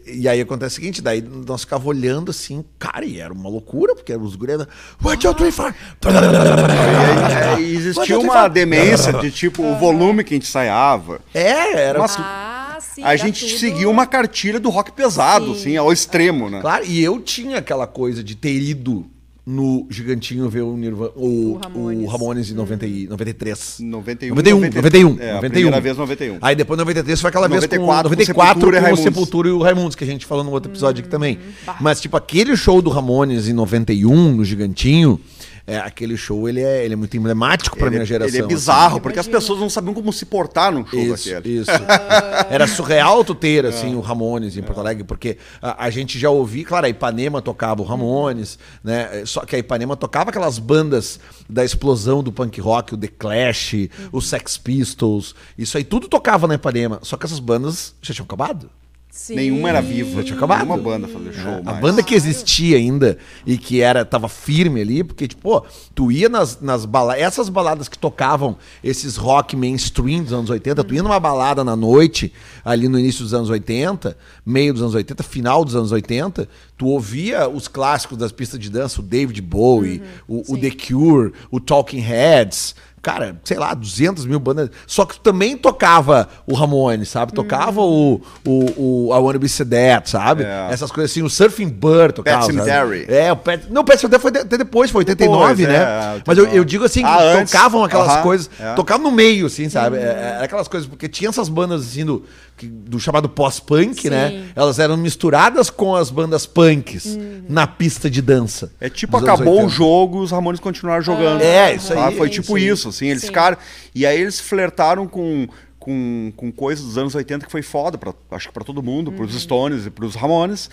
e, 0.05 0.21
e 0.21 0.27
aí 0.27 0.39
acontece 0.39 0.73
o 0.73 0.75
seguinte, 0.75 1.01
daí 1.01 1.21
nós 1.21 1.61
ficava 1.61 1.87
olhando 1.87 2.29
assim, 2.29 2.63
cara, 2.77 3.03
e 3.03 3.19
era 3.19 3.33
uma 3.33 3.49
loucura, 3.49 3.95
porque 3.95 4.15
os 4.15 4.35
guris 4.35 4.55
eram, 4.55 4.67
one, 5.03 5.17
two, 5.17 5.33
three, 5.33 5.51
four. 5.51 5.73
É, 6.05 7.59
e 7.59 7.75
existia 7.75 8.19
uma 8.19 8.47
demência 8.47 9.13
de 9.13 9.31
tipo 9.31 9.63
o 9.63 9.75
volume 9.75 10.23
que 10.23 10.33
a 10.33 10.37
gente 10.37 10.47
ensaiava. 10.47 11.19
É, 11.33 11.73
era 11.81 11.99
Mas 11.99 12.15
Ah, 12.19 12.52
sim. 12.95 13.01
a 13.03 13.07
tá 13.07 13.15
gente 13.17 13.45
tudo- 13.47 13.59
seguia 13.59 13.89
uma 13.89 14.05
cartilha 14.05 14.59
do 14.59 14.69
rock 14.69 14.91
pesado, 14.91 15.47
Sim. 15.47 15.51
assim, 15.53 15.77
ao 15.77 15.91
extremo, 15.91 16.49
né? 16.49 16.61
Claro, 16.61 16.85
e 16.85 17.03
eu 17.03 17.19
tinha 17.19 17.57
aquela 17.57 17.87
coisa 17.87 18.23
de 18.23 18.35
ter 18.35 18.53
ido 18.53 19.05
no 19.45 19.85
Gigantinho 19.89 20.49
ver 20.49 20.61
o 20.61 20.77
Nirvana, 20.77 21.11
o, 21.17 21.55
O 21.55 21.59
Ramones. 21.61 22.03
o 22.03 22.05
Ramones 22.07 22.49
em 22.49 22.53
90, 22.53 22.85
e- 22.85 23.07
93. 23.07 23.75
91, 23.81 24.29
91, 24.35 24.59
91, 24.61 24.75
91. 25.09 25.17
É, 25.19 25.31
a 25.35 25.39
primeira 25.39 25.81
vez 25.81 25.97
91. 25.97 26.37
Aí 26.41 26.55
depois 26.55 26.77
93 26.77 27.19
foi 27.19 27.27
aquela 27.29 27.49
vez 27.49 27.61
94 27.61 28.09
com 28.09 28.09
com 28.09 28.15
94 28.15 28.61
Sepultura 28.61 28.77
e 28.77 28.81
com 28.81 28.93
o. 28.93 28.97
Sepultura 29.03 29.49
e 29.49 29.51
o 29.51 29.61
Raimundos, 29.61 29.95
que 29.97 30.03
a 30.05 30.07
gente 30.07 30.25
falou 30.25 30.45
no 30.45 30.51
outro 30.51 30.71
episódio 30.71 31.01
aqui 31.01 31.09
também. 31.09 31.39
Bah. 31.65 31.75
Mas 31.81 31.99
tipo 31.99 32.15
aquele 32.15 32.55
show 32.55 32.81
do 32.81 32.89
Ramones 32.89 33.49
em 33.49 33.53
91 33.53 34.31
no 34.31 34.45
Gigantinho, 34.45 35.19
é, 35.65 35.77
aquele 35.77 36.17
show 36.17 36.47
ele 36.49 36.61
é, 36.61 36.83
ele 36.83 36.93
é 36.93 36.97
muito 36.97 37.15
emblemático 37.15 37.77
pra 37.77 37.87
Ele, 37.87 37.95
minha 37.95 38.05
geração. 38.05 38.29
ele 38.29 38.37
é 38.37 38.45
assim. 38.45 38.47
bizarro, 38.53 38.99
porque 38.99 39.17
as 39.19 39.27
pessoas 39.27 39.59
não 39.59 39.69
sabiam 39.69 39.93
como 39.93 40.11
se 40.11 40.25
portar 40.25 40.71
num 40.71 40.85
show 40.85 40.99
Isso, 40.99 41.33
daquele. 41.33 41.59
isso. 41.59 41.71
Era 42.49 42.67
surreal 42.67 43.23
tu 43.23 43.33
ter, 43.33 43.65
assim, 43.65 43.95
o 43.95 44.01
Ramones 44.01 44.57
em 44.57 44.61
Porto 44.61 44.79
Alegre, 44.79 45.03
porque 45.05 45.37
a, 45.61 45.85
a 45.85 45.89
gente 45.89 46.19
já 46.19 46.29
ouvia, 46.29 46.65
claro, 46.65 46.85
a 46.85 46.89
Ipanema 46.89 47.41
tocava 47.41 47.81
o 47.81 47.85
Ramones, 47.85 48.59
né? 48.83 49.23
Só 49.25 49.41
que 49.45 49.55
a 49.55 49.59
Ipanema 49.59 49.95
tocava 49.95 50.29
aquelas 50.31 50.59
bandas 50.59 51.19
da 51.49 51.63
explosão 51.63 52.21
do 52.21 52.31
punk 52.31 52.59
rock, 52.59 52.93
o 52.93 52.97
The 52.97 53.07
Clash, 53.07 53.75
os 54.11 54.27
Sex 54.27 54.57
Pistols, 54.57 55.33
isso 55.57 55.77
aí 55.77 55.83
tudo 55.83 56.07
tocava 56.09 56.45
na 56.47 56.55
Ipanema, 56.55 56.99
só 57.03 57.15
que 57.15 57.25
essas 57.25 57.39
bandas 57.39 57.95
já 58.01 58.13
tinham 58.13 58.25
acabado. 58.25 58.69
Sim. 59.13 59.35
Nenhuma 59.35 59.69
era 59.69 59.79
viva. 59.79 60.15
Já 60.17 60.23
tinha 60.23 60.35
acabado. 60.35 60.65
Nenhuma 60.65 60.75
banda 60.75 61.07
fazer 61.07 61.33
show 61.33 61.51
É, 61.51 61.61
a 61.67 61.73
banda 61.73 62.01
que 62.01 62.15
existia 62.15 62.77
ainda 62.77 63.15
e 63.45 63.59
que 63.59 63.79
era 63.79 64.03
tava 64.03 64.27
firme 64.27 64.81
ali, 64.81 65.03
porque, 65.03 65.27
tipo, 65.27 65.43
pô, 65.43 65.63
tu 65.93 66.11
ia 66.11 66.27
nas, 66.27 66.59
nas 66.59 66.83
baladas, 66.83 67.21
essas 67.21 67.47
baladas 67.47 67.87
que 67.87 67.95
tocavam 67.95 68.57
esses 68.83 69.15
rock 69.15 69.55
mainstream 69.55 70.23
dos 70.23 70.33
anos 70.33 70.49
80, 70.49 70.83
tu 70.83 70.95
ia 70.95 71.03
numa 71.03 71.19
balada 71.19 71.63
na 71.63 71.75
noite, 71.75 72.33
ali 72.65 72.87
no 72.87 72.97
início 72.97 73.21
dos 73.21 73.35
anos 73.35 73.51
80, 73.51 74.17
meio 74.43 74.73
dos 74.73 74.81
anos 74.81 74.95
80, 74.95 75.21
final 75.21 75.63
dos 75.63 75.75
anos 75.75 75.91
80, 75.91 76.49
tu 76.75 76.87
ouvia 76.87 77.47
os 77.47 77.67
clássicos 77.67 78.17
das 78.17 78.31
pistas 78.31 78.59
de 78.59 78.67
dança, 78.67 78.99
o 78.99 79.03
David 79.03 79.39
Bowie, 79.41 80.01
o, 80.27 80.41
o 80.41 80.55
sim. 80.55 80.57
The 80.57 80.71
Cure, 80.71 81.33
o 81.51 81.59
Talking 81.59 81.99
Heads, 81.99 82.73
cara, 83.03 83.35
sei 83.43 83.57
lá, 83.57 83.73
200 83.75 84.25
mil 84.25 84.39
bandas. 84.39 84.69
Só 84.87 85.05
que 85.05 85.15
tu 85.15 85.19
também 85.19 85.55
tocava 85.57 86.27
o 86.47 86.55
Ramones, 86.55 87.09
sabe? 87.09 87.33
Tocava 87.33 87.81
o, 87.81 88.21
o, 88.45 89.09
o 89.09 89.15
I 89.15 89.19
Wanna 89.19 89.37
Be 89.39 89.49
Sedat, 89.49 90.09
sabe? 90.09 90.43
É. 90.43 90.69
Essas 90.71 90.89
coisas 90.91 91.11
assim, 91.11 91.21
o 91.21 91.29
Surfing 91.29 91.67
Bird 91.67 92.13
tocava. 92.15 92.45
Pet? 92.47 92.53
Sematary. 92.53 93.05
É, 93.09 93.31
o 93.31 93.35
Pet... 93.35 93.67
Não, 93.69 93.81
o 93.81 93.85
Pet 93.85 93.99
Sematary 93.99 94.21
foi 94.21 94.31
de- 94.31 94.39
até 94.39 94.57
depois, 94.57 94.89
foi 94.89 95.01
89, 95.01 95.55
Depois, 95.55 95.67
né? 95.67 95.83
é, 95.83 96.21
Mas 96.25 96.37
eu, 96.37 96.45
89. 96.45 96.57
eu 96.57 96.63
digo 96.63 96.85
assim, 96.85 97.03
Ah, 97.03 97.19
antes. 97.21 97.51
tocavam 97.51 97.83
aquelas 97.83 98.07
Aham, 98.09 98.21
coisas, 98.23 98.49
é. 98.59 98.73
tocavam 98.73 99.03
no 99.03 99.11
meio, 99.11 99.47
assim, 99.47 99.67
sabe? 99.69 99.97
É, 99.97 100.33
Era 100.37 100.45
aquelas 100.45 100.69
coisas, 100.69 100.87
porque 100.87 101.09
tinha 101.09 101.29
essas 101.29 101.49
bandas 101.49 101.81
assim 101.81 102.05
do, 102.05 102.23
que- 102.57 102.67
do 102.67 102.99
chamado 102.99 103.27
pós-punk, 103.29 104.01
Sim. 104.03 104.09
né? 104.09 104.49
Elas 104.55 104.79
eram 104.79 104.95
misturadas 104.97 105.69
com 105.69 105.95
as 105.95 106.09
bandas 106.11 106.45
punks 106.45 107.17
na 107.49 107.65
pista 107.67 108.09
de 108.09 108.21
dança. 108.21 108.71
É 108.79 108.89
tipo, 108.89 109.17
acabou 109.17 109.53
o 109.55 109.57
80. 109.63 109.69
jogo, 109.69 110.19
os 110.21 110.31
Ramones 110.31 110.59
continuaram 110.59 111.01
jogando. 111.03 111.41
É, 111.41 111.75
isso 111.75 111.91
aí, 111.93 111.99
Ah, 111.99 112.11
Foi 112.11 112.29
tipo 112.29 112.55
aí. 112.55 112.67
isso, 112.67 112.89
assim. 112.89 113.07
Eles 113.07 113.21
Sim. 113.21 113.27
ficaram. 113.27 113.57
E 113.93 114.05
aí 114.05 114.19
eles 114.21 114.39
flertaram 114.39 115.07
com, 115.07 115.47
com, 115.79 116.31
com 116.37 116.51
coisas 116.51 116.85
dos 116.85 116.97
anos 116.97 117.13
80 117.15 117.45
que 117.45 117.51
foi 117.51 117.61
foda, 117.61 117.97
pra, 117.97 118.13
acho 118.31 118.47
que 118.47 118.53
pra 118.53 118.63
todo 118.63 118.81
mundo, 118.81 119.09
Uhum. 119.11 119.17
pros 119.17 119.33
Stones 119.41 119.85
e 119.85 119.89
pros 119.89 120.15
Ramones. 120.15 120.69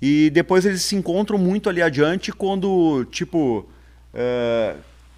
E 0.00 0.30
depois 0.30 0.64
eles 0.64 0.82
se 0.82 0.96
encontram 0.96 1.36
muito 1.38 1.68
ali 1.68 1.82
adiante 1.82 2.32
quando, 2.32 3.04
tipo, 3.10 3.68
eh, 4.14 4.74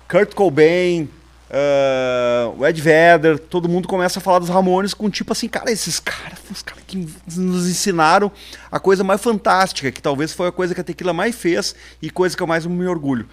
Kurt 0.08 0.34
Cobain. 0.34 1.08
Eh, 1.50 2.52
o 2.56 2.66
Ed 2.66 2.80
Vedder, 2.80 3.38
todo 3.38 3.68
mundo 3.68 3.86
começa 3.86 4.18
a 4.18 4.22
falar 4.22 4.38
dos 4.38 4.48
Ramones 4.48 4.94
com 4.94 5.08
tipo 5.08 5.32
assim, 5.32 5.48
cara, 5.48 5.70
esses 5.70 6.00
caras 6.00 6.38
foram 6.38 6.52
os 6.52 6.62
caras 6.62 6.82
que 6.86 7.08
nos 7.36 7.68
ensinaram 7.68 8.30
a 8.70 8.80
coisa 8.80 9.04
mais 9.04 9.20
fantástica, 9.20 9.92
que 9.92 10.02
talvez 10.02 10.32
foi 10.32 10.48
a 10.48 10.52
coisa 10.52 10.74
que 10.74 10.80
a 10.80 10.84
Tequila 10.84 11.12
mais 11.12 11.34
fez 11.34 11.74
e 12.02 12.10
coisa 12.10 12.36
que 12.36 12.42
eu 12.42 12.46
mais 12.46 12.66
me 12.66 12.86
orgulho. 12.86 13.28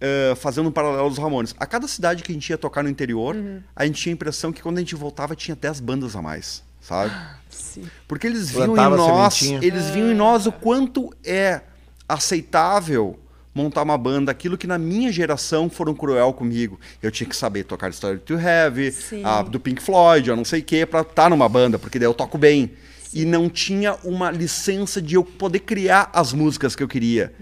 Eh, 0.00 0.34
fazendo 0.36 0.68
um 0.68 0.72
paralelo 0.72 1.08
dos 1.08 1.18
Ramones. 1.18 1.54
A 1.58 1.64
cada 1.64 1.88
cidade 1.88 2.22
que 2.22 2.30
a 2.30 2.34
gente 2.34 2.50
ia 2.50 2.58
tocar 2.58 2.82
no 2.82 2.90
interior, 2.90 3.34
a 3.74 3.86
gente 3.86 4.02
tinha 4.02 4.12
a 4.12 4.14
impressão 4.14 4.52
que 4.52 4.60
quando 4.60 4.76
a 4.76 4.80
gente 4.80 4.94
voltava 4.94 5.34
tinha 5.34 5.56
10 5.56 5.80
bandas 5.80 6.14
a 6.14 6.20
mais, 6.20 6.62
sabe? 6.80 7.10
Sim. 7.48 7.88
Porque 8.06 8.26
eles 8.26 8.50
viam 8.50 8.66
Plantava 8.74 8.96
em 8.96 8.98
nós, 8.98 9.34
sementinha. 9.34 9.66
eles 9.66 9.86
viam 9.90 10.10
em 10.10 10.14
nós 10.14 10.46
o 10.46 10.52
quanto 10.52 11.14
é 11.24 11.62
aceitável 12.06 13.18
montar 13.54 13.82
uma 13.82 13.96
banda, 13.96 14.32
aquilo 14.32 14.58
que 14.58 14.66
na 14.66 14.76
minha 14.76 15.12
geração 15.12 15.70
foram 15.70 15.94
cruel 15.94 16.32
comigo. 16.32 16.78
Eu 17.02 17.10
tinha 17.10 17.28
que 17.28 17.36
saber 17.36 17.64
tocar 17.64 17.90
Story 17.90 18.18
to 18.18 18.34
Heavy, 18.34 18.90
Sim. 18.90 19.22
a 19.24 19.42
do 19.42 19.60
Pink 19.60 19.80
Floyd, 19.80 20.28
eu 20.28 20.36
não 20.36 20.44
sei 20.44 20.60
o 20.60 20.64
que, 20.64 20.84
pra 20.84 21.02
estar 21.02 21.30
numa 21.30 21.48
banda, 21.48 21.78
porque 21.78 21.98
daí 21.98 22.08
eu 22.08 22.14
toco 22.14 22.36
bem. 22.36 22.72
E 23.12 23.24
não 23.24 23.48
tinha 23.48 23.94
uma 24.02 24.30
licença 24.30 25.00
de 25.00 25.14
eu 25.14 25.22
poder 25.22 25.60
criar 25.60 26.10
as 26.12 26.32
músicas 26.32 26.74
que 26.74 26.82
eu 26.82 26.88
queria. 26.88 27.32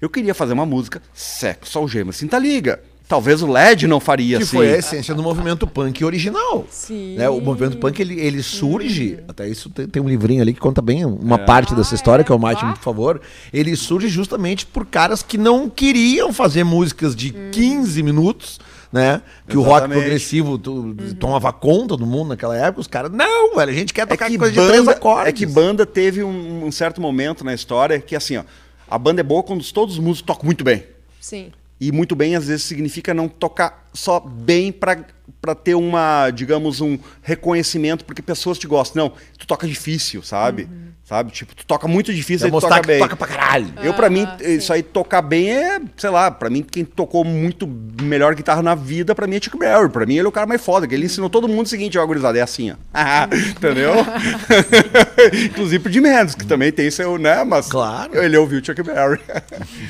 Eu 0.00 0.08
queria 0.08 0.32
fazer 0.32 0.54
uma 0.54 0.64
música 0.64 1.02
sexo, 1.12 1.78
algema, 1.78 2.12
cinta 2.12 2.38
liga. 2.38 2.80
Talvez 3.08 3.40
o 3.42 3.46
LED 3.50 3.86
não 3.86 3.98
faria 4.00 4.36
Que 4.36 4.42
assim. 4.42 4.56
foi 4.58 4.70
a 4.74 4.76
essência 4.76 5.14
do 5.14 5.22
movimento 5.22 5.66
punk 5.66 6.04
original. 6.04 6.66
Sim. 6.70 7.16
Né? 7.16 7.26
O 7.30 7.40
movimento 7.40 7.78
punk 7.78 7.98
ele, 8.00 8.20
ele 8.20 8.42
surge, 8.42 9.18
até 9.26 9.48
isso 9.48 9.70
tem, 9.70 9.86
tem 9.88 10.02
um 10.02 10.08
livrinho 10.08 10.42
ali 10.42 10.52
que 10.52 10.60
conta 10.60 10.82
bem 10.82 11.06
uma 11.06 11.38
parte 11.38 11.74
dessa 11.74 11.94
Ah, 11.94 11.96
história, 11.96 12.20
é? 12.20 12.24
que 12.24 12.30
é 12.30 12.34
o 12.34 12.38
Martin, 12.38 12.66
Ah. 12.66 12.72
por 12.74 12.82
favor. 12.82 13.20
Ele 13.50 13.74
surge 13.76 14.08
justamente 14.08 14.66
por 14.66 14.84
caras 14.84 15.22
que 15.22 15.38
não 15.38 15.70
queriam 15.70 16.34
fazer 16.34 16.64
músicas 16.64 17.16
de 17.16 17.30
15 17.50 18.02
minutos. 18.02 18.60
Né? 18.90 19.20
Que 19.46 19.54
o 19.54 19.60
rock 19.60 19.70
Exatamente. 19.80 20.00
progressivo 20.00 20.56
tu- 20.58 20.96
tomava 21.20 21.52
conta 21.52 21.94
do 21.94 22.06
mundo 22.06 22.28
naquela 22.28 22.56
época, 22.56 22.80
os 22.80 22.86
caras, 22.86 23.12
não, 23.12 23.54
velho, 23.54 23.70
a 23.70 23.74
gente 23.74 23.92
quer 23.92 24.02
É 24.02 24.06
tocar 24.06 24.30
que, 24.30 24.38
coisa 24.38 24.50
de 24.54 24.66
três 24.66 24.78
banda, 24.82 24.92
acordes. 24.92 25.28
é 25.28 25.32
que 25.32 25.44
banda 25.44 25.84
teve 25.84 26.24
um, 26.24 26.64
um 26.64 26.72
certo 26.72 26.98
momento 26.98 27.44
na 27.44 27.52
história 27.52 28.00
que 28.00 28.16
assim, 28.16 28.38
ó, 28.38 28.44
a 28.90 28.98
banda 28.98 29.20
é 29.20 29.22
boa 29.22 29.42
quando 29.42 29.62
todos 29.72 29.96
os 29.96 30.00
músicos 30.00 30.26
tocam 30.26 30.46
muito 30.46 30.64
bem. 30.64 30.84
Sim. 31.20 31.52
E 31.80 31.92
muito 31.92 32.16
bem, 32.16 32.34
às 32.34 32.48
vezes, 32.48 32.64
significa 32.64 33.14
não 33.14 33.28
tocar 33.28 33.88
só 33.94 34.18
bem 34.18 34.72
pra 34.72 35.54
ter 35.54 35.74
uma, 35.74 36.30
digamos, 36.30 36.80
um 36.80 36.98
reconhecimento, 37.22 38.04
porque 38.04 38.20
pessoas 38.20 38.58
te 38.58 38.66
gostam. 38.66 39.04
Não, 39.04 39.14
tu 39.38 39.46
toca 39.46 39.66
difícil, 39.66 40.22
sabe? 40.22 40.68
Sabe? 41.08 41.30
Tipo, 41.32 41.54
tu 41.56 41.64
toca 41.64 41.88
muito 41.88 42.12
difícil, 42.12 42.50
mostrar 42.50 42.68
toca 42.68 42.80
que 42.82 42.86
bem. 42.86 42.98
toca 42.98 43.16
pra 43.16 43.26
caralho. 43.26 43.66
Eu, 43.82 43.94
pra 43.94 44.10
mim, 44.10 44.26
sim. 44.38 44.56
isso 44.56 44.70
aí 44.70 44.82
tocar 44.82 45.22
bem 45.22 45.50
é, 45.50 45.80
sei 45.96 46.10
lá, 46.10 46.30
pra 46.30 46.50
mim, 46.50 46.62
quem 46.62 46.84
tocou 46.84 47.24
muito 47.24 47.66
melhor 48.02 48.34
guitarra 48.34 48.60
na 48.60 48.74
vida, 48.74 49.14
pra 49.14 49.26
mim 49.26 49.36
é 49.36 49.40
Chuck 49.40 49.56
Berry. 49.58 49.88
Pra 49.88 50.04
mim, 50.04 50.16
ele 50.18 50.26
é 50.26 50.28
o 50.28 50.32
cara 50.32 50.46
mais 50.46 50.62
foda, 50.62 50.86
que 50.86 50.94
ele 50.94 51.06
ensinou 51.06 51.30
todo 51.30 51.48
mundo 51.48 51.64
o 51.64 51.68
seguinte, 51.68 51.96
ó, 51.98 52.04
gurizada, 52.04 52.36
é 52.38 52.42
assim, 52.42 52.72
ó. 52.72 52.74
Ah, 52.92 53.26
entendeu? 53.32 53.94
Inclusive 55.46 55.82
pro 55.82 55.90
Jimi 55.92 56.08
Hendrix, 56.08 56.34
que 56.34 56.46
também 56.46 56.70
tem 56.70 56.90
seu, 56.90 57.16
né, 57.18 57.42
mas 57.44 57.68
Claro. 57.68 58.14
ele 58.22 58.36
ouviu 58.36 58.62
Chuck 58.64 58.82
Berry. 58.82 59.18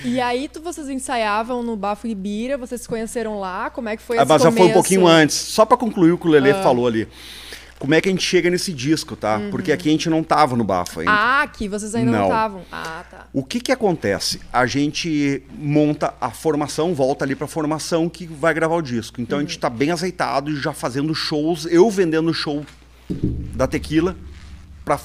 E 0.05 0.21
aí 0.21 0.49
tu, 0.49 0.61
vocês 0.63 0.89
ensaiavam 0.89 1.63
no 1.63 1.77
Bafo 1.77 2.07
Ibira, 2.07 2.57
vocês 2.57 2.81
se 2.83 2.89
conheceram 2.89 3.41
lá, 3.41 3.71
como 3.71 3.89
é 3.89 3.97
que 3.97 4.03
foi 4.03 4.19
Ah, 4.19 4.23
esse 4.23 4.29
mas 4.29 4.43
já 4.43 4.51
foi 4.51 4.61
um 4.61 4.63
começo? 4.63 4.75
pouquinho 4.75 5.07
antes, 5.07 5.35
só 5.37 5.65
pra 5.65 5.77
concluir 5.77 6.13
o 6.13 6.19
que 6.19 6.27
o 6.27 6.31
Lelê 6.31 6.53
Ah. 6.53 6.63
falou 6.63 6.87
ali. 6.87 7.09
Como 7.79 7.95
é 7.95 8.01
que 8.01 8.09
a 8.09 8.13
gente 8.13 8.25
chega 8.25 8.51
nesse 8.51 8.73
disco, 8.73 9.15
tá? 9.15 9.41
Porque 9.51 9.71
aqui 9.71 9.89
a 9.89 9.93
gente 9.93 10.11
não 10.11 10.23
tava 10.23 10.57
no 10.57 10.65
bafo 10.65 11.01
ainda. 11.01 11.13
Uhum. 11.13 11.17
Ah, 11.17 11.43
aqui 11.43 11.69
vocês 11.69 11.95
ainda 11.95 12.11
não 12.11 12.25
estavam. 12.25 12.63
Ah, 12.73 13.05
tá. 13.09 13.27
O 13.33 13.45
que 13.45 13.61
que 13.61 13.71
acontece? 13.71 14.41
A 14.53 14.67
gente 14.67 15.43
monta 15.57 16.13
a 16.21 16.31
formação, 16.31 16.93
volta 16.93 17.25
ali 17.25 17.37
pra 17.37 17.47
formação 17.47 18.09
que 18.09 18.27
vai 18.27 18.53
gravar 18.53 18.75
o 18.75 18.83
disco. 18.83 19.21
Então 19.21 19.39
a 19.39 19.41
gente 19.41 19.59
tá 19.59 19.71
bem 19.71 19.93
azeitado 19.93 20.51
e 20.51 20.57
já 20.57 20.73
fazendo 20.73 21.15
shows, 21.15 21.67
eu 21.67 21.89
vendendo 21.89 22.35
show 22.35 22.67
da 23.55 23.67
Tequila 23.67 24.17
pra, 24.85 24.99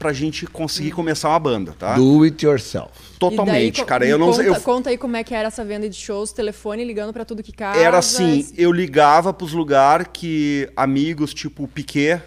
pra 0.00 0.14
gente 0.14 0.46
conseguir 0.46 0.92
começar 0.92 1.28
uma 1.28 1.38
banda, 1.38 1.74
tá? 1.78 1.94
Do 1.94 2.22
it 2.24 2.44
yourself. 2.44 2.90
Totalmente, 3.18 3.76
E 3.76 3.80
daí, 3.80 3.86
cara. 3.86 4.06
Eu 4.06 4.16
não 4.18 4.30
conta. 4.30 4.42
Eu, 4.42 4.60
conta 4.62 4.90
aí 4.90 4.96
como 4.96 5.14
é 5.14 5.22
que 5.22 5.34
era 5.34 5.48
essa 5.48 5.62
venda 5.62 5.86
de 5.86 5.94
shows, 5.94 6.32
telefone 6.32 6.82
ligando 6.86 7.12
pra 7.12 7.22
tudo 7.22 7.42
que 7.42 7.52
casa. 7.52 7.78
era 7.78 7.98
assim, 7.98 8.48
eu 8.56 8.72
ligava 8.72 9.30
pros 9.30 9.52
lugares 9.52 10.06
que 10.10 10.70
amigos 10.74 11.34
tipo 11.34 11.64
o 11.64 11.68
Piquet, 11.68 12.22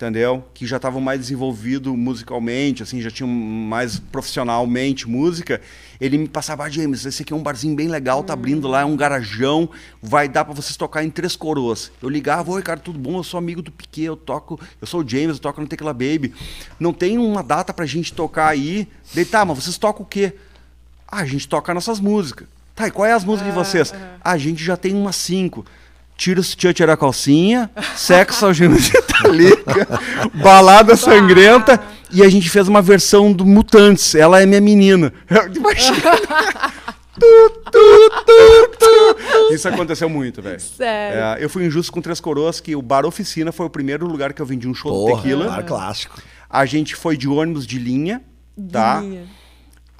entendeu? 0.00 0.42
Que 0.54 0.66
já 0.66 0.76
estavam 0.76 0.98
mais 0.98 1.20
desenvolvidos 1.20 1.94
musicalmente, 1.94 2.82
assim, 2.82 3.02
já 3.02 3.10
tinham 3.10 3.28
mais 3.28 3.98
profissionalmente 3.98 5.06
música. 5.06 5.60
Ele 6.00 6.16
me 6.16 6.26
passava, 6.26 6.64
ah, 6.64 6.70
James, 6.70 7.04
esse 7.04 7.20
aqui 7.20 7.34
é 7.34 7.36
um 7.36 7.42
barzinho 7.42 7.76
bem 7.76 7.86
legal, 7.86 8.24
tá 8.24 8.32
abrindo 8.32 8.66
lá, 8.66 8.80
é 8.80 8.84
um 8.84 8.96
garajão, 8.96 9.68
vai 10.00 10.26
dar 10.26 10.46
pra 10.46 10.54
vocês 10.54 10.74
tocar 10.74 11.04
em 11.04 11.10
Três 11.10 11.36
Coroas. 11.36 11.92
Eu 12.00 12.08
ligava, 12.08 12.50
oi, 12.50 12.62
cara, 12.62 12.80
tudo 12.80 12.98
bom? 12.98 13.18
Eu 13.18 13.22
sou 13.22 13.36
amigo 13.36 13.60
do 13.60 13.70
Piquet, 13.70 14.04
eu 14.04 14.16
toco, 14.16 14.58
eu 14.80 14.86
sou 14.86 15.04
o 15.04 15.08
James, 15.08 15.36
eu 15.36 15.38
toco 15.38 15.60
no 15.60 15.66
Tecla 15.66 15.92
Baby. 15.92 16.32
Não 16.78 16.94
tem 16.94 17.18
uma 17.18 17.42
data 17.42 17.74
pra 17.74 17.84
gente 17.84 18.14
tocar 18.14 18.48
aí. 18.48 18.88
Daí, 19.14 19.26
tá, 19.26 19.44
mas 19.44 19.62
vocês 19.62 19.76
tocam 19.76 20.02
o 20.02 20.06
quê? 20.06 20.32
Ah, 21.06 21.18
a 21.18 21.26
gente 21.26 21.46
toca 21.46 21.74
nossas 21.74 22.00
músicas. 22.00 22.48
Tá, 22.74 22.88
e 22.88 22.90
qual 22.90 23.04
é 23.04 23.12
as 23.12 23.24
músicas 23.24 23.52
de 23.52 23.58
vocês? 23.58 23.92
Ah, 24.24 24.32
a 24.32 24.38
gente 24.38 24.64
já 24.64 24.78
tem 24.78 24.94
umas 24.94 25.16
cinco. 25.16 25.66
Tira 26.20 26.38
o 26.38 26.44
sutiã, 26.44 26.70
tira 26.70 26.92
a 26.92 26.96
calcinha, 26.98 27.70
sexo 27.96 28.44
ao 28.44 28.52
gênero 28.52 28.78
de 28.78 28.94
Italica, 28.94 29.88
balada 30.36 30.94
sangrenta, 30.94 31.82
e 32.12 32.22
a 32.22 32.28
gente 32.28 32.50
fez 32.50 32.68
uma 32.68 32.82
versão 32.82 33.32
do 33.32 33.46
Mutantes. 33.46 34.14
Ela 34.14 34.42
é 34.42 34.44
minha 34.44 34.60
menina. 34.60 35.14
Imagina. 35.56 35.96
Tu, 37.18 37.50
tu, 37.72 38.10
tu, 38.26 38.70
tu. 38.78 39.54
Isso 39.54 39.66
aconteceu 39.66 40.10
muito, 40.10 40.42
velho. 40.42 40.60
Sério. 40.60 41.20
É, 41.40 41.42
eu 41.42 41.48
fui 41.48 41.64
injusto 41.64 41.90
com 41.90 42.02
Três 42.02 42.20
Coroas, 42.20 42.60
que 42.60 42.76
o 42.76 42.82
Bar 42.82 43.06
Oficina 43.06 43.50
foi 43.50 43.64
o 43.64 43.70
primeiro 43.70 44.06
lugar 44.06 44.34
que 44.34 44.42
eu 44.42 44.46
vendi 44.46 44.68
um 44.68 44.74
show 44.74 44.92
de 44.92 44.98
Porra, 45.12 45.22
tequila. 45.22 45.46
claro, 45.46 45.64
clássico. 45.64 46.20
A 46.50 46.66
gente 46.66 46.94
foi 46.94 47.16
de 47.16 47.28
ônibus 47.28 47.66
de 47.66 47.78
linha, 47.78 48.20
tá? 48.70 49.00
Linha. 49.00 49.22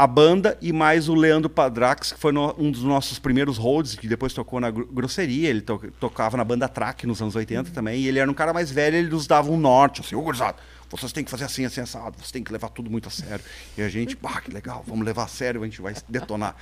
A 0.02 0.06
banda 0.06 0.56
e 0.62 0.72
mais 0.72 1.08
o 1.10 1.14
Leandro 1.14 1.50
Padrax, 1.50 2.12
que 2.12 2.18
foi 2.18 2.32
no- 2.32 2.54
um 2.58 2.70
dos 2.70 2.82
nossos 2.82 3.18
primeiros 3.18 3.58
holds, 3.58 3.94
que 3.96 4.08
depois 4.08 4.32
tocou 4.32 4.58
na 4.58 4.70
gro- 4.70 4.86
grosseria, 4.86 5.48
ele 5.50 5.60
to- 5.60 5.92
tocava 6.00 6.36
na 6.38 6.44
banda 6.44 6.66
Track 6.68 7.06
nos 7.06 7.20
anos 7.20 7.36
80 7.36 7.70
também, 7.70 8.00
e 8.00 8.08
ele 8.08 8.18
era 8.18 8.30
um 8.30 8.32
cara 8.34 8.52
mais 8.54 8.70
velho, 8.70 8.96
ele 8.96 9.10
nos 9.10 9.26
dava 9.26 9.50
um 9.50 9.58
norte, 9.58 10.00
assim, 10.00 10.14
ô 10.16 10.22
gurizada, 10.22 10.56
vocês 10.88 11.12
têm 11.12 11.22
que 11.22 11.30
fazer 11.30 11.44
assim, 11.44 11.66
assim, 11.66 11.82
assado, 11.82 12.16
vocês 12.18 12.30
têm 12.30 12.42
que 12.42 12.50
levar 12.50 12.70
tudo 12.70 12.90
muito 12.90 13.08
a 13.08 13.10
sério. 13.10 13.44
E 13.76 13.82
a 13.82 13.88
gente, 13.90 14.16
pá, 14.16 14.40
que 14.40 14.50
legal, 14.50 14.82
vamos 14.86 15.04
levar 15.04 15.24
a 15.24 15.28
sério, 15.28 15.62
a 15.62 15.64
gente 15.66 15.82
vai 15.82 15.94
detonar. 16.08 16.56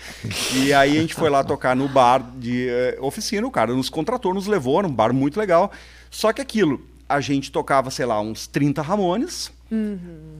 E 0.56 0.72
aí 0.74 0.98
a 0.98 1.00
gente 1.00 1.14
foi 1.14 1.30
lá 1.30 1.44
tocar 1.44 1.76
no 1.76 1.88
bar 1.88 2.20
de 2.38 2.68
eh, 2.68 2.98
oficina, 3.00 3.46
o 3.46 3.50
cara 3.52 3.72
nos 3.72 3.88
contratou, 3.88 4.34
nos 4.34 4.48
levou, 4.48 4.80
era 4.80 4.88
um 4.88 4.92
bar 4.92 5.12
muito 5.14 5.38
legal, 5.38 5.70
só 6.10 6.32
que 6.32 6.40
aquilo, 6.42 6.84
a 7.08 7.20
gente 7.20 7.52
tocava, 7.52 7.88
sei 7.90 8.04
lá, 8.04 8.20
uns 8.20 8.48
30 8.48 8.82
Ramones, 8.82 9.50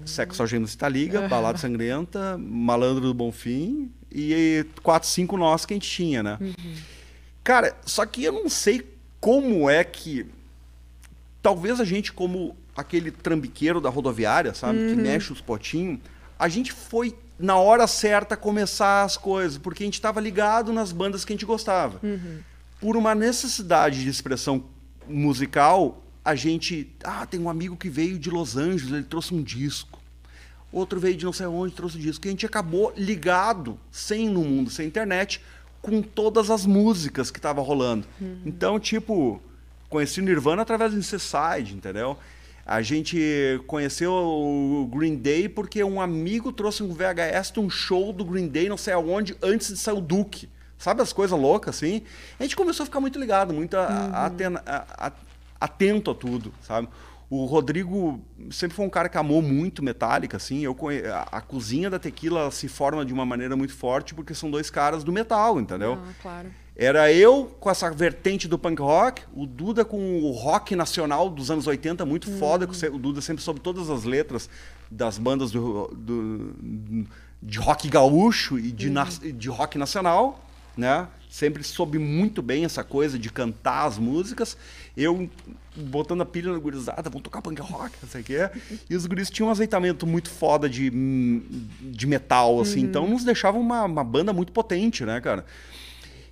Sexo 0.07 0.43
Algemas 0.43 0.73
Italiga, 0.73 1.29
Balada 1.29 1.59
Sangrenta, 1.59 2.39
Malandro 2.39 3.03
do 3.03 3.15
Bonfim 3.15 3.91
e 4.11 4.65
quatro, 4.83 5.09
cinco 5.09 5.37
nós 5.37 5.67
que 5.67 5.75
a 5.75 5.77
gente 5.77 5.89
tinha, 5.89 6.23
né? 6.23 6.39
Cara, 7.45 7.77
só 7.85 8.05
que 8.07 8.25
eu 8.25 8.33
não 8.33 8.49
sei 8.49 8.87
como 9.21 9.69
é 9.69 9.85
que. 9.85 10.27
Talvez 11.43 11.81
a 11.81 11.85
gente, 11.85 12.13
como 12.13 12.57
aquele 12.77 13.11
trambiqueiro 13.11 13.81
da 13.81 13.89
rodoviária, 13.91 14.55
sabe? 14.55 14.79
Que 14.79 14.97
mexe 14.97 15.33
os 15.33 15.41
potinhos, 15.41 16.01
a 16.39 16.49
gente 16.49 16.73
foi 16.73 17.17
na 17.39 17.57
hora 17.57 17.87
certa 17.87 18.37
começar 18.37 19.05
as 19.05 19.17
coisas, 19.17 19.59
porque 19.59 19.83
a 19.83 19.87
gente 19.87 19.95
estava 19.95 20.21
ligado 20.21 20.73
nas 20.73 20.91
bandas 20.93 21.25
que 21.25 21.33
a 21.33 21.37
gente 21.37 21.47
gostava. 21.47 22.01
Por 22.81 22.97
uma 22.97 23.15
necessidade 23.15 24.03
de 24.03 24.09
expressão 24.09 24.65
musical, 25.09 26.03
a 26.29 26.35
gente. 26.35 26.93
Ah, 27.03 27.25
tem 27.27 27.41
um 27.41 27.49
amigo 27.49 27.77
que 27.77 27.89
veio 27.89 28.19
de 28.19 28.31
Los 28.31 28.57
Angeles, 28.57 28.93
ele 28.93 29.03
trouxe 29.05 29.35
um 29.35 29.43
disco. 29.43 29.99
Outro 30.71 31.01
veio 31.01 31.17
de 31.17 31.25
não 31.25 31.33
sei 31.33 31.47
onde, 31.47 31.75
trouxe 31.75 31.97
um 31.97 32.01
disco. 32.01 32.27
E 32.27 32.29
a 32.29 32.31
gente 32.31 32.45
acabou 32.45 32.93
ligado, 32.97 33.79
sem 33.91 34.29
no 34.29 34.43
mundo, 34.45 34.69
sem 34.71 34.87
internet, 34.87 35.41
com 35.81 36.03
todas 36.03 36.51
as 36.51 36.67
músicas 36.67 37.31
que 37.31 37.41
tava 37.41 37.63
rolando. 37.63 38.07
Então, 38.45 38.79
tipo, 38.79 39.41
conheci 39.89 40.21
o 40.21 40.25
Nirvana 40.25 40.63
através 40.63 40.93
do 40.93 40.99
Inceside, 40.99 41.75
entendeu? 41.75 42.19
A 42.67 42.83
gente 42.83 43.19
conheceu 43.67 44.13
o 44.13 44.87
Green 44.95 45.17
Day 45.17 45.49
porque 45.49 45.83
um 45.83 45.99
amigo 46.03 46.53
trouxe 46.53 46.83
um 46.83 46.93
VHS 46.93 47.51
de 47.53 47.61
um 47.61 47.71
show 47.71 48.13
do 48.13 48.23
Green 48.27 48.47
Day, 48.49 48.69
não 48.69 48.77
sei 48.77 48.93
aonde, 48.93 49.35
antes 49.43 49.69
de 49.69 49.79
sair 49.79 49.95
o 49.97 50.03
Duke. 50.03 50.51
Sabe 50.77 51.01
as 51.01 51.13
coisas 51.13 51.37
loucas, 51.39 51.77
assim? 51.77 52.03
A 52.39 52.43
gente 52.43 52.55
começou 52.55 52.83
a 52.85 52.87
ficar 52.87 53.01
muito 53.01 53.19
ligado, 53.19 53.55
muito 53.55 53.75
a- 53.75 54.11
atento 55.61 56.11
a 56.11 56.15
tudo, 56.15 56.53
sabe? 56.63 56.89
O 57.31 57.45
Rodrigo 57.45 58.21
sempre 58.51 58.75
foi 58.75 58.87
um 58.87 58.91
cara 58.91 59.07
que 59.09 59.19
amou 59.19 59.43
muito 59.43 59.83
Metallica, 59.85 60.39
assim. 60.39 60.61
Eu 60.61 60.75
conhe... 60.75 61.03
a, 61.31 61.41
cozinha 61.43 61.91
da 61.91 61.99
Tequila 61.99 62.51
se 62.51 62.69
forma 62.69 63.05
de 63.05 63.13
uma 63.13 63.27
maneira 63.27 63.55
muito 63.55 63.75
forte 63.75 64.15
porque 64.15 64.33
são 64.35 64.51
dois 64.51 64.71
caras 64.71 65.05
do 65.05 65.13
metal, 65.13 65.61
entendeu? 65.61 65.99
Ah, 66.03 66.13
claro. 66.23 66.49
Era 66.75 67.13
eu 67.13 67.55
com 67.61 67.69
essa 67.69 67.91
vertente 67.91 68.49
do 68.49 68.59
punk 68.59 68.81
rock, 68.81 69.23
o 69.35 69.45
Duda 69.45 69.85
com 69.85 70.21
o 70.23 70.31
rock 70.31 70.75
nacional 70.75 71.29
dos 71.29 71.51
anos 71.51 71.67
80, 71.67 72.07
muito 72.07 72.31
foda. 72.39 72.67
que 72.67 72.87
O 72.87 72.99
Duda 72.99 73.21
sempre 73.21 73.43
soube 73.43 73.61
todas 73.61 73.91
as 73.91 74.05
letras 74.05 74.49
das 74.91 75.19
bandas 75.19 75.51
do, 75.51 75.89
do- 75.95 77.07
de 77.43 77.59
rock 77.59 77.89
gaúcho 77.91 78.59
e 78.59 78.73
de, 78.73 78.89
na- 78.89 79.05
de 79.05 79.49
rock 79.51 79.77
nacional, 79.77 80.43
né? 80.77 81.07
Sempre 81.29 81.63
soube 81.63 81.99
muito 81.99 82.41
bem 82.41 82.65
essa 82.65 82.83
coisa 82.83 83.19
de 83.19 83.31
cantar 83.31 83.85
as 83.85 83.99
músicas. 83.99 84.57
Eu 84.97 85.29
botando 85.77 86.23
a 86.23 86.27
pilha 86.27 86.51
na 86.51 86.59
gurizada, 86.59 87.11
vamos 87.11 87.23
tocar 87.23 87.43
punk 87.43 87.61
rock, 87.61 87.95
não 88.03 88.09
sei 88.09 88.23
o 88.23 88.25
quê. 88.25 88.51
E 88.89 88.97
os 88.97 89.05
guris 89.05 89.29
tinham 89.31 89.49
um 89.49 89.51
azeitamento 89.51 90.07
muito 90.07 90.31
foda 90.31 90.69
de, 90.69 90.91
hum, 90.91 91.43
de 91.83 92.07
metal, 92.07 92.61
assim. 92.61 92.81
Então 92.81 93.07
nos 93.07 93.25
deixava 93.25 93.59
uma, 93.59 93.85
uma 93.85 94.03
banda 94.05 94.33
muito 94.33 94.53
potente, 94.53 95.05
né, 95.05 95.21
cara? 95.21 95.45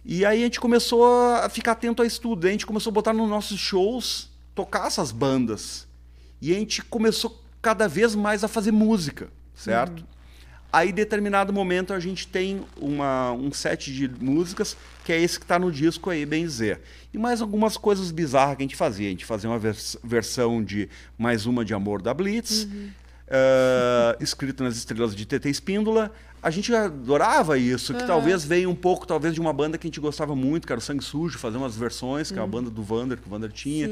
E 0.05 0.25
aí 0.25 0.41
a 0.41 0.45
gente 0.45 0.61
começou 0.61 1.05
a 1.05 1.49
ficar 1.51 1.73
atento 1.73 2.01
a 2.01 2.07
isso 2.07 2.21
tudo. 2.21 2.47
A 2.47 2.51
gente 2.51 2.65
começou 2.65 2.91
a 2.91 2.95
botar 2.95 3.13
nos 3.13 3.29
nossos 3.29 3.59
shows, 3.59 4.31
tocar 4.55 4.87
essas 4.87 5.13
bandas. 5.13 5.87
E 6.41 6.53
a 6.53 6.59
gente 6.59 6.83
começou 6.83 7.43
cada 7.61 7.87
vez 7.87 8.15
mais 8.15 8.45
a 8.45 8.49
fazer 8.49 8.73
música, 8.73 9.29
certo? 9.55 10.07
Aí, 10.77 10.91
em 10.91 10.93
determinado 10.93 11.55
momento, 11.55 11.95
a 11.95 11.99
gente 11.99 12.29
tem 12.29 12.61
uma, 12.79 13.33
um 13.33 13.51
set 13.51 13.91
de 13.95 14.07
músicas, 14.23 14.77
que 15.07 15.13
é 15.13 15.19
esse 15.19 15.39
que 15.39 15.45
está 15.45 15.59
no 15.59 15.73
disco 15.73 16.11
aí, 16.11 16.27
bem 16.27 16.45
dizer. 16.45 16.81
E 17.15 17.19
mais 17.19 17.41
algumas 17.41 17.79
coisas 17.79 18.11
bizarras 18.11 18.57
que 18.57 18.63
a 18.63 18.67
gente 18.67 18.77
fazia. 18.77 19.07
A 19.07 19.11
gente 19.11 19.25
fazia 19.25 19.49
uma 19.49 19.59
vers- 19.59 19.97
versão 20.05 20.63
de 20.63 20.87
Mais 21.17 21.47
Uma 21.47 21.65
de 21.65 21.73
Amor 21.73 22.03
da 22.03 22.13
Blitz, 22.13 22.69
eh, 23.29 24.17
escrito 24.21 24.63
nas 24.63 24.77
estrelas 24.77 25.15
de 25.15 25.25
TT 25.27 25.49
Espíndola. 25.51 26.11
A 26.43 26.51
gente 26.51 26.73
adorava 26.73 27.59
isso, 27.59 27.93
que 27.93 28.07
talvez 28.07 28.45
veio 28.45 28.71
um 28.71 28.75
pouco, 28.75 29.05
talvez, 29.05 29.35
de 29.35 29.41
uma 29.41 29.53
banda 29.53 29.77
que 29.77 29.85
a 29.87 29.89
gente 29.89 29.99
gostava 29.99 30.37
muito, 30.37 30.65
que 30.65 30.73
era 30.73 30.79
o 30.79 30.83
Sangue 30.83 31.03
Sujo, 31.03 31.39
fazer 31.41 31.57
umas 31.57 31.75
versões, 31.77 32.31
que 32.31 32.39
é 32.39 32.43
a 32.43 32.47
banda 32.47 32.71
do 32.71 32.85
Vander, 32.85 33.19
que 33.19 33.27
o 33.27 33.31
Vander 33.31 33.51
tinha. 33.51 33.91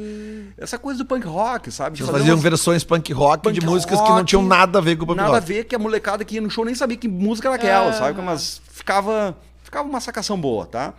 Essa 0.57 0.79
coisa 0.79 0.99
do 0.99 1.05
punk 1.05 1.27
rock, 1.27 1.73
sabe? 1.73 1.99
Vocês 1.99 2.09
faziam 2.09 2.35
umas- 2.37 2.43
versões 2.43 2.85
punk 2.85 3.13
rock 3.13 3.43
Punk 3.43 3.59
de 3.59 3.67
músicas 3.67 3.99
que 4.01 4.07
não 4.09 4.17
rock, 4.19 4.27
tinham 4.27 4.45
nada 4.45 4.79
a 4.79 4.81
ver 4.83 4.95
com 4.97 5.03
o 5.03 5.07
punk 5.09 5.17
Nada 5.17 5.31
a 5.31 5.35
rock. 5.41 5.49
ver 5.49 5.65
que 5.65 5.75
a 5.75 5.79
molecada 5.81 6.25
que 6.25 6.37
ia 6.37 6.41
no 6.41 6.49
show 6.51 6.65
nem 6.65 6.77
sabia 6.77 6.97
que 6.97 7.09
música 7.09 7.49
era 7.49 7.57
aquela, 7.57 7.93
sabe? 7.93 8.23
Mas 8.23 8.61
ficava, 8.71 9.37
ficava 9.65 9.89
uma 9.89 10.01
sacação 10.01 10.41
boa, 10.41 10.65
tá? 10.65 10.95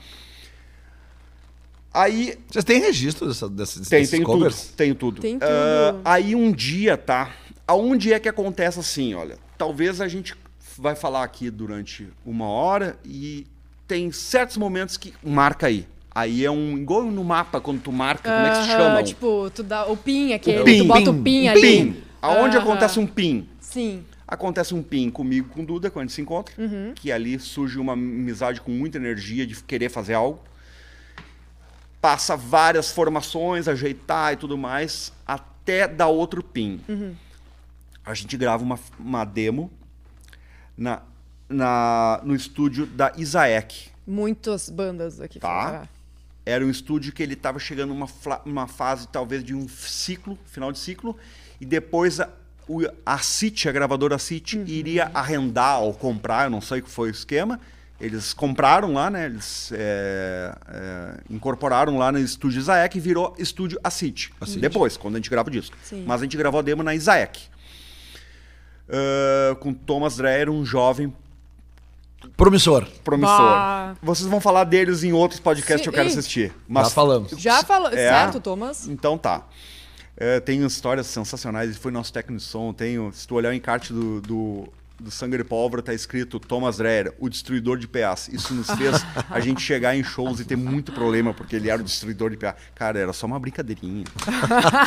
Aí 1.93 2.37
Vocês 2.51 2.65
têm 2.65 2.81
registro 2.81 3.27
dessa, 3.27 3.47
desses, 3.47 3.87
tem, 3.87 3.99
desses 3.99 4.11
tem 4.11 4.19
tudo, 4.21 4.33
covers? 4.33 4.73
tem 4.75 4.93
tudo. 4.93 5.21
Tem 5.21 5.37
Ah, 5.41 5.91
tudo. 5.93 6.01
aí 6.03 6.35
um 6.35 6.51
dia, 6.51 6.97
tá? 6.97 7.31
Aonde 7.67 8.13
é 8.13 8.19
que 8.19 8.29
acontece 8.29 8.79
assim, 8.79 9.13
olha? 9.13 9.37
Talvez 9.57 9.99
a 10.01 10.07
gente 10.07 10.35
vai 10.77 10.95
falar 10.95 11.23
aqui 11.23 11.49
durante 11.49 12.07
uma 12.25 12.47
hora 12.47 12.97
e 13.03 13.47
tem 13.87 14.11
certos 14.11 14.57
momentos 14.57 14.97
que 14.97 15.13
marca 15.23 15.67
aí. 15.67 15.87
Aí 16.13 16.45
é 16.45 16.51
um 16.51 16.77
igual 16.77 17.03
no 17.03 17.23
mapa 17.23 17.59
quando 17.59 17.81
tu 17.81 17.91
marca, 17.91 18.31
como 18.31 18.45
é 18.45 18.49
que 18.51 18.57
se 18.57 18.67
chama? 18.71 19.03
Tipo, 19.03 19.49
tu 19.53 19.63
dá 19.63 19.85
o 19.85 19.97
pin 19.97 20.33
aquele, 20.33 20.59
O 20.61 20.63
pin, 20.63 20.77
tu 20.79 20.85
bota 20.85 21.01
pin, 21.01 21.09
o 21.19 21.23
pin 21.23 21.47
um 21.47 21.51
ali. 21.51 21.61
pin. 21.61 22.03
Aonde 22.21 22.57
acontece 22.57 22.99
um 22.99 23.07
pin? 23.07 23.47
Sim. 23.59 24.03
Acontece 24.27 24.73
um 24.73 24.81
pin 24.81 25.09
comigo, 25.09 25.49
com 25.49 25.61
o 25.61 25.65
Duda, 25.65 25.89
quando 25.91 26.03
a 26.03 26.05
gente 26.07 26.15
se 26.15 26.21
encontra, 26.21 26.53
Uhum. 26.57 26.93
que 26.95 27.11
ali 27.11 27.37
surge 27.39 27.77
uma 27.77 27.93
amizade 27.93 28.59
com 28.61 28.71
muita 28.71 28.97
energia 28.97 29.45
de 29.45 29.55
querer 29.63 29.89
fazer 29.89 30.13
algo. 30.13 30.39
Passa 32.01 32.35
várias 32.35 32.91
formações, 32.91 33.67
ajeitar 33.67 34.33
e 34.33 34.35
tudo 34.37 34.57
mais, 34.57 35.11
até 35.27 35.87
dar 35.87 36.07
outro 36.07 36.43
pin. 36.43 36.79
Uhum. 36.87 37.13
A 38.05 38.13
gente 38.13 38.37
grava 38.37 38.63
uma, 38.63 38.79
uma 38.99 39.25
demo 39.25 39.71
na, 40.77 41.01
na, 41.49 42.21
no 42.23 42.35
estúdio 42.35 42.85
da 42.85 43.11
Isaac. 43.17 43.89
Muitas 44.05 44.69
bandas 44.69 45.19
aqui. 45.19 45.39
Tá. 45.39 45.47
fora. 45.47 45.89
Era 46.45 46.63
um 46.63 46.69
estúdio 46.69 47.11
que 47.11 47.23
ele 47.23 47.33
estava 47.33 47.57
chegando 47.57 47.93
numa 47.93 48.07
uma 48.45 48.67
fase 48.67 49.07
talvez 49.07 49.43
de 49.43 49.55
um 49.55 49.67
ciclo, 49.67 50.37
final 50.45 50.71
de 50.71 50.77
ciclo, 50.77 51.17
e 51.59 51.65
depois 51.65 52.19
a, 52.19 52.29
o, 52.67 52.81
a 53.03 53.17
City, 53.17 53.67
a 53.67 53.71
gravadora 53.71 54.19
City, 54.19 54.59
iria 54.67 55.09
arrendar 55.11 55.81
ou 55.81 55.91
comprar, 55.91 56.43
eu 56.43 56.51
não 56.51 56.61
sei 56.61 56.81
o 56.81 56.83
que 56.83 56.89
foi 56.89 57.09
o 57.09 57.11
esquema. 57.11 57.59
Eles 57.99 58.33
compraram 58.33 58.93
lá, 58.93 59.09
né? 59.09 59.25
Eles 59.25 59.71
é, 59.73 60.53
é, 60.67 61.17
incorporaram 61.29 61.97
lá 61.97 62.11
no 62.11 62.19
estúdio 62.19 62.59
Isaac 62.59 62.95
e 62.97 63.01
virou 63.01 63.33
estúdio 63.39 63.79
A 63.83 63.89
City. 63.89 64.31
Depois, 64.59 64.97
quando 64.97 65.15
a 65.15 65.17
gente 65.17 65.29
grava 65.29 65.47
o 65.47 65.51
disco. 65.51 65.77
Sim. 65.81 66.03
Mas 66.05 66.21
a 66.21 66.25
gente 66.25 66.35
gravou 66.35 66.59
a 66.59 66.63
demo 66.63 66.83
na 66.83 66.93
Isaac. 66.93 67.49
Ah, 68.89 69.55
com 69.59 69.73
Thomas 69.73 70.17
Dreyer, 70.17 70.49
um 70.49 70.65
jovem 70.65 71.13
Promissor. 72.35 72.87
promissor. 73.03 73.37
Bah. 73.37 73.95
Vocês 74.01 74.27
vão 74.27 74.41
falar 74.41 74.63
deles 74.63 75.03
em 75.03 75.13
outros 75.13 75.39
podcasts 75.39 75.81
que 75.81 75.89
eu 75.89 75.93
quero 75.93 76.07
assistir. 76.07 76.53
Já 76.69 76.85
falamos. 76.89 77.31
Já 77.31 77.63
falou. 77.63 77.89
É. 77.89 77.95
Certo, 77.95 78.39
Thomas? 78.39 78.87
Então 78.87 79.17
tá. 79.17 79.43
É, 80.17 80.39
tem 80.39 80.65
histórias 80.65 81.07
sensacionais. 81.07 81.69
Ele 81.69 81.79
foi 81.79 81.91
nosso 81.91 82.11
técnico 82.11 82.41
de 82.41 82.47
som. 82.47 82.73
Tenho, 82.73 83.11
se 83.13 83.27
tu 83.27 83.35
olhar 83.35 83.49
o 83.49 83.53
encarte 83.53 83.93
do, 83.93 84.21
do, 84.21 84.67
do 84.99 85.11
Sangue 85.11 85.37
de 85.37 85.43
Pólvora, 85.43 85.81
tá 85.81 85.93
escrito 85.93 86.39
Thomas 86.39 86.77
Dreyer, 86.77 87.13
o 87.19 87.29
destruidor 87.29 87.77
de 87.77 87.87
PAs. 87.87 88.27
Isso 88.29 88.53
nos 88.53 88.69
fez 88.71 89.05
a 89.29 89.39
gente 89.39 89.61
chegar 89.61 89.95
em 89.95 90.03
shows 90.03 90.39
e 90.39 90.45
ter 90.45 90.55
muito 90.55 90.91
problema, 90.91 91.33
porque 91.33 91.55
ele 91.55 91.69
era 91.69 91.81
o 91.81 91.85
destruidor 91.85 92.29
de 92.29 92.37
PA. 92.37 92.55
Cara, 92.73 92.99
era 92.99 93.13
só 93.13 93.27
uma 93.27 93.39
brincadeirinha. 93.39 94.05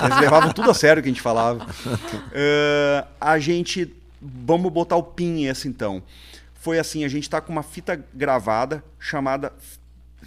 Eles 0.04 0.20
levavam 0.20 0.52
tudo 0.52 0.70
a 0.70 0.74
sério 0.74 1.02
que 1.02 1.08
a 1.08 1.12
gente 1.12 1.22
falava. 1.22 1.66
É, 2.32 3.04
a 3.20 3.38
gente. 3.38 3.94
Vamos 4.20 4.72
botar 4.72 4.96
o 4.96 5.02
pin 5.02 5.44
esse 5.44 5.68
então. 5.68 6.02
Foi 6.54 6.78
assim, 6.78 7.04
a 7.04 7.08
gente 7.08 7.30
tá 7.30 7.40
com 7.40 7.52
uma 7.52 7.62
fita 7.62 8.04
gravada 8.12 8.82
chamada. 8.98 9.52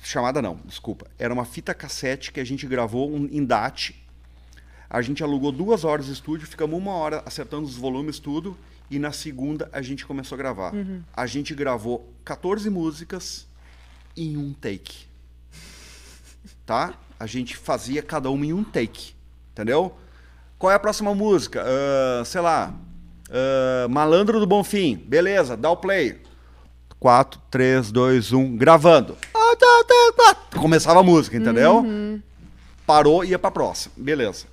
Chamada 0.04 0.42
não, 0.42 0.60
desculpa. 0.66 1.08
Era 1.20 1.34
uma 1.34 1.46
fita 1.46 1.74
cassete 1.74 2.32
que 2.32 2.40
a 2.40 2.44
gente 2.44 2.66
gravou 2.66 3.12
um, 3.12 3.28
em 3.32 3.44
DAT. 3.44 3.94
A 4.90 5.02
gente 5.02 5.24
alugou 5.24 5.52
duas 5.52 5.84
horas 5.84 6.06
de 6.06 6.14
estúdio, 6.14 6.48
ficamos 6.48 6.78
uma 6.78 6.92
hora 6.94 7.22
acertando 7.26 7.66
os 7.66 7.76
volumes, 7.76 8.20
tudo. 8.20 8.58
E 8.92 9.00
na 9.00 9.14
segunda 9.14 9.70
a 9.72 9.82
gente 9.82 10.06
começou 10.06 10.36
a 10.36 10.38
gravar. 10.38 10.74
A 11.16 11.26
gente 11.26 11.56
gravou 11.56 12.14
14 12.26 12.70
músicas 12.70 13.48
em 14.18 14.36
um 14.36 14.52
take. 14.54 15.06
Tá? 16.66 16.94
A 17.18 17.26
gente 17.26 17.56
fazia 17.56 18.04
cada 18.04 18.30
uma 18.30 18.46
em 18.46 18.52
um 18.52 18.66
take. 18.66 19.14
Entendeu? 19.54 19.96
Qual 20.60 20.70
é 20.72 20.76
a 20.76 20.80
próxima 20.80 21.16
música? 21.16 21.64
Ah, 21.66 22.26
sei 22.26 22.42
lá. 22.42 22.74
ah, 23.30 23.88
Malandro 23.90 24.42
do 24.42 24.46
Bonfim. 24.46 24.98
Beleza, 24.98 25.56
dá 25.56 25.72
o 25.72 25.78
play. 25.78 26.22
4, 27.00 27.42
3, 27.50 27.92
2, 27.92 28.34
1, 28.34 28.58
gravando. 28.58 29.18
Começava 30.60 31.00
a 31.00 31.04
música, 31.04 31.38
entendeu? 31.38 31.84
Parou 32.86 33.24
e 33.24 33.30
ia 33.30 33.40
pra 33.40 33.50
próxima. 33.50 33.94
Beleza. 33.98 34.46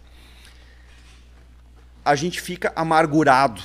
A 2.04 2.14
gente 2.14 2.40
fica 2.40 2.72
amargurado, 2.74 3.60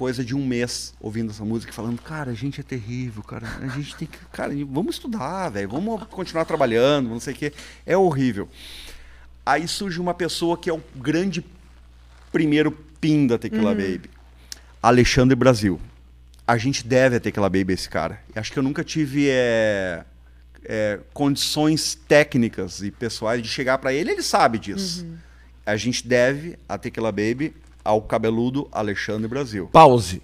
coisa 0.00 0.24
de 0.24 0.34
um 0.34 0.46
mês, 0.46 0.94
ouvindo 0.98 1.30
essa 1.30 1.44
música, 1.44 1.70
e 1.70 1.74
falando, 1.74 2.00
cara, 2.00 2.30
a 2.30 2.34
gente 2.34 2.58
é 2.58 2.62
terrível, 2.62 3.22
cara. 3.22 3.46
A 3.60 3.68
gente 3.68 3.94
tem 3.96 4.08
que. 4.08 4.16
Cara, 4.32 4.50
vamos 4.66 4.94
estudar, 4.94 5.50
velho. 5.50 5.68
Vamos 5.68 6.04
continuar 6.04 6.46
trabalhando, 6.46 7.10
não 7.10 7.20
sei 7.20 7.34
o 7.34 7.36
quê. 7.36 7.52
É 7.84 7.98
horrível. 7.98 8.48
Aí 9.44 9.68
surge 9.68 10.00
uma 10.00 10.14
pessoa 10.14 10.56
que 10.56 10.70
é 10.70 10.72
o 10.72 10.82
grande 10.96 11.44
primeiro 12.32 12.72
pin 12.98 13.26
da 13.26 13.36
Tequila 13.36 13.74
Baby. 13.74 14.08
Alexandre 14.82 15.36
Brasil. 15.36 15.78
A 16.46 16.56
gente 16.56 16.86
deve 16.86 17.16
a 17.16 17.20
Tequila 17.20 17.50
Baby 17.50 17.74
esse 17.74 17.90
cara. 17.90 18.22
Acho 18.34 18.50
que 18.50 18.58
eu 18.58 18.62
nunca 18.62 18.82
tive 18.82 19.28
é, 19.28 20.02
é, 20.64 20.98
condições 21.12 21.94
técnicas 22.08 22.80
e 22.80 22.90
pessoais 22.90 23.42
de 23.42 23.48
chegar 23.48 23.76
pra 23.76 23.92
ele, 23.92 24.12
ele 24.12 24.22
sabe 24.22 24.58
disso. 24.58 25.06
A 25.66 25.76
gente 25.76 26.08
deve 26.08 26.58
a 26.66 26.78
Tequila 26.78 27.12
Baby 27.12 27.54
ao 27.84 28.00
cabeludo 28.02 28.68
Alexandre 28.72 29.26
Brasil. 29.28 29.68
Pause. 29.72 30.22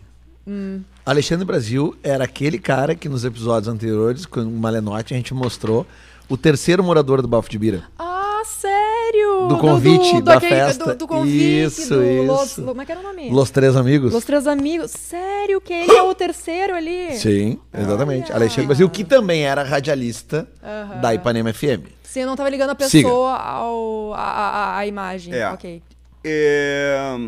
Alexandre 1.05 1.45
Brasil 1.45 1.97
era 2.03 2.25
aquele 2.25 2.59
cara 2.59 2.95
que 2.95 3.09
nos 3.09 3.25
episódios 3.25 3.67
anteriores, 3.73 4.25
com 4.27 4.41
o 4.43 4.51
Malenote, 4.51 5.13
a 5.13 5.17
gente 5.17 5.35
mostrou 5.35 5.85
o 6.29 6.37
terceiro 6.37 6.85
morador 6.85 7.21
do 7.21 7.27
Bafo 7.29 7.49
de 7.51 7.59
Bira. 7.59 7.85
Ah, 7.99 8.43
sério? 8.45 9.49
Do 9.49 9.59
convite, 9.59 10.21
da 10.23 10.35
daquele- 10.35 10.55
festa. 10.55 10.85
Do, 10.95 10.99
do 10.99 11.09
convite, 11.09 11.63
Isso, 11.65 11.95
do 11.95 12.05
isso. 12.05 12.27
Los, 12.27 12.55
como 12.69 12.81
é 12.83 12.87
que 12.87 12.93
era 12.93 13.01
o 13.01 13.05
nome? 13.05 13.31
Los 13.31 13.51
Três 13.51 13.75
Amigos. 13.77 14.13
Los 14.13 14.25
Três 14.25 14.47
Amigos. 14.47 14.91
Sério 14.93 15.61
que 15.61 15.73
ele 15.73 15.93
é 15.93 16.03
o 16.03 16.15
terceiro 16.15 16.75
ali? 16.75 17.17
Sim, 17.17 17.59
exatamente. 17.75 18.27
Olha. 18.31 18.37
Alexandre 18.37 18.67
Brasil, 18.67 18.89
que 18.91 19.05
também 19.05 19.43
era 19.45 19.65
radialista 19.65 20.49
Aham. 20.63 21.01
da 21.01 21.13
Ipanema 21.15 21.53
FM. 21.53 21.87
Sim, 22.05 22.21
eu 22.21 22.27
não 22.29 22.37
tava 22.37 22.49
ligando 22.51 22.71
a 22.71 22.89
Siga. 22.89 23.09
pessoa 23.09 23.37
ao, 23.37 24.15
a, 24.15 24.21
a, 24.21 24.79
a 24.79 24.87
imagem. 24.87 25.35
É. 25.35 25.49
Ok. 25.51 25.83
É, 26.25 27.19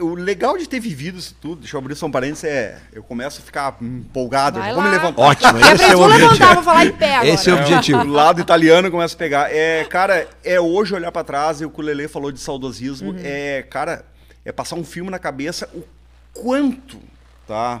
O 0.00 0.14
legal 0.14 0.58
de 0.58 0.68
ter 0.68 0.80
vivido 0.80 1.18
isso 1.18 1.36
tudo, 1.40 1.60
deixa 1.60 1.76
eu 1.76 1.78
abrir 1.80 1.94
só 1.94 2.06
um 2.06 2.10
parênteses, 2.10 2.44
é. 2.44 2.80
Eu 2.92 3.02
começo 3.02 3.40
a 3.40 3.44
ficar 3.44 3.76
empolgado, 3.80 4.58
Vai 4.58 4.70
eu 4.70 4.74
vou 4.74 4.82
me 4.84 4.90
levantar. 4.90 5.22
Ótimo, 5.22 5.58
É 5.58 5.72
esse 5.74 5.84
é 5.84 5.94
o 5.94 5.98
vou 5.98 6.06
levantar, 6.08 6.26
objetivo. 6.32 6.54
vou 6.54 6.62
falar 6.64 6.86
em 6.86 6.92
pé 6.92 7.14
agora. 7.14 7.28
Esse 7.28 7.50
é 7.50 7.54
o 7.54 7.56
objetivo. 7.60 7.98
O 8.00 8.08
lado 8.08 8.40
italiano 8.40 8.90
começa 8.90 9.14
a 9.14 9.18
pegar. 9.18 9.52
É, 9.54 9.84
cara, 9.84 10.28
é 10.42 10.60
hoje 10.60 10.94
olhar 10.94 11.12
pra 11.12 11.22
trás, 11.22 11.60
e 11.60 11.64
o 11.64 11.70
que 11.70 11.80
o 11.80 11.82
Lelê 11.84 12.08
falou 12.08 12.32
de 12.32 12.40
saudosismo, 12.40 13.10
Uhum. 13.12 13.18
é, 13.22 13.62
cara, 13.62 14.04
é 14.44 14.50
passar 14.50 14.74
um 14.76 14.84
filme 14.84 15.10
na 15.10 15.18
cabeça 15.18 15.68
o 15.74 15.82
quanto, 16.32 16.98
tá? 17.46 17.80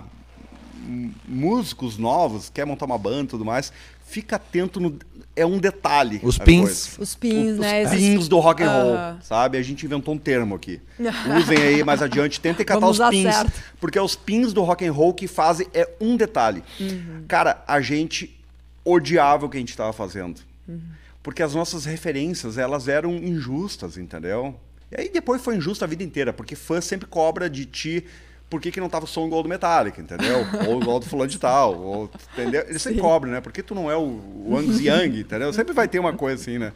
Músicos 1.26 1.96
novos, 1.96 2.50
quer 2.50 2.64
montar 2.66 2.84
uma 2.86 2.98
banda 2.98 3.24
e 3.24 3.26
tudo 3.28 3.44
mais, 3.44 3.72
fica 4.06 4.36
atento 4.36 4.78
no. 4.78 4.98
É 5.36 5.44
um 5.44 5.58
detalhe. 5.58 6.20
Os 6.22 6.38
pins. 6.38 6.60
coisa. 6.62 7.02
Os 7.02 7.14
pins, 7.16 7.52
Os 7.54 7.58
né? 7.58 7.82
esses- 7.82 7.98
pins 7.98 8.28
do 8.28 8.38
rock 8.38 8.62
and 8.62 8.70
roll, 8.70 8.96
sabe? 9.22 9.58
A 9.58 9.62
gente 9.62 9.84
inventou 9.84 10.14
um 10.14 10.18
termo 10.18 10.54
aqui. 10.54 10.80
Usem 11.38 11.58
aí 11.58 11.82
mais 11.84 12.00
adiante, 12.00 12.40
tentem 12.40 12.64
catar 12.64 12.78
Vamos 12.80 13.00
os 13.00 13.08
pins, 13.08 13.34
certo. 13.34 13.52
porque 13.80 13.98
é 13.98 14.02
os 14.02 14.14
pins 14.14 14.52
do 14.52 14.62
rock 14.62 14.86
and 14.86 14.92
roll 14.92 15.12
que 15.12 15.26
fazem 15.26 15.66
é 15.74 15.88
um 16.00 16.16
detalhe. 16.16 16.62
Uhum. 16.78 17.24
Cara, 17.26 17.64
a 17.66 17.80
gente 17.80 18.38
odiava 18.84 19.46
o 19.46 19.48
que 19.48 19.56
a 19.56 19.60
gente 19.60 19.70
estava 19.70 19.92
fazendo. 19.92 20.40
Uhum. 20.68 20.80
Porque 21.22 21.42
as 21.42 21.54
nossas 21.54 21.84
referências, 21.84 22.58
elas 22.58 22.86
eram 22.86 23.14
injustas, 23.16 23.96
entendeu? 23.96 24.54
E 24.92 25.00
aí 25.00 25.10
depois 25.12 25.42
foi 25.42 25.56
injusto 25.56 25.82
a 25.82 25.88
vida 25.88 26.02
inteira, 26.04 26.32
porque 26.32 26.54
fã 26.54 26.80
sempre 26.80 27.06
cobra 27.08 27.48
de 27.50 27.64
ti 27.64 28.04
por 28.48 28.60
que, 28.60 28.70
que 28.70 28.80
não 28.80 28.88
tava 28.88 29.04
o 29.04 29.08
som 29.08 29.26
igual 29.26 29.42
do 29.42 29.48
Metallica, 29.48 30.00
entendeu? 30.00 30.46
ou 30.68 30.80
igual 30.80 31.00
do 31.00 31.06
fulano 31.06 31.30
de 31.30 31.38
tal, 31.38 31.80
ou, 31.80 32.10
entendeu? 32.32 32.64
Eles 32.68 32.82
sempre 32.82 33.00
cobram, 33.00 33.32
né? 33.32 33.40
Porque 33.40 33.62
tu 33.62 33.74
não 33.74 33.90
é 33.90 33.96
o, 33.96 34.20
o 34.46 34.56
Angus 34.56 34.80
Young, 34.80 35.20
entendeu? 35.20 35.52
Sempre 35.52 35.72
vai 35.72 35.88
ter 35.88 35.98
uma 35.98 36.12
coisa 36.12 36.40
assim, 36.40 36.58
né? 36.58 36.72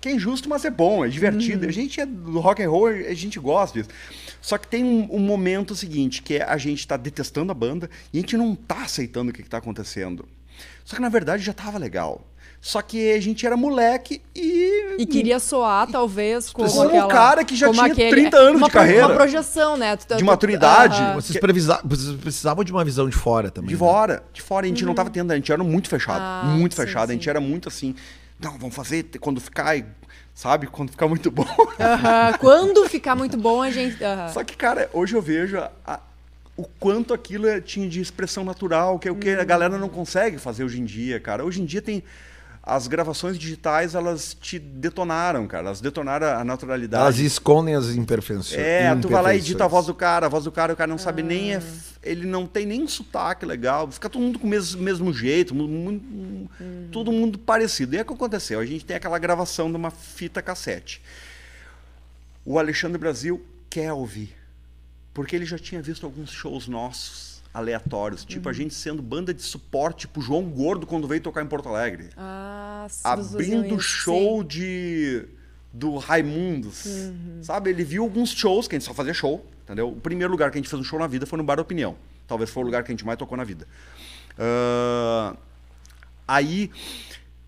Que 0.00 0.08
é 0.08 0.12
injusto, 0.12 0.48
mas 0.48 0.64
é 0.64 0.70
bom, 0.70 1.04
é 1.04 1.08
divertido. 1.08 1.64
A 1.64 1.70
gente 1.70 2.00
é 2.00 2.06
do 2.06 2.40
rock 2.40 2.62
and 2.62 2.68
roll, 2.68 2.88
a 2.88 3.14
gente 3.14 3.38
gosta 3.38 3.78
disso. 3.78 3.90
Só 4.40 4.58
que 4.58 4.66
tem 4.66 4.82
um, 4.82 5.08
um 5.14 5.20
momento 5.20 5.76
seguinte, 5.76 6.22
que 6.22 6.34
é 6.34 6.42
a 6.42 6.56
gente 6.56 6.86
tá 6.86 6.96
detestando 6.96 7.52
a 7.52 7.54
banda 7.54 7.88
e 8.12 8.18
a 8.18 8.20
gente 8.20 8.36
não 8.36 8.56
tá 8.56 8.82
aceitando 8.82 9.30
o 9.30 9.32
que, 9.32 9.44
que 9.44 9.48
tá 9.48 9.58
acontecendo. 9.58 10.28
Só 10.84 10.96
que 10.96 11.02
na 11.02 11.08
verdade 11.08 11.44
já 11.44 11.52
tava 11.52 11.78
legal. 11.78 12.26
Só 12.64 12.80
que 12.80 13.12
a 13.12 13.20
gente 13.20 13.44
era 13.44 13.56
moleque 13.56 14.22
e. 14.36 14.94
E 14.96 15.04
queria 15.04 15.40
soar, 15.40 15.88
talvez, 15.90 16.48
como, 16.52 16.68
Como 16.70 16.84
um 16.84 16.88
aquela- 16.90 17.08
cara 17.08 17.44
que 17.44 17.56
já 17.56 17.68
tinha 17.72 17.92
30 17.92 18.36
anos 18.36 18.56
uma 18.60 18.68
de 18.68 18.72
carreira. 18.72 19.06
Uma 19.08 19.16
projeção, 19.16 19.76
né? 19.76 19.96
Tu- 19.96 20.06
tu- 20.06 20.16
De 20.16 20.22
maturidade. 20.22 20.96
Vocês, 21.16 21.32
Que- 21.32 21.40
previsa- 21.40 21.80
vocês 21.84 22.14
precisavam 22.20 22.62
de 22.62 22.70
uma 22.70 22.84
visão 22.84 23.08
de 23.08 23.16
fora 23.16 23.50
também. 23.50 23.66
De 23.66 23.74
né? 23.74 23.78
fora, 23.80 24.22
de 24.32 24.40
fora. 24.40 24.64
A 24.64 24.68
gente 24.68 24.84
não 24.84 24.94
tava 24.94 25.10
tendo, 25.10 25.32
a 25.32 25.34
gente 25.34 25.50
era 25.50 25.64
muito 25.64 25.88
fechado. 25.88 26.20
Uhum. 26.20 26.52
Ah, 26.52 26.56
muito 26.56 26.76
sim, 26.76 26.82
fechado. 26.82 27.10
A 27.10 27.12
gente 27.12 27.24
sim. 27.24 27.30
era 27.30 27.40
muito 27.40 27.68
assim. 27.68 27.96
Não, 28.38 28.56
vamos 28.56 28.76
fazer 28.76 29.06
quando 29.20 29.40
ficar, 29.40 29.76
e- 29.76 29.84
sabe? 30.32 30.68
Quando 30.68 30.90
ficar 30.92 31.08
muito 31.08 31.32
bom. 31.32 31.44
Aham. 31.80 32.32
Quando 32.38 32.88
ficar 32.88 33.16
muito 33.16 33.36
bom, 33.36 33.60
a 33.60 33.72
gente. 33.72 34.02
aham. 34.04 34.28
Só 34.28 34.44
que, 34.44 34.56
cara, 34.56 34.88
hoje 34.92 35.16
eu 35.16 35.20
vejo 35.20 35.58
a- 35.84 35.98
o 36.56 36.62
quanto 36.78 37.12
aquilo 37.12 37.48
é- 37.48 37.60
tinha 37.60 37.88
de 37.88 38.00
expressão 38.00 38.44
natural, 38.44 39.00
que 39.00 39.08
é 39.08 39.10
o 39.10 39.16
que 39.16 39.30
a 39.30 39.42
galera 39.42 39.76
não 39.78 39.88
consegue 39.88 40.38
fazer 40.38 40.62
hoje 40.62 40.80
em 40.80 40.84
dia, 40.84 41.18
cara. 41.18 41.44
Hoje 41.44 41.60
em 41.60 41.64
dia 41.64 41.82
tem. 41.82 42.04
As 42.64 42.86
gravações 42.86 43.36
digitais, 43.36 43.96
elas 43.96 44.36
te 44.40 44.56
detonaram, 44.56 45.48
cara. 45.48 45.66
Elas 45.66 45.80
detonaram 45.80 46.28
a 46.28 46.44
naturalidade. 46.44 47.02
Elas 47.02 47.18
escondem 47.18 47.74
as 47.74 47.88
imperfeições. 47.88 48.52
É, 48.60 48.94
tu 48.94 49.08
vai 49.08 49.20
lá 49.20 49.34
e 49.34 49.38
edita 49.38 49.64
a 49.64 49.68
voz 49.68 49.86
do 49.86 49.94
cara, 49.94 50.26
a 50.26 50.28
voz 50.28 50.44
do 50.44 50.52
cara, 50.52 50.72
o 50.72 50.76
cara 50.76 50.88
não 50.88 50.96
sabe 50.98 51.24
nem. 51.24 51.54
é 51.54 51.56
f- 51.56 51.92
ele 52.04 52.24
não 52.24 52.46
tem 52.46 52.64
nem 52.64 52.86
sotaque 52.86 53.44
legal. 53.44 53.90
Fica 53.90 54.08
todo 54.08 54.22
mundo 54.22 54.38
com 54.38 54.46
o 54.46 54.50
mesmo, 54.50 54.80
mesmo 54.80 55.12
jeito, 55.12 55.52
mu- 55.56 55.66
mu- 55.66 56.48
todo 56.92 57.10
mundo 57.10 57.36
parecido. 57.36 57.96
E 57.96 57.98
é 57.98 58.02
o 58.02 58.04
que 58.04 58.12
aconteceu. 58.12 58.60
A 58.60 58.66
gente 58.66 58.84
tem 58.84 58.94
aquela 58.96 59.18
gravação 59.18 59.68
de 59.68 59.76
uma 59.76 59.90
fita 59.90 60.40
cassete. 60.40 61.02
O 62.44 62.58
Alexandre 62.60 62.96
Brasil 62.98 63.44
quer 63.68 63.92
ouvir. 63.92 64.36
Porque 65.14 65.34
ele 65.34 65.44
já 65.44 65.58
tinha 65.58 65.82
visto 65.82 66.06
alguns 66.06 66.30
shows 66.30 66.68
nossos 66.68 67.31
aleatórios, 67.52 68.24
tipo 68.24 68.48
a 68.48 68.52
gente 68.52 68.72
sendo 68.72 69.02
banda 69.02 69.34
de 69.34 69.42
suporte 69.42 70.08
pro 70.08 70.22
João 70.22 70.44
Gordo 70.44 70.86
quando 70.86 71.06
veio 71.06 71.20
tocar 71.20 71.42
em 71.42 71.46
Porto 71.46 71.68
Alegre. 71.68 72.08
Ah, 72.16 72.86
abrindo 73.04 73.78
show 73.78 74.40
sim. 74.40 74.46
de 74.48 75.28
do 75.72 75.96
Raimundos. 75.96 76.84
Sabe? 77.42 77.70
Ele 77.70 77.84
viu 77.84 78.02
alguns 78.02 78.30
shows, 78.30 78.68
que 78.68 78.76
a 78.76 78.78
gente 78.78 78.86
só 78.86 78.94
fazia 78.94 79.14
show, 79.14 79.44
entendeu? 79.64 79.88
O 79.88 79.96
primeiro 79.96 80.30
lugar 80.30 80.50
que 80.50 80.58
a 80.58 80.60
gente 80.60 80.68
fez 80.68 80.80
um 80.80 80.84
show 80.84 80.98
na 80.98 81.06
vida 81.06 81.26
foi 81.26 81.36
no 81.36 81.44
Bar 81.44 81.60
Opinião. 81.60 81.96
Talvez 82.26 82.50
foi 82.50 82.62
o 82.62 82.66
lugar 82.66 82.82
que 82.84 82.90
a 82.90 82.94
gente 82.94 83.04
mais 83.04 83.18
tocou 83.18 83.36
na 83.36 83.44
vida. 83.44 83.66
Ah, 84.38 85.36
aí 86.26 86.70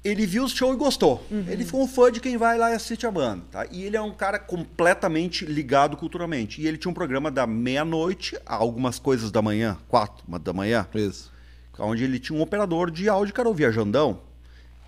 ele 0.05 0.27
viu 0.27 0.45
o 0.45 0.49
show 0.49 0.73
e 0.75 0.77
gostou. 0.77 1.25
Ele 1.49 1.65
foi 1.65 1.81
um 1.81 1.89
fã 1.89 2.13
de 2.13 2.21
quem 2.21 2.37
vai 2.37 2.59
lá 2.59 2.71
e 2.71 2.75
assiste 2.75 3.07
a 3.07 3.11
banda. 3.11 3.43
Tá? 3.51 3.67
E 3.71 3.83
ele 3.83 3.97
é 3.97 4.01
um 4.01 4.13
cara 4.13 4.39
completamente 4.39 5.47
ligado 5.47 5.97
culturalmente. 5.97 6.61
E 6.61 6.67
ele 6.67 6.77
tinha 6.77 6.91
um 6.91 6.95
programa 6.95 7.31
da 7.31 7.47
meia-noite 7.47 8.39
a 8.45 8.55
algumas 8.55 8.99
coisas 8.99 9.31
da 9.31 9.41
manhã, 9.41 9.79
quatro 9.89 10.23
da 10.39 10.53
manhã, 10.53 10.87
Isso. 10.95 11.33
onde 11.79 12.05
ele 12.05 12.19
tinha 12.19 12.39
um 12.39 12.43
operador 12.43 12.91
de 12.91 13.09
áudio, 13.09 13.33
que 13.33 13.41
era 13.41 13.49
o 13.49 13.55
Viajandão, 13.55 14.21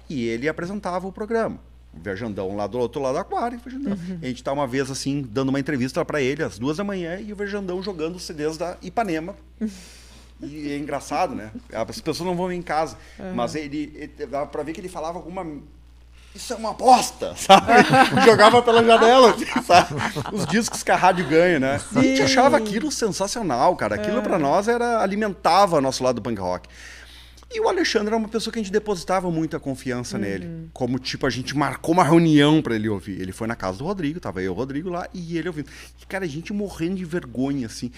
e 0.09 0.25
ele 0.27 0.49
apresentava 0.49 1.09
o 1.09 1.13
programa. 1.13 1.59
O 1.95 2.03
Viajandão 2.03 2.55
lá 2.55 2.67
do 2.67 2.79
outro 2.79 3.01
lado 3.01 3.15
do 3.15 3.21
aquário. 3.21 3.59
Viajandão. 3.59 3.97
A 4.21 4.27
gente 4.27 4.45
tá 4.45 4.53
uma 4.53 4.67
vez, 4.67 4.91
assim, 4.91 5.23
dando 5.23 5.49
uma 5.49 5.59
entrevista 5.59 6.05
para 6.05 6.21
ele 6.21 6.43
às 6.43 6.59
duas 6.59 6.77
da 6.77 6.85
manhã 6.85 7.19
e 7.19 7.33
o 7.33 7.37
Viajandão 7.37 7.83
jogando 7.83 8.17
os 8.17 8.23
CDs 8.25 8.59
da 8.59 8.77
Ipanema. 8.83 9.35
E 10.41 10.73
é 10.73 10.77
engraçado, 10.77 11.35
né? 11.35 11.51
As 11.73 12.01
pessoas 12.01 12.27
não 12.27 12.37
vão 12.37 12.53
em 12.53 12.63
casa, 12.63 12.97
mas 13.35 13.55
ele, 13.55 13.93
ele 13.95 14.27
dava 14.27 14.47
pra 14.47 14.63
ver 14.63 14.73
que 14.73 14.81
ele 14.81 14.89
falava 14.89 15.19
alguma. 15.19 15.47
Isso 16.35 16.53
é 16.53 16.57
uma 16.57 16.73
aposta, 16.73 17.35
sabe? 17.39 17.73
Jogava 18.25 18.61
pela 18.61 18.85
janela, 18.85 19.35
sabe? 19.67 19.95
Os 20.33 20.47
discos 20.47 20.83
que 20.83 20.91
a 20.91 20.97
rádio 20.97 21.27
ganha, 21.27 21.59
né? 21.59 21.81
A 21.95 22.03
gente 22.03 22.23
achava 22.23 22.59
aquilo 22.59 22.93
sensacional, 22.93 23.75
cara. 23.75 23.95
Aquilo 23.95 24.21
pra 24.21 24.39
nós 24.39 24.69
era 24.69 25.01
alimentava 25.01 25.81
nosso 25.81 26.05
lado 26.05 26.17
do 26.17 26.23
punk 26.23 26.39
rock. 26.39 26.69
E 27.57 27.61
o 27.61 27.71
Alexandre 27.71 28.09
era 28.09 28.17
uma 28.19 28.29
pessoa 28.29 28.53
que 28.53 28.59
a 28.59 28.63
gente 28.63 28.71
depositava 28.71 29.31
muita 29.31 29.59
confiança 29.59 30.19
nele. 30.19 30.69
Como, 30.75 30.99
tipo, 30.99 31.27
a 31.27 31.31
gente 31.31 31.57
marcou 31.57 31.95
uma 31.95 32.05
reunião 32.05 32.61
pra 32.61 32.75
ele 32.75 32.87
ouvir. 32.87 33.19
Ele 33.19 33.33
foi 33.33 33.47
na 33.47 33.57
casa 33.57 33.79
do 33.79 33.85
Rodrigo, 33.85 34.21
tava 34.21 34.43
eu 34.43 34.45
e 34.45 34.49
o 34.51 34.53
Rodrigo 34.53 34.91
lá, 34.91 35.09
e 35.15 35.39
ele 35.39 35.49
ouvindo. 35.49 35.71
E, 35.99 36.05
cara, 36.05 36.27
a 36.27 36.29
gente 36.29 36.53
morrendo 36.53 36.97
de 36.97 37.07
vergonha, 37.07 37.65
assim. 37.65 37.91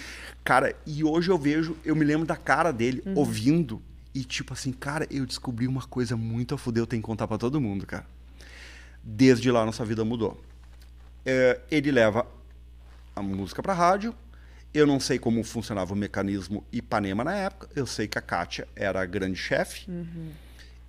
Cara, 0.45 0.77
e 0.87 1.03
hoje 1.03 1.29
eu 1.29 1.37
vejo, 1.37 1.77
eu 1.85 1.97
me 1.97 2.05
lembro 2.05 2.25
da 2.25 2.37
cara 2.37 2.71
dele 2.71 3.03
ouvindo. 3.17 3.83
E, 4.15 4.23
tipo 4.23 4.53
assim, 4.53 4.71
cara, 4.71 5.09
eu 5.11 5.27
descobri 5.27 5.67
uma 5.67 5.83
coisa 5.83 6.17
muito 6.17 6.55
a 6.55 6.59
fuder, 6.59 6.85
eu 6.85 6.87
tenho 6.87 7.03
que 7.03 7.07
contar 7.07 7.27
pra 7.27 7.37
todo 7.37 7.61
mundo, 7.61 7.85
cara. 7.85 8.07
Desde 9.03 9.51
lá, 9.51 9.67
nossa 9.67 9.85
vida 9.85 10.05
mudou. 10.05 10.41
É, 11.27 11.59
ele 11.69 11.91
leva 11.91 12.25
a 13.17 13.21
música 13.21 13.61
pra 13.61 13.75
rádio. 13.75 14.15
Eu 14.73 14.87
não 14.87 15.01
sei 15.01 15.19
como 15.19 15.43
funcionava 15.43 15.93
o 15.93 15.97
mecanismo 15.97 16.65
Ipanema 16.73 17.25
na 17.25 17.35
época. 17.35 17.69
Eu 17.75 17.87
sei 17.87 18.07
que 18.07 18.19
a 18.19 18.23
Kátia 18.23 18.69
era 18.77 19.01
a 19.01 19.07
grande 19.07 19.37
chefe. 19.37 19.87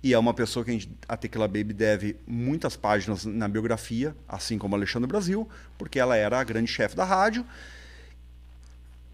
E 0.02 0.14
é 0.14 0.18
uma 0.18 0.32
pessoa 0.32 0.64
que 0.64 0.70
a, 0.70 0.74
gente, 0.74 0.90
a 1.08 1.16
Tequila 1.16 1.46
Baby 1.46 1.74
deve 1.74 2.16
muitas 2.26 2.76
páginas 2.76 3.24
na 3.24 3.46
biografia, 3.48 4.14
assim 4.28 4.56
como 4.56 4.74
Alexandre 4.74 5.06
Brasil, 5.06 5.48
porque 5.76 5.98
ela 5.98 6.16
era 6.16 6.40
a 6.40 6.44
grande 6.44 6.70
chefe 6.70 6.96
da 6.96 7.04
rádio. 7.04 7.44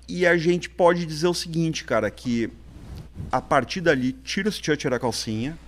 E 0.08 0.24
a 0.24 0.36
gente 0.36 0.70
pode 0.70 1.04
dizer 1.04 1.26
o 1.26 1.34
seguinte, 1.34 1.82
cara, 1.84 2.08
que 2.10 2.50
a 3.32 3.40
partir 3.40 3.80
dali, 3.80 4.12
tira 4.12 4.48
o 4.48 4.52
sutiã, 4.52 4.76
tira 4.76 4.96
a 4.96 5.00
calcinha. 5.00 5.58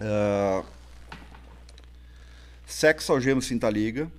Ah, 0.00 0.62
sexo 2.66 3.12
algema 3.12 3.40
cinta 3.40 3.68
liga. 3.68 4.10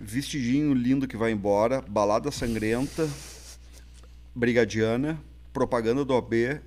Vestidinho 0.00 0.72
lindo 0.74 1.08
que 1.08 1.16
vai 1.16 1.32
embora. 1.32 1.82
Balada 1.82 2.30
sangrenta. 2.30 3.08
Brigadiana. 4.34 5.18
Propaganda 5.52 6.04
do 6.04 6.14
OB. 6.14 6.60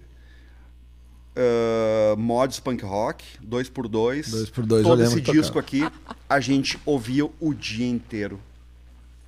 ah, 1.35 2.15
mods 2.17 2.59
punk 2.59 2.83
rock. 2.83 3.25
2x2. 3.45 4.23
2x2, 4.29 4.77
eu 4.77 4.83
Todo 4.83 5.03
esse 5.03 5.21
disco 5.21 5.57
aqui 5.57 5.81
a 6.27 6.39
gente 6.39 6.79
ouvia 6.85 7.25
o 7.39 7.53
dia 7.53 7.87
inteiro. 7.87 8.39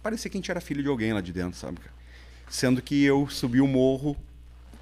Parecia 0.02 0.30
que 0.30 0.38
a 0.38 0.40
gente 0.40 0.52
era 0.52 0.60
filho 0.60 0.84
de 0.84 0.90
alguém 0.90 1.14
lá 1.14 1.22
de 1.22 1.32
dentro, 1.32 1.58
sabe? 1.58 1.78
Sendo 2.50 2.82
que 2.82 3.04
eu 3.04 3.28
subi 3.30 3.62
o 3.62 3.68
morro 3.68 4.18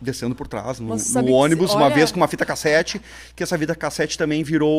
descendo 0.01 0.33
por 0.33 0.47
trás, 0.47 0.79
no, 0.79 0.95
no 0.95 1.31
ônibus, 1.31 1.73
uma 1.73 1.85
olha- 1.85 1.95
vez 1.95 2.11
com 2.11 2.17
uma 2.17 2.27
fita 2.27 2.45
cassete, 2.45 2.99
que 3.35 3.43
essa 3.43 3.57
fita 3.57 3.75
cassete 3.75 4.17
também 4.17 4.43
virou 4.43 4.69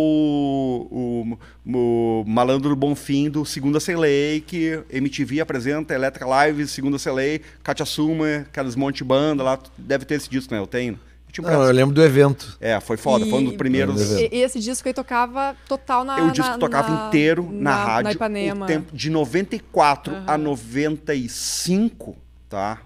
o, 0.91 1.39
o- 1.67 2.21
o 2.21 2.25
Malandro 2.27 2.71
do 2.71 2.77
Bonfim 2.77 3.31
do 3.31 3.45
Segunda 3.45 3.79
Celei, 3.81 4.41
que 4.41 4.83
MTV 4.91 5.41
apresenta, 5.41 5.95
Electric 5.95 6.29
Live, 6.29 6.67
Segunda 6.67 6.99
Celei, 6.99 7.41
Katia 7.63 7.87
Suma, 7.87 8.47
aqueles 8.51 8.75
monte 8.77 8.97
de 8.99 9.05
banda 9.05 9.43
lá, 9.43 9.59
deve 9.79 10.05
ter 10.05 10.15
esse 10.17 10.29
disco, 10.29 10.53
né? 10.55 10.61
Eu 10.61 10.67
tenho. 10.67 10.99
Eu 11.35 11.43
Não, 11.45 11.51
eu 11.51 11.59
pedaço. 11.61 11.73
lembro 11.73 11.95
do 11.95 12.03
evento. 12.03 12.59
É, 12.61 12.79
foi 12.79 12.99
foda, 12.99 13.25
foi 13.25 13.39
um 13.39 13.45
dos 13.45 13.55
E- 13.55 13.57
primeiros... 13.57 14.11
Eu 14.13 14.19
E, 14.19 14.29
e 14.33 14.43
esse 14.43 14.61
disco 14.61 14.87
aí 14.87 14.93
tocava 14.93 15.57
total 15.67 16.05
na. 16.05 16.19
Eu 16.19 16.27
na- 16.27 16.33
que 16.33 16.59
tocava 16.59 16.91
na- 16.91 17.07
inteiro 17.09 17.49
na, 17.51 17.71
na 17.71 17.85
rádio. 17.85 18.05
Na 18.05 18.13
Ipanema. 18.13 18.65
O 18.67 18.69
tempo 18.69 18.95
de 18.95 19.09
94 19.09 20.15
a 20.27 20.37
95, 20.37 22.17
tá? 22.49 22.81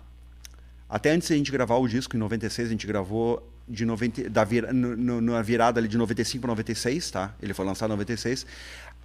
Até 0.89 1.11
antes 1.11 1.28
de 1.28 1.34
a 1.34 1.37
gente 1.37 1.51
gravar 1.51 1.76
o 1.76 1.89
disco, 1.89 2.16
em 2.16 2.18
96, 2.20 2.68
a 2.68 2.70
gente 2.70 2.87
gravou 2.87 3.51
de 3.68 3.84
90, 3.84 4.30
da 4.30 4.45
vira, 4.45 4.72
no- 4.72 5.20
na 5.20 5.43
virada 5.43 5.80
ali 5.80 5.89
de 5.89 5.99
95 5.99 6.41
para 6.43 6.49
96, 6.51 7.11
tá? 7.11 7.34
Ele 7.43 7.53
foi 7.53 7.64
lançado 7.66 7.89
em 7.91 7.93
96. 7.95 8.47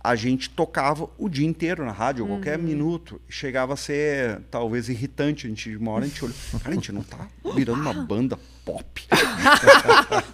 A 0.04 0.16
gente 0.16 0.50
tocava 0.50 1.10
o 1.18 1.30
dia 1.30 1.46
inteiro 1.48 1.86
na 1.86 1.92
rádio, 1.92 2.26
qualquer 2.28 2.58
minuto. 2.58 3.20
Chegava 3.30 3.74
a 3.74 3.78
ser, 3.78 4.42
talvez, 4.52 4.90
irritante. 4.90 5.46
A 5.46 5.50
gente, 5.50 5.76
uma 5.76 5.92
hora 5.92 6.06
a 6.06 6.08
gente 6.08 6.24
olhou, 6.26 6.36
cara, 6.60 6.70
a 6.72 6.74
gente 6.74 6.92
não 6.92 7.04
tá 7.04 7.28
virando 7.56 7.82
uma 7.82 7.94
banda 7.94 8.38
pop. 8.74 9.02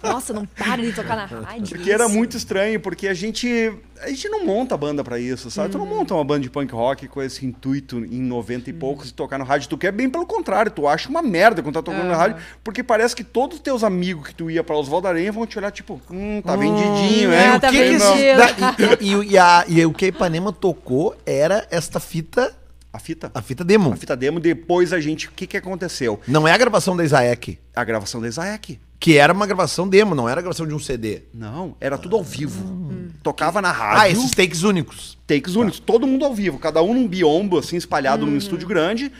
Nossa, 0.02 0.32
não 0.32 0.46
para 0.46 0.82
de 0.82 0.92
tocar 0.92 1.16
na 1.16 1.24
rádio. 1.26 1.68
Porque 1.68 1.90
era 1.90 2.04
isso. 2.06 2.14
muito 2.14 2.36
estranho, 2.36 2.80
porque 2.80 3.08
a 3.08 3.14
gente 3.14 3.72
a 4.00 4.08
gente 4.10 4.28
não 4.28 4.46
monta 4.46 4.76
banda 4.76 5.02
pra 5.02 5.18
isso, 5.18 5.50
sabe? 5.50 5.70
Tu 5.70 5.78
não 5.78 5.84
monta 5.86 6.14
uma 6.14 6.22
banda 6.24 6.40
de 6.40 6.50
punk 6.50 6.72
rock 6.72 7.08
com 7.08 7.20
esse 7.20 7.44
intuito 7.44 7.98
em 7.98 8.20
90 8.22 8.70
e 8.70 8.72
poucos 8.72 9.08
de 9.08 9.14
tocar 9.14 9.38
no 9.38 9.44
rádio. 9.44 9.68
Tu 9.68 9.76
quer 9.76 9.90
bem 9.90 10.08
pelo 10.08 10.24
contrário, 10.24 10.70
tu 10.70 10.86
acha 10.86 11.08
uma 11.08 11.20
merda 11.20 11.62
quando 11.62 11.74
tá 11.74 11.82
tocando 11.82 12.04
na 12.06 12.16
rádio, 12.16 12.36
porque 12.62 12.82
parece 12.84 13.16
que 13.16 13.24
todos 13.24 13.56
os 13.56 13.62
teus 13.62 13.82
amigos 13.82 14.28
que 14.28 14.34
tu 14.34 14.48
ia 14.50 14.62
pra 14.62 14.76
Oswaldo 14.76 15.08
Aranha 15.08 15.32
vão 15.32 15.46
te 15.46 15.58
olhar 15.58 15.72
tipo, 15.72 16.00
hum, 16.10 16.40
tá 16.42 16.54
vendidinho, 16.54 17.32
é, 17.32 17.54
hein? 17.54 17.60
tá 17.60 17.68
o 17.68 17.70
que 17.72 17.76
que 17.78 17.84
esses- 17.94 18.36
da- 18.36 18.96
e, 19.00 19.12
e- 19.12 19.30
e 19.32 19.38
a- 19.38 19.64
e 19.66 19.84
o 19.86 19.92
que 19.92 20.04
a 20.04 20.08
Ipanema 20.08 20.52
tocou 20.52 21.16
era 21.26 21.66
esta 21.70 21.98
fita, 21.98 22.54
A 22.98 23.00
fita. 23.00 23.30
a 23.32 23.40
fita 23.40 23.62
demo. 23.62 23.92
A 23.92 23.96
fita 23.96 24.16
demo, 24.16 24.40
depois 24.40 24.92
a 24.92 24.98
gente, 25.00 25.28
o 25.28 25.30
que 25.30 25.46
que 25.46 25.56
aconteceu? 25.56 26.18
Não 26.26 26.48
é 26.48 26.52
a 26.52 26.58
gravação 26.58 26.96
da 26.96 27.04
Isaac, 27.04 27.56
A 27.72 27.84
gravação 27.84 28.20
da 28.20 28.26
Isaac. 28.26 28.80
que 28.98 29.16
era 29.16 29.32
uma 29.32 29.46
gravação 29.46 29.88
demo, 29.88 30.16
não 30.16 30.28
era 30.28 30.40
a 30.40 30.42
gravação 30.42 30.66
de 30.66 30.74
um 30.74 30.80
CD. 30.80 31.22
Não, 31.32 31.76
era 31.80 31.96
tudo 31.96 32.16
ao 32.16 32.24
vivo. 32.24 32.88
Tocava 33.22 33.62
na 33.62 33.68
Ah, 33.68 33.72
rádio. 33.72 34.18
esses 34.18 34.32
takes 34.32 34.64
únicos. 34.64 35.16
takes 35.28 35.54
únicos, 35.54 35.78
todo 35.78 36.08
mundo 36.08 36.24
ao 36.24 36.34
vivo, 36.34 36.58
cada 36.58 36.82
um 36.82 36.92
num 36.92 37.06
biombo, 37.06 37.56
assim, 37.58 37.76
espalhado 37.76 38.26
num 38.26 38.36
estúdio 38.36 38.66
grande, 38.66 39.12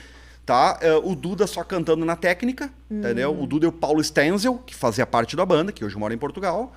tá? 0.45 0.77
É, 0.81 0.95
o 0.97 1.15
Duda 1.15 1.47
só 1.47 1.63
cantando 1.63 2.05
na 2.05 2.17
técnica, 2.17 2.71
entendeu? 2.91 3.41
O 3.41 3.47
Duda 3.47 3.67
e 3.67 3.69
o 3.69 3.73
Paulo 3.73 4.03
Stenzel, 4.03 4.61
que 4.67 4.75
fazia 4.75 5.07
parte 5.07 5.37
da 5.37 5.47
banda, 5.47 5.71
que 5.71 5.85
hoje 5.85 5.97
mora 5.97 6.13
em 6.13 6.19
Portugal. 6.19 6.75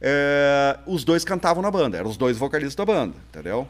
É, 0.00 0.78
os 0.86 1.02
dois 1.02 1.24
cantavam 1.24 1.60
na 1.62 1.70
banda, 1.72 1.96
eram 1.98 2.08
os 2.08 2.16
dois 2.16 2.36
vocalistas 2.38 2.76
da 2.76 2.84
banda, 2.84 3.14
entendeu? 3.30 3.66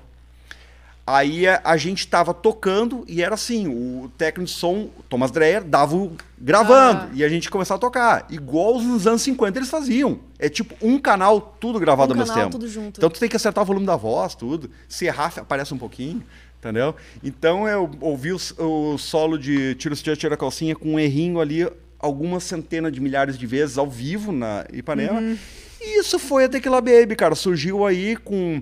Aí 1.07 1.47
a, 1.47 1.61
a 1.65 1.77
gente 1.77 2.05
tava 2.09 2.35
tocando 2.35 3.05
e 3.07 3.23
era 3.23 3.35
assim, 3.35 3.69
o 3.69 4.11
técnico 4.19 4.51
de 4.51 4.57
som, 4.57 4.89
Thomas 5.09 5.31
Dreyer, 5.31 5.63
dava 5.63 5.95
o 5.95 6.17
gravando 6.37 7.03
Ah. 7.03 7.09
e 7.15 7.23
a 7.23 7.29
gente 7.29 7.49
começava 7.49 7.79
a 7.79 7.81
tocar, 7.81 8.27
igual 8.29 8.81
nos 8.81 9.07
anos 9.07 9.23
50 9.23 9.57
eles 9.59 9.71
faziam. 9.71 10.19
É 10.39 10.49
tipo 10.49 10.75
um 10.85 10.99
canal, 10.99 11.41
tudo 11.61 11.79
gravado 11.79 12.11
Um 12.11 12.15
ao 12.15 12.19
mesmo 12.19 12.35
canal, 12.35 12.49
tempo. 12.51 12.59
tudo 12.59 12.69
junto. 12.69 12.99
Então 12.99 13.09
tu 13.09 13.21
tem 13.21 13.29
que 13.29 13.37
acertar 13.37 13.63
o 13.63 13.67
volume 13.67 13.87
da 13.87 13.95
voz, 13.95 14.35
tudo. 14.35 14.69
Se 14.89 15.07
errar, 15.07 15.33
aparece 15.37 15.73
um 15.73 15.79
pouquinho, 15.79 16.25
entendeu? 16.59 16.93
Então 17.23 17.69
eu 17.69 17.89
ouvi 18.01 18.33
o, 18.33 18.39
o 18.59 18.99
solo 18.99 19.39
de 19.39 19.77
Tiro 19.77 19.95
Tira 19.95 20.17
Tira 20.17 20.37
Calcinha 20.37 20.75
com 20.75 20.95
um 20.95 20.99
errinho 20.99 21.41
ali 21.41 21.71
algumas 22.01 22.43
centenas 22.43 22.93
de 22.93 23.01
milhares 23.01 23.39
de 23.39 23.47
vezes 23.47 23.79
ao 23.79 23.89
vivo 23.89 24.33
na 24.33 24.65
Ipanema. 24.73 25.21
Uhum. 25.21 25.39
E 25.81 26.01
isso 26.01 26.19
foi 26.19 26.45
a 26.47 26.49
Tequila 26.49 26.81
Baby, 26.81 27.15
cara. 27.15 27.35
Surgiu 27.37 27.87
aí 27.87 28.17
com 28.17 28.61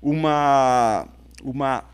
uma 0.00 1.06
uma 1.42 1.84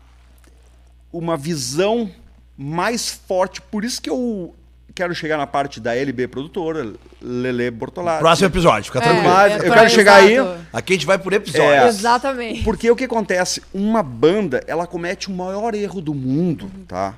uma 1.11 1.37
visão 1.37 2.09
mais 2.57 3.09
forte. 3.09 3.61
Por 3.61 3.83
isso 3.85 4.01
que 4.01 4.09
eu 4.09 4.53
quero 4.93 5.13
chegar 5.15 5.37
na 5.37 5.45
parte 5.47 5.79
da 5.79 5.95
LB 5.95 6.27
produtora, 6.27 6.93
Lele 7.21 7.69
Bortolatti. 7.71 8.19
Próximo 8.19 8.47
episódio, 8.47 8.85
fica 8.85 8.99
É, 8.99 9.01
tranquilo. 9.03 9.29
Mas 9.33 9.51
é, 9.63 9.67
eu 9.67 9.73
quero 9.73 9.89
chegar 9.89 10.15
aí. 10.15 10.33
exato. 10.33 10.59
Aqui 10.73 10.93
a 10.93 10.95
gente 10.95 11.05
vai 11.05 11.17
por 11.17 11.33
episódio. 11.33 11.63
É. 11.71 11.87
Exatamente. 11.87 12.63
Porque 12.63 12.89
o 12.89 12.95
que 12.95 13.03
acontece? 13.05 13.61
Uma 13.73 14.01
banda, 14.03 14.63
ela 14.67 14.85
comete 14.87 15.29
o 15.29 15.33
maior 15.33 15.73
erro 15.75 16.01
do 16.01 16.13
mundo, 16.13 16.69
tá? 16.87 17.15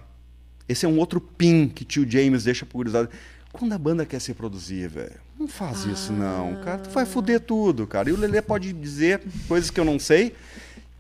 Esse 0.68 0.86
é 0.86 0.90
um 0.90 1.00
outro 1.00 1.20
pin 1.20 1.68
que 1.68 1.84
tio 1.84 2.10
James 2.10 2.44
deixa 2.44 2.66
pro 2.66 2.78
gurizada. 2.78 3.10
Quando 3.52 3.74
a 3.74 3.78
banda 3.80 4.06
quer 4.06 4.20
se 4.22 4.34
produzir, 4.34 4.88
velho, 4.88 5.16
não 5.40 5.48
faz 5.48 5.84
isso 5.86 6.14
não, 6.14 6.58
cara. 6.64 6.78
Tu 6.78 6.90
vai 6.92 7.06
foder 7.06 7.40
tudo, 7.40 7.88
cara. 7.88 8.10
E 8.10 8.14
o 8.14 8.18
Lelê 8.20 8.42
pode 8.42 8.72
dizer 8.74 9.22
coisas 9.48 9.72
que 9.72 9.80
eu 9.80 9.86
não 9.86 9.98
sei, 9.98 10.36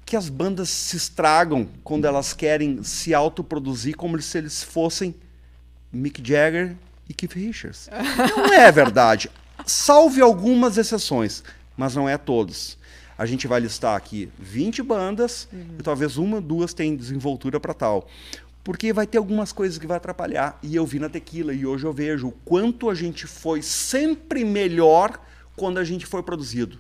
que 0.10 0.16
as 0.16 0.28
bandas 0.28 0.70
se 0.70 0.98
estragam 0.98 1.70
quando 1.84 2.06
elas 2.06 2.34
querem 2.34 2.82
se 2.82 3.14
autoproduzir 3.14 3.96
como 3.96 4.20
se 4.20 4.40
eles 4.40 4.64
fossem 4.64 5.14
Mick 5.94 6.20
Jagger 6.28 6.76
e 7.08 7.14
Keith 7.14 7.34
Richards. 7.34 7.88
Não 8.36 8.52
é 8.52 8.72
verdade. 8.72 9.30
Salve 9.68 10.20
algumas 10.20 10.80
exceções, 10.80 11.44
mas 11.78 11.96
não 11.96 12.10
é 12.10 12.18
todos. 12.18 12.76
A 13.16 13.28
gente 13.28 13.46
vai 13.46 13.60
listar 13.60 13.96
aqui 13.96 14.32
20 14.40 14.82
bandas 14.82 15.48
e 15.78 15.84
talvez 15.84 16.18
uma, 16.18 16.42
duas 16.42 16.74
tenham 16.74 16.96
desenvoltura 16.96 17.60
para 17.60 17.76
tal. 17.76 18.08
Porque 18.64 18.92
vai 18.92 19.06
ter 19.06 19.20
algumas 19.20 19.52
coisas 19.52 19.78
que 19.78 19.86
vai 19.86 19.98
atrapalhar. 19.98 20.58
E 20.64 20.76
eu 20.76 20.88
vi 20.88 20.98
na 20.98 21.08
Tequila 21.08 21.54
e 21.54 21.68
hoje 21.68 21.86
eu 21.86 21.94
vejo 21.94 22.30
o 22.30 22.32
quanto 22.32 22.90
a 22.90 22.96
gente 22.96 23.28
foi 23.28 23.62
sempre 23.62 24.44
melhor 24.44 25.22
quando 25.56 25.78
a 25.78 25.84
gente 25.84 26.08
foi 26.08 26.24
produzido. 26.24 26.80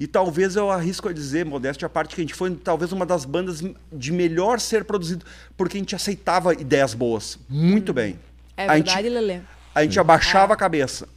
E 0.00 0.06
talvez 0.06 0.54
eu 0.54 0.70
arrisco 0.70 1.08
a 1.08 1.12
dizer, 1.12 1.44
modéstia 1.44 1.86
à 1.86 1.88
parte, 1.88 2.14
que 2.14 2.20
a 2.20 2.24
gente 2.24 2.34
foi 2.34 2.54
talvez 2.54 2.92
uma 2.92 3.04
das 3.04 3.24
bandas 3.24 3.62
de 3.92 4.12
melhor 4.12 4.60
ser 4.60 4.84
produzido, 4.84 5.24
porque 5.56 5.76
a 5.76 5.80
gente 5.80 5.94
aceitava 5.96 6.52
ideias 6.52 6.94
boas 6.94 7.38
muito 7.48 7.92
bem. 7.92 8.18
É 8.56 8.68
A 8.68 8.76
gente- 8.76 8.86
verdade, 8.86 9.08
Lelê. 9.08 9.40
a 9.74 9.82
gente 9.82 9.98
abaixava 9.98 10.54
a 10.54 10.56
cabeça. 10.56 11.08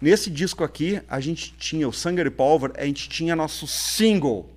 Nesse 0.00 0.28
disco 0.30 0.64
aqui, 0.64 1.00
a 1.08 1.20
gente 1.20 1.54
tinha 1.58 1.88
o 1.88 1.92
Sangue 1.92 2.22
e 2.22 2.30
Pólvora, 2.30 2.72
a 2.76 2.84
gente 2.84 3.08
tinha 3.08 3.36
nosso 3.36 3.66
single. 3.68 4.50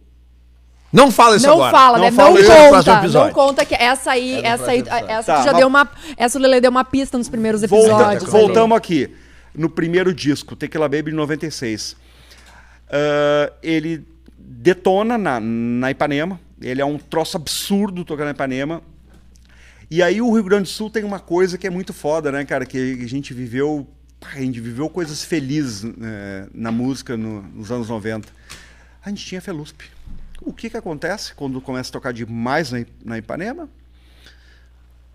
Não 0.92 1.12
fala 1.12 1.36
isso 1.36 1.46
Não 1.46 1.54
agora. 1.56 1.72
fala, 1.72 1.98
não 1.98 2.06
né? 2.06 2.12
fala 2.12 2.30
Não 2.30 2.36
conta. 2.72 2.92
Não 2.92 3.00
episódio. 3.00 3.36
conta 3.36 3.66
que 3.66 3.76
essa 3.76 4.12
aí, 4.12 4.36
É 4.42 4.48
essa 4.48 4.72
aí, 4.72 4.80
episódio. 4.80 5.10
essa 5.10 5.34
Tá, 5.34 5.42
já 5.44 5.52
mas- 5.52 5.58
deu 5.58 5.68
uma, 5.68 5.92
essa 6.16 6.40
o 6.40 6.42
Lelê 6.42 6.62
deu 6.62 6.72
uma 6.72 6.84
pista 6.86 7.18
nos 7.18 7.30
primeiros 7.30 7.62
Volta- 7.62 7.88
episódios. 8.14 8.32
voltamos 8.32 8.72
ali. 8.72 8.78
aqui. 8.78 9.16
No 9.54 9.70
primeiro 9.70 10.14
disco, 10.14 10.56
Tequila 10.56 10.88
Baby 10.88 11.12
de 11.12 11.18
96. 11.18 11.96
Ah, 12.90 13.52
ele 13.62 14.06
detona 14.38 15.18
na, 15.18 15.40
na 15.40 15.92
Ipanema. 15.92 16.40
Ele 16.62 16.82
é 16.82 16.86
um 16.86 16.98
troço 16.98 17.38
absurdo 17.38 18.04
tocar 18.04 18.26
na 18.26 18.32
Ipanema. 18.32 18.82
E 19.90 20.02
aí 20.04 20.22
o 20.22 20.34
Rio 20.34 20.44
Grande 20.44 20.64
do 20.64 20.70
Sul 20.70 20.90
tem 20.90 21.04
uma 21.04 21.20
coisa 21.20 21.58
que 21.58 21.66
é 21.68 21.70
muito 21.70 21.94
foda, 21.94 22.32
né, 22.32 22.44
cara? 22.46 22.66
Que 22.66 23.00
a 23.04 23.08
gente 23.08 23.34
viveu. 23.34 23.88
A 24.22 24.40
gente 24.40 24.60
viveu 24.60 24.90
coisas 24.90 25.24
felizes 25.24 25.84
né, 25.84 26.48
na 26.54 26.72
música 26.72 27.16
no- 27.16 27.44
nos 27.44 27.72
anos 27.72 27.88
90. 27.90 28.28
A 29.06 29.10
gente 29.10 29.24
tinha 29.26 29.40
Felusp. 29.40 29.82
O 30.42 30.52
que 30.52 30.70
que 30.70 30.78
acontece 30.78 31.34
quando 31.36 31.62
começa 31.62 31.90
a 31.90 31.94
tocar 31.94 32.12
demais 32.12 32.72
na, 32.72 32.84
na 33.06 33.18
Ipanema? 33.20 33.70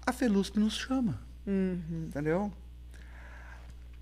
A 0.06 0.12
Felusp 0.12 0.56
nos 0.58 0.74
chama. 0.76 1.18
Entendeu? 1.46 2.52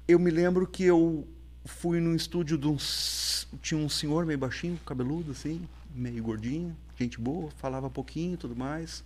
Eu 0.07 0.19
me 0.19 0.31
lembro 0.31 0.67
que 0.67 0.85
eu 0.85 1.27
fui 1.65 2.01
num 2.01 2.15
estúdio 2.15 2.57
de 2.57 2.67
uns. 2.67 3.47
Tinha 3.63 3.81
um 3.81 3.89
senhor 3.89 4.25
meio 4.25 4.39
baixinho, 4.39 4.79
cabeludo, 4.87 5.33
assim, 5.33 5.63
meio 5.95 6.23
gordinho, 6.23 6.77
gente 6.99 7.21
boa, 7.21 7.51
falava 7.59 7.91
pouquinho 7.91 8.35
e 8.35 8.37
tudo 8.37 8.55
mais. 8.55 9.03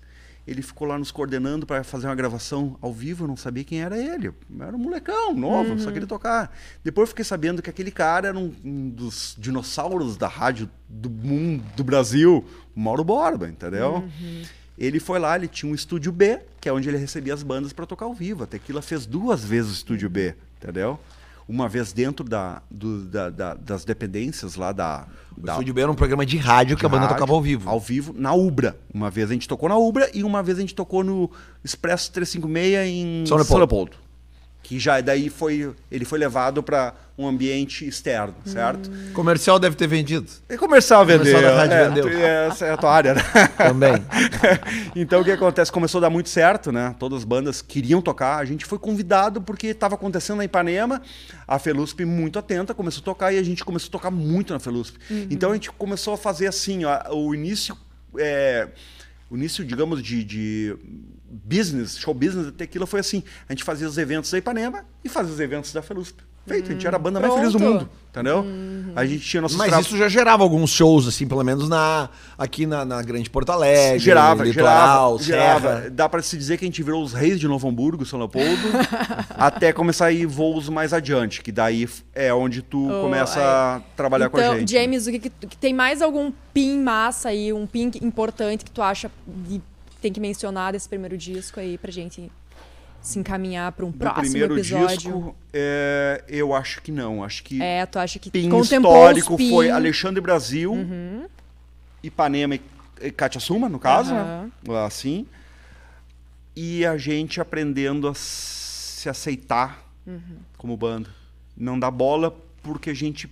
Ele 0.47 0.61
ficou 0.61 0.87
lá 0.87 0.99
nos 0.99 1.11
coordenando 1.11 1.65
para 1.65 1.83
fazer 1.83 2.07
uma 2.07 2.15
gravação 2.15 2.77
ao 2.83 2.93
vivo, 2.93 3.25
eu 3.25 3.29
não 3.29 3.37
sabia 3.37 3.65
quem 3.65 3.81
era 3.81 3.97
ele. 3.97 4.27
Eu 4.27 4.35
era 4.61 4.77
um 4.77 4.79
molecão, 4.79 5.35
novo, 5.35 5.79
só 5.81 5.91
queria 5.91 6.07
tocar. 6.07 6.55
Depois 6.83 7.09
fiquei 7.09 7.25
sabendo 7.25 7.63
que 7.63 7.71
aquele 7.71 7.91
cara 7.91 8.29
era 8.29 8.39
um, 8.39 8.53
um 8.63 8.91
dos 8.91 9.35
dinossauros 9.39 10.19
da 10.19 10.29
rádio 10.29 10.69
do 10.87 11.09
mundo, 11.09 11.65
do 11.75 11.83
Brasil, 11.83 12.45
Mauro 12.75 13.03
Borba, 13.03 13.49
entendeu? 13.49 14.05
Ele 14.77 15.01
foi 15.01 15.19
lá, 15.19 15.35
ele 15.35 15.49
tinha 15.49 15.71
um 15.71 15.75
estúdio 15.75 16.13
B, 16.13 16.41
que 16.61 16.69
é 16.69 16.73
onde 16.73 16.91
ele 16.91 16.99
recebia 16.99 17.33
as 17.33 17.43
bandas 17.43 17.73
para 17.73 17.87
tocar 17.87 18.05
ao 18.05 18.13
vivo. 18.13 18.45
A 18.45 18.47
Tequila 18.47 18.83
fez 18.83 19.07
duas 19.07 19.43
vezes 19.43 19.71
o 19.71 19.75
estúdio 19.75 20.11
B, 20.11 20.35
entendeu? 20.61 21.01
Uma 21.47 21.69
vez 21.69 21.93
dentro 21.93 22.25
da, 22.25 22.63
do- 22.71 23.05
da- 23.05 23.29
da- 23.31 23.55
das 23.55 23.85
dependências 23.85 24.55
lá 24.57 24.73
da. 24.73 25.07
O 25.37 25.41
da 25.43 25.53
Estúdio 25.53 25.75
B 25.75 25.83
era 25.83 25.91
um 25.91 25.95
programa 25.95 26.25
de 26.25 26.37
rádio 26.39 26.77
que 26.77 26.87
a 26.87 26.89
banda 26.89 27.03
rádio, 27.03 27.17
tocava 27.17 27.33
ao 27.33 27.43
vivo. 27.43 27.69
Ao 27.69 27.79
vivo, 27.81 28.15
na 28.17 28.33
Ubra. 28.33 28.79
Uma 28.93 29.11
vez 29.11 29.29
a 29.31 29.33
gente 29.35 29.47
tocou 29.49 29.69
na 29.69 29.77
Ubra 29.77 30.09
e 30.15 30.23
uma 30.25 30.43
vez 30.43 30.57
a 30.59 30.61
gente 30.63 30.75
tocou 30.75 31.05
no 31.05 31.31
Expresso 31.63 32.11
356 32.13 32.89
em 32.89 33.27
São 33.27 33.39
São 33.45 33.59
Leopoldo. 33.59 33.97
Que 34.65 34.79
já 34.81 34.99
daí 35.01 35.29
foi. 35.29 35.73
Ele 35.91 36.05
foi 36.07 36.19
levado 36.19 36.62
para 36.62 36.95
um 37.17 37.29
ambiente 37.29 37.87
externo, 37.87 38.35
certo? 38.47 38.91
Comercial 39.12 39.59
deve 39.61 39.77
ter 39.77 39.87
vendido. 39.87 40.27
E 40.49 40.57
comercial 40.57 41.05
vendeu. 41.07 41.27
Comercial 41.33 41.43
da 41.55 41.57
rádio 41.61 41.75
é, 41.77 41.89
vendeu. 41.89 42.03
tu- 42.05 42.17
Essa 42.17 42.67
é 42.67 42.71
a 42.73 42.77
tua 42.79 42.91
área, 42.93 43.15
né? 43.15 43.23
Também. 43.59 43.93
então 44.97 45.21
o 45.21 45.25
que 45.25 45.31
acontece? 45.31 45.71
Começou 45.71 45.99
a 45.99 46.03
dar 46.03 46.11
muito 46.11 46.29
certo, 46.31 46.73
né? 46.73 46.95
Todas 46.99 47.19
as 47.19 47.25
bandas 47.25 47.61
queriam 47.62 48.01
tocar. 48.03 48.39
A 48.39 48.45
gente 48.45 48.65
foi 48.65 48.79
convidado 48.79 49.41
porque 49.43 49.69
estava 49.69 49.95
acontecendo 49.97 50.39
na 50.39 50.45
Ipanema. 50.47 51.03
A 51.47 51.59
Felusp 51.59 52.01
muito 52.05 52.39
atenta, 52.39 52.73
começou 52.75 53.03
a 53.03 53.05
tocar 53.05 53.33
e 53.33 53.39
a 53.39 53.43
gente 53.43 53.65
começou 53.65 53.89
a 53.89 53.93
tocar 53.93 54.11
muito 54.11 54.53
na 54.53 54.59
Felusp. 54.59 54.97
Então 55.31 55.51
a 55.51 55.55
gente 55.55 55.71
começou 55.71 56.15
a 56.15 56.17
fazer 56.17 56.47
assim, 56.47 56.85
ó, 56.85 57.15
o 57.15 57.35
início. 57.35 57.77
é, 58.19 58.69
o 59.31 59.37
início, 59.37 59.65
digamos, 59.65 60.03
de, 60.03 60.23
de 60.25 60.77
business, 61.45 61.99
show 61.99 62.14
business 62.14 62.47
da 62.47 62.53
Tequila 62.53 62.87
foi 62.87 63.01
assim. 63.01 63.22
A 63.49 63.53
gente 63.53 63.64
fazia 63.64 63.87
os 63.89 63.99
eventos 63.99 64.30
da 64.30 64.39
Ipanema 64.39 64.85
e 65.03 65.09
fazia 65.09 65.32
os 65.32 65.41
eventos 65.41 65.72
da 65.72 65.82
Felusp. 65.82 66.18
Feito, 66.47 66.68
a 66.68 66.72
gente 66.74 66.87
era 66.87 66.97
a 66.97 66.99
banda 66.99 67.18
mais 67.18 67.32
feliz 67.32 67.53
do 67.55 67.59
Pronto. 67.59 67.72
mundo, 67.85 67.91
entendeu? 68.11 68.45
A 68.95 69.07
gente 69.07 69.24
tinha 69.24 69.41
nossos 69.41 69.57
Mas 69.57 69.70
tra- 69.70 69.80
isso 69.80 69.97
já 69.97 70.11
gerava 70.11 70.43
alguns 70.43 70.68
shows, 70.68 71.09
assim, 71.09 71.26
pelo 71.26 71.43
menos 71.43 71.70
na, 71.70 72.11
aqui 72.37 72.66
na, 72.66 72.85
na 72.85 73.01
Grande 73.01 73.30
Porto 73.30 73.49
Alegre, 73.49 73.99
Gerava, 73.99 74.45
Litoral, 74.45 75.18
gerava, 75.20 75.68
gerava. 75.70 75.91
Dá 75.91 76.07
pra 76.07 76.20
se 76.20 76.37
dizer 76.37 76.59
que 76.59 76.66
a 76.66 76.68
gente 76.68 76.82
virou 76.82 77.03
os 77.03 77.14
reis 77.14 77.41
de 77.41 77.49
Novo 77.49 77.66
Hamburgo, 77.66 78.05
São 78.05 78.18
Leopoldo, 78.18 78.45
até 79.39 79.72
começar 79.72 80.05
a 80.07 80.12
ir 80.12 80.26
voos 80.26 80.68
mais 80.68 80.93
adiante, 80.93 81.41
que 81.43 81.51
daí 81.51 81.89
é 82.14 82.32
onde 82.35 82.61
tu 82.61 82.91
Oh, 82.91 83.01
começa 83.05 83.41
a 83.41 83.80
trabalhar 83.97 84.28
com 84.28 84.37
a 84.37 84.41
então, 84.41 84.59
gente. 84.59 84.70
James, 84.70 85.07
o 85.07 85.12
que, 85.12 85.18
que 85.30 85.57
tem 85.57 85.72
mais 85.72 86.03
algum 86.03 86.30
pin 86.53 86.78
massa 86.82 87.30
aí, 87.30 87.55
um 87.55 87.66
pin 87.66 87.91
importante 88.03 88.66
que 88.66 88.70
tu 88.70 88.82
acha 88.82 89.11
de- 89.26 89.62
tem 90.05 90.13
que 90.13 90.21
mencionar 90.21 90.73
desse 90.73 90.87
primeiro 90.87 91.17
disco 91.17 91.59
aí 91.59 91.79
pra 91.79 91.91
gente 91.91 92.31
se 93.01 93.19
encaminhar 93.19 93.73
pra 93.73 93.87
um 93.87 93.91
Do 93.91 93.97
próximo 93.97 94.23
primeiro 94.23 94.55
episódio? 94.59 94.87
disco, 94.97 95.37
é, 95.51 96.23
eu 96.29 96.55
acho 96.55 96.83
que 96.83 96.93
não. 96.93 97.25
Acho 97.25 97.43
que 97.43 97.63
É, 97.63 97.87
tu 97.87 97.99
acha 97.99 98.19
que 98.19 98.31
pin 98.31 98.55
histórico 98.61 99.35
pin... 99.39 99.49
foi 99.49 99.71
Alexandre 99.71 100.21
Brasil, 100.21 100.75
Ipanema 102.03 102.55
e, 102.57 102.61
e 103.01 103.11
Katia 103.11 103.41
Suma, 103.41 103.67
no 103.67 103.79
caso, 103.79 104.13
Aham. 104.13 104.51
né? 104.69 104.85
Assim. 104.85 105.27
E 106.55 106.85
a 106.85 106.99
gente 106.99 107.41
aprendendo 107.41 108.07
a 108.07 108.15
se 108.15 109.09
aceitar 109.09 109.83
como 110.59 110.77
banda. 110.77 111.09
Não 111.57 111.79
dar 111.79 111.91
bola 111.91 112.37
porque 112.63 112.91
a 112.91 112.95
gente 112.95 113.31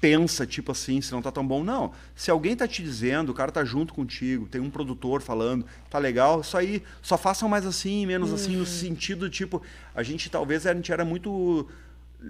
pensa, 0.00 0.46
tipo 0.46 0.72
assim, 0.72 1.00
se 1.00 1.10
não 1.12 1.22
tá 1.22 1.32
tão 1.32 1.46
bom. 1.46 1.64
Não. 1.64 1.92
Se 2.14 2.30
alguém 2.30 2.54
tá 2.54 2.68
te 2.68 2.82
dizendo, 2.82 3.30
o 3.30 3.34
cara 3.34 3.50
tá 3.50 3.64
junto 3.64 3.94
contigo, 3.94 4.46
tem 4.46 4.60
um 4.60 4.70
produtor 4.70 5.22
falando, 5.22 5.64
tá 5.90 5.98
legal, 5.98 6.40
isso 6.42 6.56
aí, 6.56 6.82
só 7.02 7.16
façam 7.16 7.48
mais 7.48 7.64
assim, 7.66 8.04
menos 8.06 8.32
assim, 8.32 8.56
no 8.56 8.66
sentido, 8.66 9.28
tipo, 9.30 9.62
a 9.94 10.02
gente 10.02 10.28
talvez 10.30 10.66
a 10.66 10.74
gente 10.74 10.92
era 10.92 11.04
muito 11.04 11.66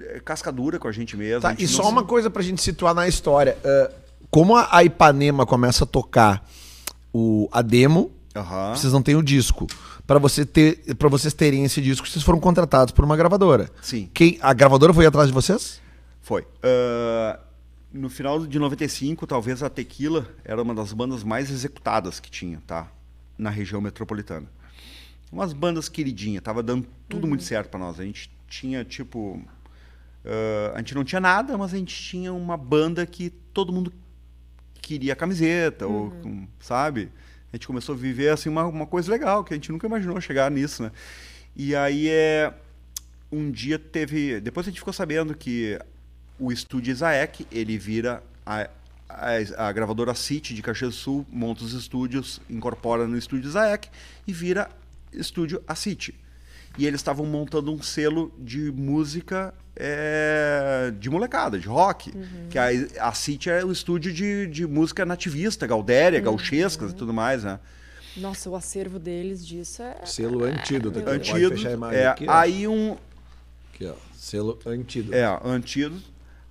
eh, 0.00 0.20
cascadura 0.24 0.78
com 0.78 0.86
a 0.88 0.92
gente 0.92 1.16
mesmo. 1.16 1.40
Tá, 1.42 1.50
gente 1.50 1.64
e 1.64 1.68
só 1.68 1.82
se- 1.84 1.88
uma 1.88 2.04
coisa 2.04 2.30
pra 2.30 2.42
gente 2.42 2.62
situar 2.62 2.94
na 2.94 3.08
história. 3.08 3.58
ah, 3.64 3.90
como 4.30 4.56
a 4.56 4.82
Ipanema 4.84 5.44
começa 5.46 5.84
a 5.84 5.86
tocar 5.86 6.48
o, 7.12 7.48
a 7.52 7.62
demo, 7.62 8.10
Aham. 8.34 8.74
vocês 8.74 8.92
não 8.92 9.02
têm 9.02 9.16
o 9.16 9.22
disco. 9.22 9.66
Pra 10.06 10.18
você 10.20 10.44
ter, 10.46 10.94
para 10.96 11.08
vocês 11.08 11.34
terem 11.34 11.64
esse 11.64 11.80
disco, 11.80 12.06
vocês 12.08 12.24
foram 12.24 12.38
contratados 12.38 12.92
por 12.92 13.04
uma 13.04 13.16
gravadora. 13.16 13.68
Sim. 13.82 14.08
Quem, 14.14 14.38
a 14.40 14.52
gravadora 14.52 14.92
foi 14.94 15.04
atrás 15.06 15.28
de 15.28 15.34
vocês? 15.34 15.80
Foi. 16.22 16.46
Ah, 16.62 17.38
no 17.96 18.08
final 18.08 18.46
de 18.46 18.58
95, 18.58 19.26
talvez 19.26 19.62
a 19.62 19.70
Tequila 19.70 20.28
era 20.44 20.60
uma 20.62 20.74
das 20.74 20.92
bandas 20.92 21.22
mais 21.24 21.50
executadas 21.50 22.20
que 22.20 22.30
tinha, 22.30 22.62
tá? 22.66 22.90
Na 23.38 23.50
região 23.50 23.80
metropolitana. 23.80 24.46
Umas 25.32 25.52
bandas 25.52 25.88
queridinhas, 25.88 26.42
tava 26.42 26.62
dando 26.62 26.86
tudo 27.08 27.26
muito 27.26 27.42
certo 27.42 27.68
pra 27.70 27.80
nós. 27.80 27.98
A 27.98 28.04
gente 28.04 28.30
tinha, 28.48 28.84
tipo. 28.84 29.42
ah, 30.24 30.72
a 30.74 30.78
gente 30.78 30.94
não 30.94 31.04
tinha 31.04 31.20
nada, 31.20 31.56
mas 31.58 31.74
a 31.74 31.76
gente 31.76 31.94
tinha 31.94 32.32
uma 32.32 32.56
banda 32.56 33.04
que 33.06 33.30
todo 33.52 33.72
mundo 33.72 33.92
queria 34.80 35.12
a 35.14 35.16
camiseta, 35.16 35.86
ou, 35.86 36.10
com- 36.22 36.46
sabe? 36.60 37.10
A 37.52 37.56
gente 37.56 37.66
começou 37.66 37.94
a 37.94 37.98
viver 37.98 38.28
assim 38.28 38.48
uma, 38.48 38.64
uma 38.66 38.86
coisa 38.86 39.10
legal, 39.10 39.42
que 39.42 39.52
a 39.52 39.56
gente 39.56 39.72
nunca 39.72 39.86
imaginou 39.86 40.20
chegar 40.20 40.50
nisso, 40.50 40.82
né? 40.82 40.92
E 41.56 41.74
aí 41.74 42.08
é 42.08 42.52
um 43.32 43.50
dia 43.50 43.78
teve, 43.78 44.40
depois 44.40 44.66
a 44.66 44.70
gente 44.70 44.78
ficou 44.78 44.92
sabendo 44.92 45.34
que 45.34 45.78
o 46.38 46.52
estúdio 46.52 46.92
Isaek, 46.92 47.46
ele 47.50 47.78
vira 47.78 48.22
a, 48.44 48.68
a, 49.08 49.68
a 49.68 49.72
gravadora 49.72 50.14
City 50.14 50.54
de 50.54 50.62
Caxias 50.62 50.90
do 50.90 50.96
Sul, 50.96 51.26
monta 51.30 51.64
os 51.64 51.72
estúdios, 51.72 52.40
incorpora 52.50 53.06
no 53.06 53.16
estúdio 53.16 53.48
Isaek 53.48 53.88
e 54.26 54.32
vira 54.32 54.68
estúdio 55.12 55.62
A 55.66 55.74
City. 55.74 56.14
E 56.78 56.86
eles 56.86 57.00
estavam 57.00 57.24
montando 57.24 57.72
um 57.72 57.80
selo 57.82 58.30
de 58.38 58.70
música 58.70 59.54
é, 59.74 60.92
de 60.98 61.08
molecada, 61.08 61.58
de 61.58 61.66
rock. 61.66 62.12
Que 62.50 62.58
a, 62.58 62.66
a 63.08 63.12
City 63.14 63.48
é 63.48 63.64
o 63.64 63.72
estúdio 63.72 64.12
de, 64.12 64.46
de 64.46 64.66
música 64.66 65.06
nativista, 65.06 65.66
gaudéria, 65.66 66.20
gauchescas 66.20 66.92
e 66.92 66.94
tudo 66.94 67.14
mais, 67.14 67.44
né? 67.44 67.58
Nossa, 68.18 68.48
o 68.50 68.56
acervo 68.56 68.98
deles 68.98 69.46
disso 69.46 69.82
é... 69.82 70.04
Selo 70.04 70.44
antídoto. 70.44 70.98
aqui, 70.98 71.04
pode 71.06 71.16
Antídoto. 71.30 71.56
fechar 71.56 71.68
a 71.68 71.72
imagem 71.72 71.98
É, 72.00 72.06
aqui, 72.08 72.26
ó. 72.26 72.32
aí 72.32 72.66
um, 72.68 72.96
Aqui, 73.74 73.86
ó. 73.86 73.94
Selo 74.14 74.58
antídoto. 74.66 75.14
É, 75.14 75.40
antídoto. 75.44 76.02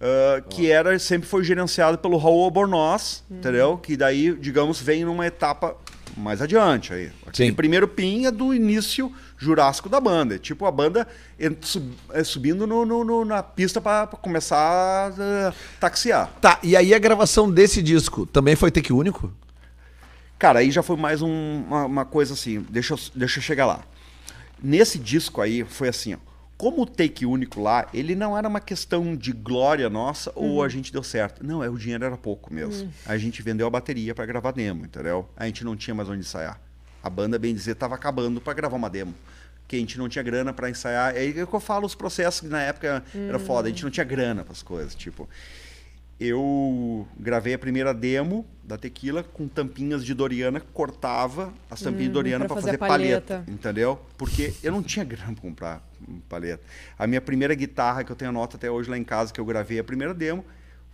Ah, 0.02 0.42
que 0.50 0.70
era 0.72 0.98
sempre 1.00 1.28
foi 1.28 1.44
gerenciado 1.44 1.98
pelo 1.98 2.18
Raul 2.18 2.44
Albornoz, 2.46 3.24
Hum. 3.30 3.38
entendeu? 3.38 3.78
Que 3.78 3.96
daí, 3.98 4.34
digamos, 4.36 4.80
vem 4.82 5.06
numa 5.06 5.26
etapa 5.26 5.76
mais 6.18 6.42
adiante 6.42 6.94
aí. 6.94 7.12
Aquele 7.26 7.50
Sim. 7.50 7.56
primeiro 7.56 7.88
pin 7.88 8.26
é 8.26 8.32
do 8.32 8.54
início 8.54 9.12
jurássico 9.38 9.90
da 9.90 10.00
banda. 10.00 10.36
É 10.36 10.38
tipo 10.38 10.66
a 10.66 10.72
banda 10.72 11.06
é, 11.38 12.24
subindo 12.24 12.66
no- 12.66 12.86
no- 12.86 13.04
no- 13.04 13.26
na 13.26 13.44
pista 13.44 13.82
para 13.82 14.08
começar 14.08 15.12
a 15.12 15.54
taxiar. 15.80 16.32
Tá, 16.40 16.58
e 16.64 16.76
aí 16.78 16.94
a 16.94 17.00
gravação 17.00 17.52
desse 17.52 17.82
disco 17.82 18.26
também 18.26 18.56
foi 18.56 18.72
take 18.72 18.94
único? 18.94 19.30
Cara, 20.40 20.60
aí 20.60 20.72
já 20.72 20.82
foi 20.84 20.96
mais 20.96 21.22
um- 21.22 21.64
uma, 21.68 21.86
uma 21.86 22.06
coisa 22.06 22.34
assim, 22.34 22.66
deixa 22.70 22.94
eu, 22.94 23.00
deixa 23.14 23.40
eu 23.40 23.44
chegar 23.44 23.66
lá. 23.66 23.82
Nesse 24.64 24.98
disco 24.98 25.42
aí, 25.42 25.64
foi 25.66 25.90
assim, 25.90 26.14
ó. 26.14 26.18
Como 26.58 26.84
o 26.84 26.86
take 26.86 27.26
único 27.26 27.62
lá, 27.62 27.88
ele 27.94 28.16
não 28.16 28.38
era 28.38 28.48
uma 28.48 28.62
questão 28.62 29.14
de 29.16 29.34
glória 29.34 29.90
nossa 29.90 30.32
ou 30.36 30.64
a 30.64 30.70
gente 30.70 30.92
deu 30.92 31.04
certo. 31.04 31.46
Não, 31.46 31.62
é, 31.64 31.70
o 31.70 31.78
dinheiro 31.78 32.06
era 32.06 32.16
pouco 32.16 32.54
mesmo. 32.54 32.90
A 33.06 33.18
gente 33.18 33.42
vendeu 33.42 33.68
a 33.68 33.70
bateria 33.70 34.16
para 34.16 34.26
gravar 34.26 34.52
demo, 34.52 34.86
entendeu? 34.86 35.28
A 35.36 35.46
gente 35.46 35.66
não 35.66 35.76
tinha 35.76 35.94
mais 35.94 36.08
onde 36.08 36.20
ensaiar. 36.22 36.60
A 37.04 37.10
banda, 37.10 37.38
bem 37.38 37.54
dizer, 37.54 37.76
tava 37.76 37.94
acabando 37.96 38.40
para 38.40 38.54
gravar 38.54 38.78
uma 38.78 38.90
demo. 38.90 39.14
Que 39.68 39.76
a 39.76 39.80
gente 39.80 39.98
não 39.98 40.08
tinha 40.08 40.24
grana 40.24 40.54
para 40.54 40.70
ensaiar. 40.70 41.14
É 41.16 41.20
aí 41.20 41.34
que 41.34 41.40
eu 41.42 41.60
falo 41.60 41.86
os 41.86 41.94
processos 41.96 42.40
que 42.42 42.48
na 42.48 42.62
época 42.62 43.04
era 43.14 43.38
foda. 43.38 43.68
A 43.68 43.72
gente 43.72 43.84
não 43.84 43.92
tinha 43.92 44.04
grana 44.06 44.44
para 44.44 44.54
as 44.54 44.64
coisas, 44.64 44.96
tipo 44.96 45.28
eu 46.20 47.06
gravei 47.20 47.54
a 47.56 47.60
primeira 47.60 47.94
demo 47.94 48.46
da 48.64 48.78
Tequila 48.78 49.22
com 49.22 49.48
tampinhas 49.50 50.04
de 50.06 50.14
Doriana, 50.14 50.62
cortava 50.74 51.54
as 51.70 51.82
tampinhas 51.82 52.06
de 52.08 52.14
Doriana 52.14 52.46
Hum, 52.46 52.48
pra 52.48 52.56
para 52.56 52.62
fazer 52.64 52.78
fazer, 52.78 52.86
a 52.86 52.88
palheta. 52.98 53.34
palheta. 53.36 53.52
entendeu? 53.52 54.00
Porque 54.18 54.54
eu 54.64 54.72
não 54.72 54.82
tinha 54.82 55.04
grana 55.04 55.34
pra 55.34 55.42
comprar 55.42 55.84
palheta. 56.30 56.64
A 56.98 57.06
minha 57.08 57.22
primeira 57.22 57.54
guitarra, 57.56 58.04
que 58.04 58.12
eu 58.12 58.16
tenho 58.16 58.30
a 58.30 58.34
nota 58.34 58.58
até 58.58 58.70
hoje 58.70 58.90
lá 58.90 58.98
em 58.98 59.04
casa, 59.04 59.34
que 59.34 59.40
eu 59.40 59.46
gravei 59.46 59.80
a 59.80 59.84
primeira 59.84 60.14
demo, 60.14 60.44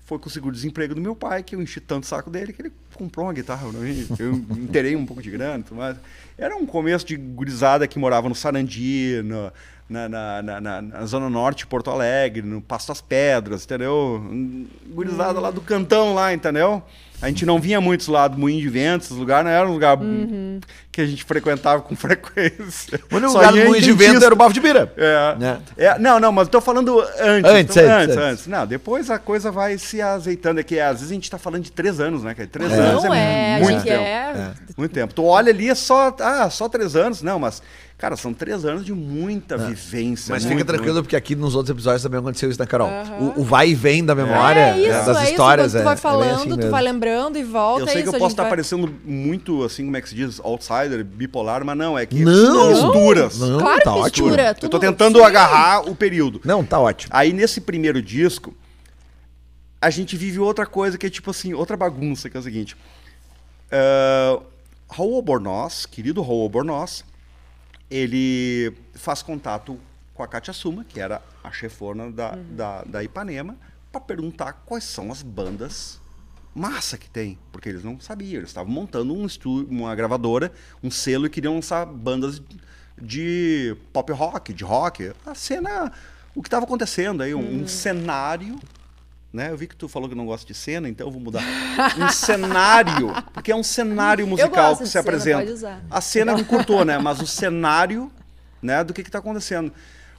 foi 0.05 0.17
com 0.19 0.27
o 0.27 0.31
seguro-desemprego 0.31 0.93
do 0.95 0.99
meu 1.01 1.15
pai, 1.15 1.41
que 1.43 1.55
eu 1.55 1.61
enchi 1.61 1.79
tanto 1.79 2.03
o 2.03 2.07
saco 2.07 2.29
dele 2.29 2.51
que 2.51 2.61
ele 2.61 2.71
comprou 2.93 3.25
uma 3.27 3.33
guitarra 3.33 3.69
pra 3.69 3.79
mim. 3.79 4.07
Eu 4.19 4.33
interei 4.57 4.95
um 4.95 5.05
pouco 5.05 5.21
de 5.21 5.29
grana 5.31 5.63
mais. 5.71 5.95
Era 6.37 6.55
um 6.55 6.65
começo 6.65 7.05
de 7.05 7.15
gurizada 7.15 7.87
que 7.87 7.97
morava 7.99 8.27
no 8.27 8.35
Sarandi, 8.35 9.21
no- 9.23 9.51
na, 9.91 10.07
na, 10.09 10.41
na, 10.41 10.61
na- 10.61 10.81
na 10.81 11.05
Zona 11.05 11.29
Norte 11.29 11.59
de 11.59 11.67
Porto 11.67 11.89
Alegre, 11.91 12.41
no 12.41 12.61
Pasto 12.61 12.87
das 12.87 13.01
Pedras, 13.01 13.63
entendeu? 13.65 14.23
Gurizada 14.87 15.39
lá 15.39 15.51
do 15.51 15.61
cantão 15.61 16.13
lá, 16.13 16.33
entendeu? 16.33 16.81
A 17.21 17.27
gente 17.27 17.45
não 17.45 17.59
vinha 17.59 17.79
muitos 17.79 18.07
lá 18.07 18.27
do 18.27 18.35
Moinho 18.35 18.59
de 18.59 18.67
Ventos, 18.67 19.11
esse 19.11 19.19
lugar 19.19 19.43
não 19.43 19.51
era 19.51 19.67
um 19.67 19.73
lugar 19.73 19.95
que 20.91 21.01
a 21.01 21.05
gente 21.05 21.23
frequentava 21.23 21.79
com 21.83 21.93
frequência. 21.95 22.99
O 23.11 23.15
único 23.17 23.31
Só 23.31 23.37
lugar 23.37 23.51
do 23.51 23.57
Moinho 23.59 23.73
de 23.79 23.91
dentista. 23.91 24.13
Vento 24.13 24.25
era 24.25 24.33
o 24.33 24.37
Bafo 24.37 24.53
de 24.53 24.59
Bira. 24.59 24.91
É. 24.97 25.35
Né? 25.37 25.59
É, 25.77 25.99
não, 25.99 26.19
não, 26.19 26.31
mas 26.31 26.47
eu 26.47 26.51
tô 26.51 26.59
falando 26.59 26.99
antes. 27.19 27.51
Antes, 27.51 27.75
tô- 27.75 27.79
antes, 27.81 27.91
antes, 27.91 28.17
antes. 28.17 28.47
Não, 28.47 28.65
depois 28.65 29.11
a 29.11 29.19
coisa 29.19 29.51
vai 29.51 29.77
se 29.77 30.01
azeitando. 30.01 30.61
É 30.61 30.63
que 30.63 30.79
às 30.79 30.93
vezes 30.97 31.11
a 31.11 31.13
gente 31.13 31.29
tá 31.29 31.37
falando 31.37 31.61
de 31.61 31.71
três 31.71 31.99
anos, 31.99 32.23
né? 32.23 32.33
cara? 32.33 32.49
Três 32.51 32.71
anos 32.71 33.03
Não 33.03 33.13
é, 33.13 33.59
é, 33.59 33.59
muito 33.61 33.83
tempo. 33.83 34.03
é. 34.03 34.53
Muito 34.75 34.91
tempo. 34.91 35.13
Tu 35.13 35.23
olha 35.23 35.51
ali, 35.51 35.69
é 35.69 35.75
só, 35.75 36.15
ah, 36.19 36.49
só 36.49 36.67
três 36.67 36.95
anos. 36.95 37.21
Não, 37.21 37.37
mas, 37.37 37.61
cara, 38.01 38.17
são 38.17 38.33
três 38.33 38.65
anos 38.65 38.83
de 38.83 38.91
muita 38.91 39.55
vivência. 39.59 40.33
Mas 40.33 40.43
muito, 40.43 40.57
fica 40.57 40.65
tranquilo, 40.65 40.93
muito. 40.95 41.03
porque 41.05 41.15
aqui 41.15 41.35
nos 41.35 41.53
outros 41.53 41.69
episódios 41.69 42.01
também 42.01 42.19
aconteceu 42.19 42.49
isso, 42.49 42.59
né, 42.59 42.65
Carol? 42.65 42.89
O, 43.19 43.41
o 43.41 43.43
vai 43.43 43.69
e 43.69 43.75
vem 43.75 44.03
da 44.03 44.15
memória, 44.15 44.59
É 44.75 44.79
isso, 44.79 44.89
né, 44.89 45.03
das 45.05 45.17
é 45.17 45.29
histórias. 45.29 45.67
isso. 45.67 45.77
Tu 45.77 45.81
é- 45.81 45.83
vai 45.83 45.93
é 45.93 45.95
bem 45.95 46.01
falando, 46.01 46.35
assim 46.35 46.49
tu 46.49 46.55
mesmo. 46.57 46.71
vai 46.71 46.81
lembrando 46.81 47.37
e 47.37 47.43
volta. 47.43 47.81
Eu 47.83 47.87
é 47.87 47.91
sei 47.91 48.01
isso, 48.01 48.09
que 48.09 48.15
eu 48.15 48.19
posso 48.19 48.33
estar 48.33 48.41
vai- 48.43 48.49
parecendo 48.49 48.91
muito, 49.05 49.63
assim, 49.63 49.85
como 49.85 49.95
é 49.97 50.01
que 50.01 50.09
se 50.09 50.15
diz, 50.15 50.39
outsider, 50.39 51.05
bipolar, 51.05 51.63
mas 51.63 51.77
não, 51.77 51.95
é 51.95 52.07
que 52.07 52.25
Não! 52.25 52.69
misturas. 52.71 53.37
Não, 53.37 53.59
Claro 53.59 53.77
tá 53.83 53.93
que 53.93 53.99
ótimo. 53.99 54.27
mistura. 54.29 54.55
Eu 54.59 54.69
tô 54.69 54.79
tentando 54.79 55.19
sim. 55.19 55.23
agarrar 55.25 55.87
o 55.87 55.95
período. 55.95 56.41
Não, 56.43 56.65
tá 56.65 56.79
ótimo. 56.79 57.11
Aí 57.13 57.31
nesse 57.31 57.61
primeiro 57.61 58.01
disco, 58.01 58.51
a 59.79 59.91
gente 59.91 60.17
vive 60.17 60.39
outra 60.39 60.65
coisa 60.65 60.97
que 60.97 61.05
é 61.05 61.09
tipo 61.09 61.29
assim, 61.29 61.53
outra 61.53 61.77
bagunça, 61.77 62.31
que 62.31 62.35
é 62.35 62.39
o 62.39 62.43
seguinte. 62.43 62.75
Uh, 63.71 64.41
Raul 64.89 65.15
Albornoz, 65.17 65.85
querido 65.85 66.21
Raul 66.23 66.41
Albornoz, 66.41 67.03
ele 67.91 68.73
faz 68.93 69.21
contato 69.21 69.77
com 70.13 70.23
a 70.23 70.27
Katia 70.27 70.53
Suma, 70.53 70.85
que 70.85 70.99
era 70.99 71.21
a 71.43 71.51
chefona 71.51 72.09
da, 72.09 72.35
da, 72.35 72.83
da 72.83 73.03
Ipanema, 73.03 73.57
para 73.91 73.99
perguntar 73.99 74.53
quais 74.65 74.85
são 74.85 75.11
as 75.11 75.21
bandas 75.21 75.99
massa 76.55 76.97
que 76.97 77.09
tem. 77.09 77.37
Porque 77.51 77.67
eles 77.67 77.83
não 77.83 77.99
sabiam, 77.99 78.37
eles 78.37 78.49
estavam 78.49 78.71
montando 78.71 79.13
um 79.13 79.25
estúdio, 79.25 79.69
uma 79.69 79.93
gravadora, 79.93 80.53
um 80.81 80.89
selo 80.89 81.25
e 81.25 81.29
queriam 81.29 81.55
lançar 81.55 81.85
bandas 81.85 82.41
de 82.99 83.75
pop 83.91 84.09
rock, 84.13 84.53
de 84.53 84.63
rock. 84.63 85.11
A 85.25 85.35
cena, 85.35 85.91
o 86.33 86.41
que 86.41 86.47
estava 86.47 86.63
acontecendo 86.63 87.21
aí, 87.21 87.35
um, 87.35 87.63
um 87.63 87.67
cenário 87.67 88.57
né? 89.33 89.49
Eu 89.51 89.57
vi 89.57 89.67
que 89.67 89.75
tu 89.75 89.87
falou 89.87 90.09
que 90.09 90.15
não 90.15 90.25
gosta 90.25 90.45
de 90.45 90.53
cena, 90.53 90.89
então 90.89 91.07
eu 91.07 91.11
vou 91.11 91.21
mudar. 91.21 91.43
Um 91.97 92.09
cenário, 92.09 93.13
porque 93.33 93.51
é 93.51 93.55
um 93.55 93.63
cenário 93.63 94.27
musical 94.27 94.75
que 94.77 94.85
se 94.85 94.91
cena, 94.91 95.01
apresenta. 95.01 95.81
A 95.89 96.01
cena 96.01 96.33
não 96.33 96.43
curtou, 96.43 96.83
né? 96.83 96.97
Mas 96.97 97.21
o 97.21 97.27
cenário, 97.27 98.11
né, 98.61 98.83
do 98.83 98.93
que 98.93 99.01
está 99.01 99.19
acontecendo. 99.19 99.71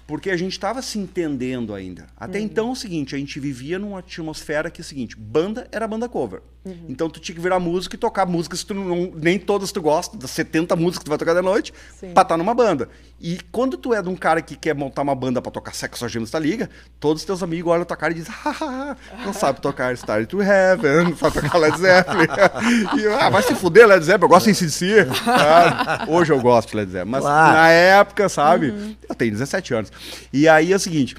Porque 0.07 0.31
a 0.31 0.37
gente 0.37 0.53
estava 0.53 0.83
se 0.83 0.99
entendendo 0.99 1.75
ainda. 1.75 2.07
Até 2.17 2.39
Uhum. 2.39 2.45
então 2.45 2.69
é 2.69 2.73
o 2.73 2.75
seguinte, 2.77 3.15
a 3.15 3.19
gente 3.19 3.39
vivia 3.39 3.79
numa 3.79 4.01
atmosfera 4.01 4.71
que 4.71 4.81
é 4.81 4.83
o 4.83 4.85
seguinte, 4.85 5.17
banda 5.17 5.69
era 5.71 5.87
banda 5.87 6.09
cover. 6.09 6.43
Uhum. 6.65 6.87
Então 6.89 7.11
tu 7.11 7.19
tinha 7.19 7.35
que 7.35 7.41
virar 7.41 7.59
música 7.59 7.97
e 7.97 7.99
tocar 7.99 8.25
músicas 8.25 8.61
que 8.61 8.67
tu 8.69 8.75
não, 8.75 9.11
nem 9.17 9.37
todas 9.37 9.73
tu 9.73 9.83
gosta, 9.83 10.17
das 10.17 10.31
70 10.31 10.77
músicas 10.77 10.99
que 10.99 11.05
tu 11.07 11.09
vai 11.09 11.19
tocar 11.19 11.35
de 11.35 11.43
noite, 11.43 11.75
Sim. 11.99 12.13
pra 12.13 12.23
estar 12.23 12.37
numa 12.37 12.55
banda. 12.55 12.89
E 13.21 13.41
quando 13.51 13.77
tu 13.77 13.93
é 13.93 14.01
de 14.01 14.09
um 14.09 14.15
cara 14.15 14.41
que 14.41 14.55
quer 14.55 14.73
montar 14.75 15.03
uma 15.03 15.15
banda 15.15 15.43
pra 15.43 15.51
tocar 15.51 15.75
Sexo 15.75 16.09
Gems 16.09 16.31
da 16.31 16.39
Liga, 16.39 16.71
todos 17.01 17.23
os 17.23 17.27
teus 17.27 17.43
amigos 17.43 17.73
olham 17.73 17.85
tua 17.85 17.97
cara 17.97 18.13
e 18.13 18.17
dizem, 18.17 18.33
hahaha, 18.45 18.97
não 19.25 19.33
sabe 19.33 19.61
tocar 19.61 19.93
Starry 19.95 20.25
to 20.27 20.41
Heaven, 20.41 21.05
não 21.11 21.17
sabe 21.17 21.41
tocar 21.41 21.59
Led 21.59 21.77
Zeppelin. 21.79 22.27
e, 23.03 23.07
ah, 23.09 23.29
vai 23.29 23.43
se 23.43 23.55
fuder, 23.57 23.87
Led 23.89 24.05
Zeppelin, 24.05 24.25
eu 24.25 24.29
gosto 24.29 24.47
de 24.47 24.55
CDC. 24.55 25.07
Ah, 25.27 26.05
hoje 26.09 26.33
eu 26.33 26.41
gosto 26.41 26.71
de 26.71 26.77
Led 26.77 26.93
Zeppelin, 26.93 27.11
mas 27.11 27.23
Claro. 27.23 27.57
na 27.57 27.69
época, 27.71 28.29
sabe? 28.29 28.97
Eu 29.09 29.15
tenho 29.17 29.33
17 29.33 29.75
anos. 29.75 29.91
E 30.33 30.49
aí 30.49 30.73
é 30.73 30.77
o 30.77 30.79
seguinte, 30.79 31.17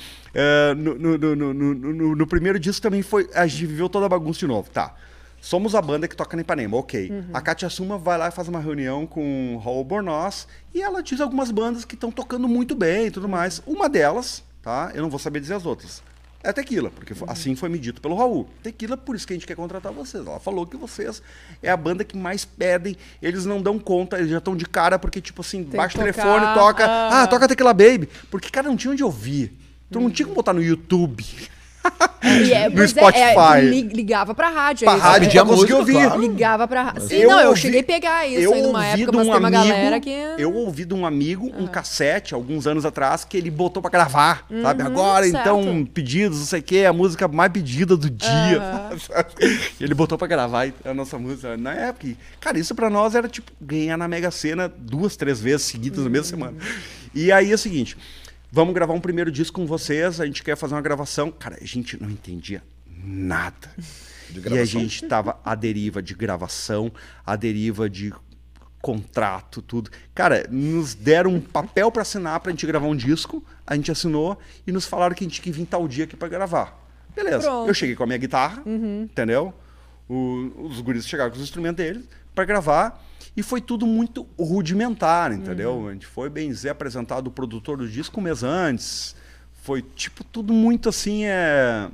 no, 0.78 0.96
no- 0.96 1.18
no- 1.18 1.36
no- 1.36 1.54
no- 1.54 1.74
no- 1.74 2.16
no 2.16 2.28
primeiro 2.28 2.58
disco 2.60 2.82
também 2.82 3.02
foi, 3.02 3.30
a 3.36 3.46
gente 3.46 3.66
viveu 3.66 3.90
toda 3.90 4.06
a 4.06 4.10
bagunça 4.10 4.40
de 4.40 4.48
novo, 4.48 4.70
tá. 4.70 4.96
Somos 5.46 5.76
a 5.76 5.82
banda 5.82 6.08
que 6.08 6.16
toca 6.16 6.38
na 6.38 6.42
Ipanema, 6.42 6.78
ok. 6.78 7.12
A 7.34 7.42
Katia 7.42 7.68
Suma 7.70 7.98
vai 7.98 8.18
lá 8.18 8.30
e 8.30 8.32
faz 8.32 8.48
uma 8.48 8.62
reunião 8.62 9.06
com 9.06 9.56
o 9.56 9.58
Raul 9.60 9.84
Bornoz 9.84 10.48
e 10.74 10.82
ela 10.82 11.04
diz 11.04 11.20
algumas 11.20 11.52
bandas 11.52 11.84
que 11.84 11.96
estão 11.96 12.10
tocando 12.10 12.48
muito 12.48 12.74
bem 12.74 13.08
e 13.08 13.12
tudo 13.12 13.28
mais. 13.28 13.62
Uma 13.68 13.90
delas, 13.90 14.42
tá? 14.62 14.92
Eu 14.96 15.02
não 15.02 15.10
vou 15.10 15.20
saber 15.20 15.42
dizer 15.42 15.56
as 15.56 15.66
outras. 15.66 16.02
É 16.42 16.54
Tequila, 16.54 16.90
porque 16.92 17.14
fo- 17.14 17.26
assim 17.28 17.56
foi 17.56 17.68
me 17.68 17.78
dito 17.78 18.00
pelo 18.02 18.16
Raul. 18.16 18.48
Tequila, 18.64 18.96
por 18.96 19.18
isso 19.18 19.28
que 19.28 19.34
a 19.34 19.36
gente 19.36 19.46
quer 19.46 19.56
contratar 19.58 19.92
vocês. 19.92 20.26
Ela 20.26 20.40
falou 20.40 20.66
que 20.66 20.78
vocês 20.78 21.22
é 21.62 21.70
a 21.70 21.76
banda 21.76 22.06
que 22.06 22.16
mais 22.18 22.46
pedem, 22.46 22.96
eles 23.22 23.46
não 23.46 23.62
dão 23.62 23.78
conta, 23.78 24.18
eles 24.18 24.30
já 24.30 24.38
estão 24.38 24.56
de 24.56 24.66
cara, 24.66 24.98
porque, 24.98 25.20
tipo 25.20 25.42
assim, 25.42 25.66
que 25.66 25.76
baixa 25.76 25.98
o 25.98 26.02
telefone, 26.02 26.46
toca. 26.54 26.86
ah. 26.86 27.24
Ah, 27.24 27.28
toca 27.28 27.50
Tequila 27.50 27.74
Baby. 27.74 28.08
Porque, 28.32 28.50
cara, 28.50 28.68
não 28.70 28.78
tinha 28.78 28.92
onde 28.94 29.04
ouvir. 29.04 29.58
Tu 29.92 30.00
não 30.00 30.10
tinha 30.10 30.26
como 30.26 30.36
botar 30.36 30.54
no 30.54 30.64
YouTube. 30.64 31.26
É, 32.24 32.70
no 32.70 32.76
pois 32.78 32.96
é, 32.96 33.02
Spotify. 33.02 33.58
é, 33.58 33.62
li- 33.62 33.82
ligava 33.82 34.34
pra 34.34 34.48
rádio. 34.50 34.86
Pra 34.86 34.96
rádio, 34.96 35.28
conseguir 35.28 35.44
música, 35.52 35.76
ouvir. 35.78 35.92
claro. 35.94 36.22
Ligava 36.22 36.68
pra 36.68 36.84
rádio. 36.84 37.02
Sim, 37.02 37.16
Eu 37.16 37.30
não, 37.30 37.40
eu 37.42 37.50
ouvi- 37.50 37.60
cheguei 37.62 37.82
a 37.82 37.84
pegar 37.84 38.26
isso 38.26 38.40
eu 38.42 38.54
aí 38.54 38.62
numa 38.62 38.86
época, 38.86 39.12
mas 39.12 39.28
um 39.28 39.30
tem 39.32 39.40
uma 39.40 39.48
amigo, 39.50 39.68
galera 39.68 40.00
que. 40.00 40.10
Eu 40.38 40.54
ouvi 40.56 40.86
de 40.86 40.94
um 40.94 41.06
amigo 41.06 41.52
um 41.60 41.68
cassete, 41.68 42.34
alguns 42.34 42.66
anos 42.66 42.86
atrás, 42.86 43.26
que 43.26 43.36
ele 43.36 43.52
botou 43.52 43.82
pra 43.82 43.92
gravar, 43.92 44.48
sabe? 44.62 44.82
Agora, 44.84 45.26
Uhum, 45.26 45.32
certo. 45.32 45.42
então, 45.50 45.86
pedidos, 45.94 46.40
não 46.40 46.46
sei 46.46 46.62
o 46.62 46.64
quê, 46.64 46.86
a 46.88 46.94
música 46.94 47.28
mais 47.28 47.52
pedida 47.52 47.98
do 47.98 48.10
dia. 48.10 48.62
Sabe? 49.06 49.60
ele 49.82 49.94
botou 49.94 50.18
pra 50.18 50.28
gravar 50.28 50.72
a 50.86 50.94
nossa 50.94 51.20
música 51.20 51.58
na 51.58 51.74
época. 51.74 52.08
Cara, 52.40 52.58
isso 52.58 52.74
pra 52.74 52.90
nós 52.90 53.16
era 53.16 53.28
tipo 53.28 53.52
ganhar 53.60 53.98
na 53.98 54.08
Mega 54.08 54.32
Sena 54.32 54.72
duas, 54.76 55.18
três 55.18 55.42
vezes 55.42 55.64
seguidas 55.66 56.00
na 56.00 56.06
Uhum. 56.06 56.12
mesma 56.12 56.26
semana. 56.28 56.54
E 57.14 57.32
aí 57.32 57.52
é 57.52 57.56
o 57.56 57.58
seguinte. 57.58 57.98
Vamos 58.56 58.76
gravar 58.76 58.94
um 58.94 59.02
primeiro 59.02 59.32
disco 59.32 59.60
com 59.60 59.66
vocês, 59.66 60.22
a 60.22 60.28
gente 60.28 60.44
quer 60.44 60.56
fazer 60.56 60.76
uma 60.76 60.82
gravação. 60.82 61.32
Cara, 61.32 61.58
a 61.60 61.66
gente 61.66 62.00
não 62.00 62.08
entendia 62.08 62.62
nada. 63.04 63.72
E 64.32 64.60
a 64.60 64.64
gente 64.66 65.08
tava 65.08 65.40
à 65.44 65.56
deriva 65.56 66.04
de 66.04 66.14
gravação, 66.14 66.92
à 67.26 67.36
deriva 67.36 67.90
de 67.90 68.14
contrato, 68.80 69.60
tudo. 69.60 69.90
Cara, 70.14 70.46
nos 70.52 70.94
deram 70.94 71.32
um 71.34 71.42
papel 71.42 71.92
para 71.92 72.04
assinar 72.04 72.40
pra 72.42 72.52
gente 72.52 72.66
gravar 72.68 72.86
um 72.86 72.96
disco, 72.96 73.44
a 73.66 73.76
gente 73.76 73.92
assinou 73.92 74.38
e 74.68 74.72
nos 74.72 74.86
falaram 74.86 75.16
que 75.16 75.24
a 75.24 75.28
gente 75.28 75.42
tinha 75.42 75.52
que 75.52 75.60
vir 75.60 75.66
tal 75.66 75.88
dia 75.88 76.04
aqui 76.04 76.16
para 76.16 76.28
gravar. 76.28 76.80
Beleza. 77.16 77.42
Pronto. 77.50 77.68
Eu 77.70 77.74
cheguei 77.74 77.96
com 77.96 78.04
a 78.04 78.06
minha 78.06 78.20
guitarra, 78.20 78.62
entendeu? 79.04 79.52
O- 80.08 80.52
os 80.68 80.80
guris 80.80 81.08
chegaram 81.08 81.32
com 81.32 81.38
os 81.38 81.44
instrumentos 81.44 81.78
deles 81.84 82.04
para 82.36 82.46
gravar 82.46 83.04
e 83.36 83.42
foi 83.44 83.60
tudo 83.62 83.86
muito 83.88 84.28
rudimentar, 84.40 85.32
entendeu? 85.34 85.88
A 85.88 85.94
gente 85.94 86.06
foi, 86.06 86.30
bem 86.30 86.50
dizer, 86.50 86.70
apresentado 86.70 87.28
o 87.28 87.32
produtor 87.32 87.78
do 87.78 87.88
disco 87.88 88.20
um 88.20 88.24
mês 88.24 88.44
antes. 88.44 89.16
Foi 89.64 89.82
tipo 89.82 90.24
tudo 90.24 90.52
muito 90.54 90.90
assim, 90.90 91.26
é 91.26 91.90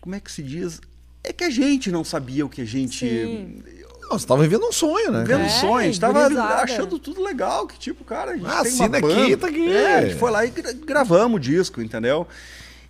como 0.00 0.14
é 0.14 0.20
que 0.20 0.30
se 0.30 0.42
diz? 0.42 0.80
É 1.22 1.32
que 1.32 1.44
a 1.44 1.50
gente 1.50 1.90
não 1.90 2.04
sabia 2.04 2.44
o 2.44 2.48
que 2.48 2.60
a 2.60 2.64
gente. 2.64 2.98
Sim. 3.08 3.62
você 4.10 4.26
tava 4.26 4.42
vivendo 4.42 4.66
um 4.66 4.72
sonho, 4.72 5.10
né? 5.10 5.24
Vendo 5.26 5.44
É, 5.44 5.48
sonho, 5.48 5.76
a 5.76 5.82
gente 5.84 5.98
tava 6.00 6.22
gurizada. 6.24 6.62
achando 6.62 6.98
tudo 6.98 7.22
legal, 7.22 7.66
que 7.66 7.78
tipo, 7.78 8.04
cara, 8.04 8.32
a 8.32 8.36
gente 8.36 8.46
Ah, 8.46 8.62
tem 8.62 8.72
assina 8.72 8.98
uma 8.98 9.12
aqui, 9.22 9.36
tá 9.36 9.46
aqui. 9.48 9.68
É, 9.72 9.98
a 9.98 10.06
gente 10.06 10.18
foi 10.18 10.30
lá 10.30 10.44
e 10.44 10.50
gra- 10.50 10.72
gravamos 10.72 11.36
o 11.36 11.40
disco, 11.40 11.80
entendeu? 11.80 12.26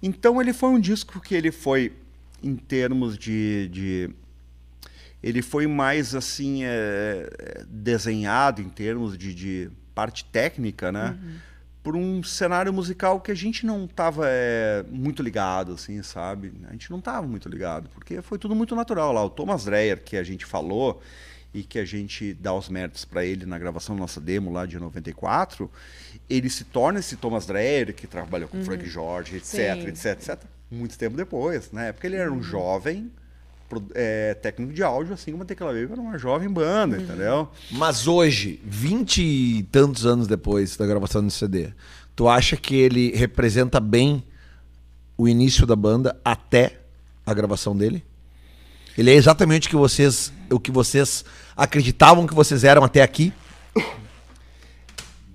Então 0.03 0.41
ele 0.41 0.53
foi 0.53 0.69
um 0.71 0.81
disco 0.81 1.21
que 1.21 1.35
ele 1.35 1.51
foi, 1.53 1.93
em 2.43 2.57
termos 2.57 3.17
de... 3.17 3.69
de- 3.69 4.11
ele 5.27 5.41
foi 5.41 5.67
mais, 5.67 6.15
assim, 6.15 6.65
é, 6.65 7.31
é, 7.39 7.65
desenhado 7.67 8.61
em 8.61 8.69
termos 8.69 9.17
de, 9.17 9.35
de 9.35 9.71
parte 9.95 10.23
técnica, 10.27 10.93
né? 10.93 11.17
Por 11.83 11.97
um 11.97 12.23
cenário 12.23 12.73
musical 12.75 13.19
que 13.21 13.31
a 13.33 13.35
gente 13.35 13.65
não 13.65 13.87
tava 13.87 14.25
é, 14.27 14.85
muito 14.91 15.23
ligado, 15.23 15.73
assim, 15.73 16.03
sabe? 16.03 16.53
A 16.69 16.73
gente 16.73 16.91
não 16.91 17.01
tava 17.01 17.27
muito 17.27 17.49
ligado, 17.49 17.89
porque 17.95 18.21
foi 18.21 18.39
tudo 18.39 18.55
muito 18.55 18.77
natural 18.77 19.13
lá. 19.13 19.25
O 19.25 19.31
Thomas 19.31 19.65
Dreyer, 19.65 20.03
que 20.03 20.17
a 20.19 20.23
gente 20.23 20.45
falou 20.45 21.01
e 21.55 21.63
que 21.63 21.79
a 21.79 21.85
gente 21.87 22.35
dá 22.35 22.53
os 22.53 22.69
méritos 22.69 23.07
para 23.07 23.25
ele 23.25 23.47
na 23.47 23.59
gravação 23.59 23.95
da 23.95 24.01
nossa 24.03 24.21
demo 24.21 24.53
lá 24.53 24.67
de 24.67 24.79
94, 24.79 25.71
ele 26.29 26.51
se 26.51 26.65
torna 26.65 26.99
esse 27.01 27.17
Thomas 27.17 27.47
Dreyer, 27.47 27.95
que 27.95 28.07
trabalhou 28.07 28.49
com 28.49 28.63
Frank 28.63 28.87
George, 28.89 29.37
etc, 29.37 29.47
Sim. 29.47 29.87
etc, 29.89 30.05
etc, 30.07 30.43
muito 30.71 30.99
tempo 30.99 31.17
depois. 31.17 31.71
Na 31.73 31.85
época 31.85 32.07
ele 32.07 32.17
era 32.17 32.31
um 32.33 32.43
jovem 32.43 33.05
pro- 33.05 33.15
é, 33.95 34.35
técnico 34.35 34.73
de 34.73 34.83
áudio, 34.83 35.15
assim 35.15 35.31
como 35.31 35.43
a 35.43 35.47
Tecla 35.47 35.73
Baby 35.73 35.93
era 35.93 36.01
uma 36.01 36.19
jovem 36.19 36.49
banda, 36.49 36.97
entendeu? 36.97 37.49
Mas 37.71 38.07
hoje, 38.07 38.61
vinte 38.65 39.23
e 39.23 39.63
tantos 39.71 40.05
anos 40.05 40.27
depois 40.27 40.77
da 40.77 40.87
gravação 40.87 41.25
do 41.25 41.31
CD, 41.31 41.71
tu 42.15 42.29
acha 42.29 42.57
que 42.57 42.75
ele 42.75 43.15
representa 43.15 43.81
bem 43.81 44.23
o 45.17 45.29
início 45.29 45.67
da 45.67 45.77
banda 45.77 46.19
até 46.25 46.81
a 47.27 47.33
gravação 47.33 47.77
dele? 47.77 48.05
Ele 48.97 49.11
é 49.11 49.15
exatamente 49.15 49.67
o 49.67 49.71
que 49.71 49.77
vocês, 49.77 50.33
o 50.51 50.61
que 50.61 50.71
vocês 50.71 51.25
acreditavam 51.57 52.27
que 52.27 52.35
vocês 52.35 52.65
eram 52.65 52.85
até 52.85 53.03
aqui? 53.03 53.33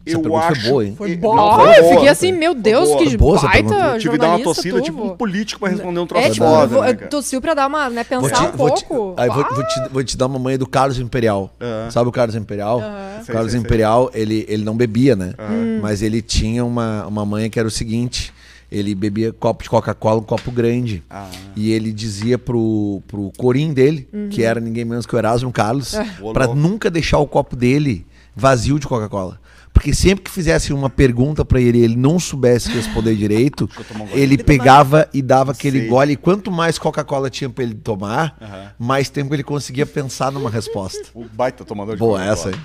Essa 0.06 0.16
eu 0.18 0.22
pergunta 0.22 0.44
foi 0.46 0.52
acho 0.58 0.70
boa, 0.70 0.86
hein? 0.86 0.96
Foi 0.98 1.12
e- 1.12 1.16
boa. 1.18 1.36
não, 1.36 1.60
eu 1.62 1.66
foi 1.66 1.84
fiquei 1.84 1.96
boa. 1.98 2.12
assim, 2.12 2.32
meu 2.32 2.56
Deus, 2.56 2.90
boa. 2.90 3.04
que 3.04 3.18
Boa 3.18 3.42
baita 3.42 3.74
Eu 3.76 4.00
tive 4.00 4.12
que 4.14 4.18
dar 4.18 4.36
uma 4.36 4.40
tu, 4.54 4.82
tipo 4.82 5.04
um 5.04 5.16
político 5.16 5.60
pra 5.60 5.70
responder 5.70 6.00
um 6.00 6.08
troço 6.08 6.26
É, 6.26 6.30
tipo, 6.32 6.46
foda, 6.46 6.82
né, 6.82 6.94
cara? 6.94 7.08
tossiu 7.10 7.42
pra 7.42 7.54
dar 7.54 7.68
uma, 7.68 7.90
né, 7.90 8.06
Vou 8.10 8.22
pensar 8.22 8.36
te, 8.50 8.54
um 8.54 8.58
vou 8.58 8.72
te- 8.72 8.86
pouco. 8.86 9.22
aí 9.22 9.28
vou, 9.30 9.46
vou 9.54 9.68
te, 9.68 9.90
vou 9.92 10.04
te 10.04 10.18
dar 10.18 10.26
uma 10.28 10.40
manha 10.40 10.58
do 10.58 10.66
Carlos 10.68 11.00
Imperial. 11.00 11.54
Sabe 11.92 12.10
o 12.10 12.12
Carlos 12.12 12.36
Imperial? 12.36 12.80
Sei, 12.80 12.88
O 12.88 13.34
Carlos 13.34 13.52
sei, 13.52 13.60
sei. 13.60 13.60
Imperial, 13.60 14.10
ele, 14.14 14.46
ele 14.48 14.64
não 14.64 14.76
bebia, 14.76 15.16
né? 15.16 15.34
Hum. 15.40 15.80
Mas 15.82 16.02
ele 16.02 16.22
tinha 16.22 16.64
uma, 16.66 17.06
uma 17.06 17.26
manha 17.26 17.50
que 17.50 17.60
era 17.60 17.68
o 17.68 17.72
seguinte: 17.72 18.34
ele 18.72 18.96
bebia 18.96 19.34
copo 19.34 19.64
de 19.64 19.70
Coca-Cola, 19.70 20.20
um 20.22 20.24
copo 20.24 20.50
grande. 20.52 21.04
Ah. 21.10 21.28
E 21.56 21.72
ele 21.72 21.92
dizia 21.92 22.38
pro, 22.38 23.02
pro 23.08 23.32
corim 23.38 23.74
dele, 23.74 24.08
Uhum. 24.14 24.30
que 24.30 24.44
era 24.44 24.60
ninguém 24.60 24.86
menos 24.86 25.06
que 25.06 25.14
o 25.16 25.18
Erasmo 25.18 25.52
Carlos, 25.52 25.94
pra 26.34 26.46
louco. 26.46 26.56
nunca 26.60 26.90
deixar 26.90 27.18
o 27.20 27.28
copo 27.28 27.56
dele 27.56 28.06
vazio 28.36 28.80
de 28.80 28.88
Coca-Cola. 28.88 29.40
Porque 29.74 29.94
sempre 29.94 30.26
que 30.26 30.32
fizesse 30.32 30.74
uma 30.74 30.90
pergunta 30.90 31.46
pra 31.46 31.62
ele 31.62 31.78
e 31.78 31.84
ele 31.84 31.96
não 31.96 32.20
soubesse 32.20 32.70
responder 32.70 33.16
direito, 33.16 33.70
um 33.96 34.08
ele 34.18 34.38
pegava 34.38 35.08
e 35.14 35.22
dava 35.22 35.52
aquele 35.54 35.80
Sei. 35.82 35.88
gole. 35.88 36.14
E 36.14 36.18
quanto 36.18 36.52
mais 36.52 36.78
Coca-Cola 36.78 37.30
tinha 37.30 37.50
pra 37.50 37.64
ele 37.64 37.76
tomar, 37.76 38.76
mais 38.78 39.10
tempo 39.10 39.34
ele 39.34 39.44
conseguia 39.44 39.86
pensar 39.86 40.32
numa 40.32 40.50
resposta. 40.50 41.00
O 41.14 41.24
baita 41.26 41.64
tomador 41.64 41.96
de 41.96 42.00
Boa, 42.00 42.24
essa 42.24 42.50
aí. 42.50 42.56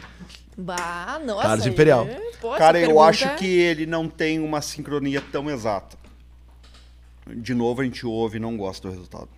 Bah, 0.56 1.20
nossa. 1.24 1.42
Carlos 1.42 1.66
Imperial. 1.66 2.06
pô, 2.40 2.48
essa 2.50 2.58
Cara, 2.58 2.78
eu 2.78 2.86
pergunta 2.86 3.08
acho 3.08 3.24
é- 3.26 3.34
que 3.34 3.46
ele 3.46 3.86
não 3.86 4.08
tem 4.08 4.38
uma 4.40 4.60
sincronia 4.60 5.20
tão 5.32 5.50
exata. 5.50 5.96
De 7.26 7.54
novo, 7.54 7.80
a 7.80 7.84
gente 7.84 8.04
ouve 8.06 8.36
e 8.36 8.40
não 8.40 8.56
gosta 8.56 8.86
do 8.88 8.92
resultado. 8.92 9.28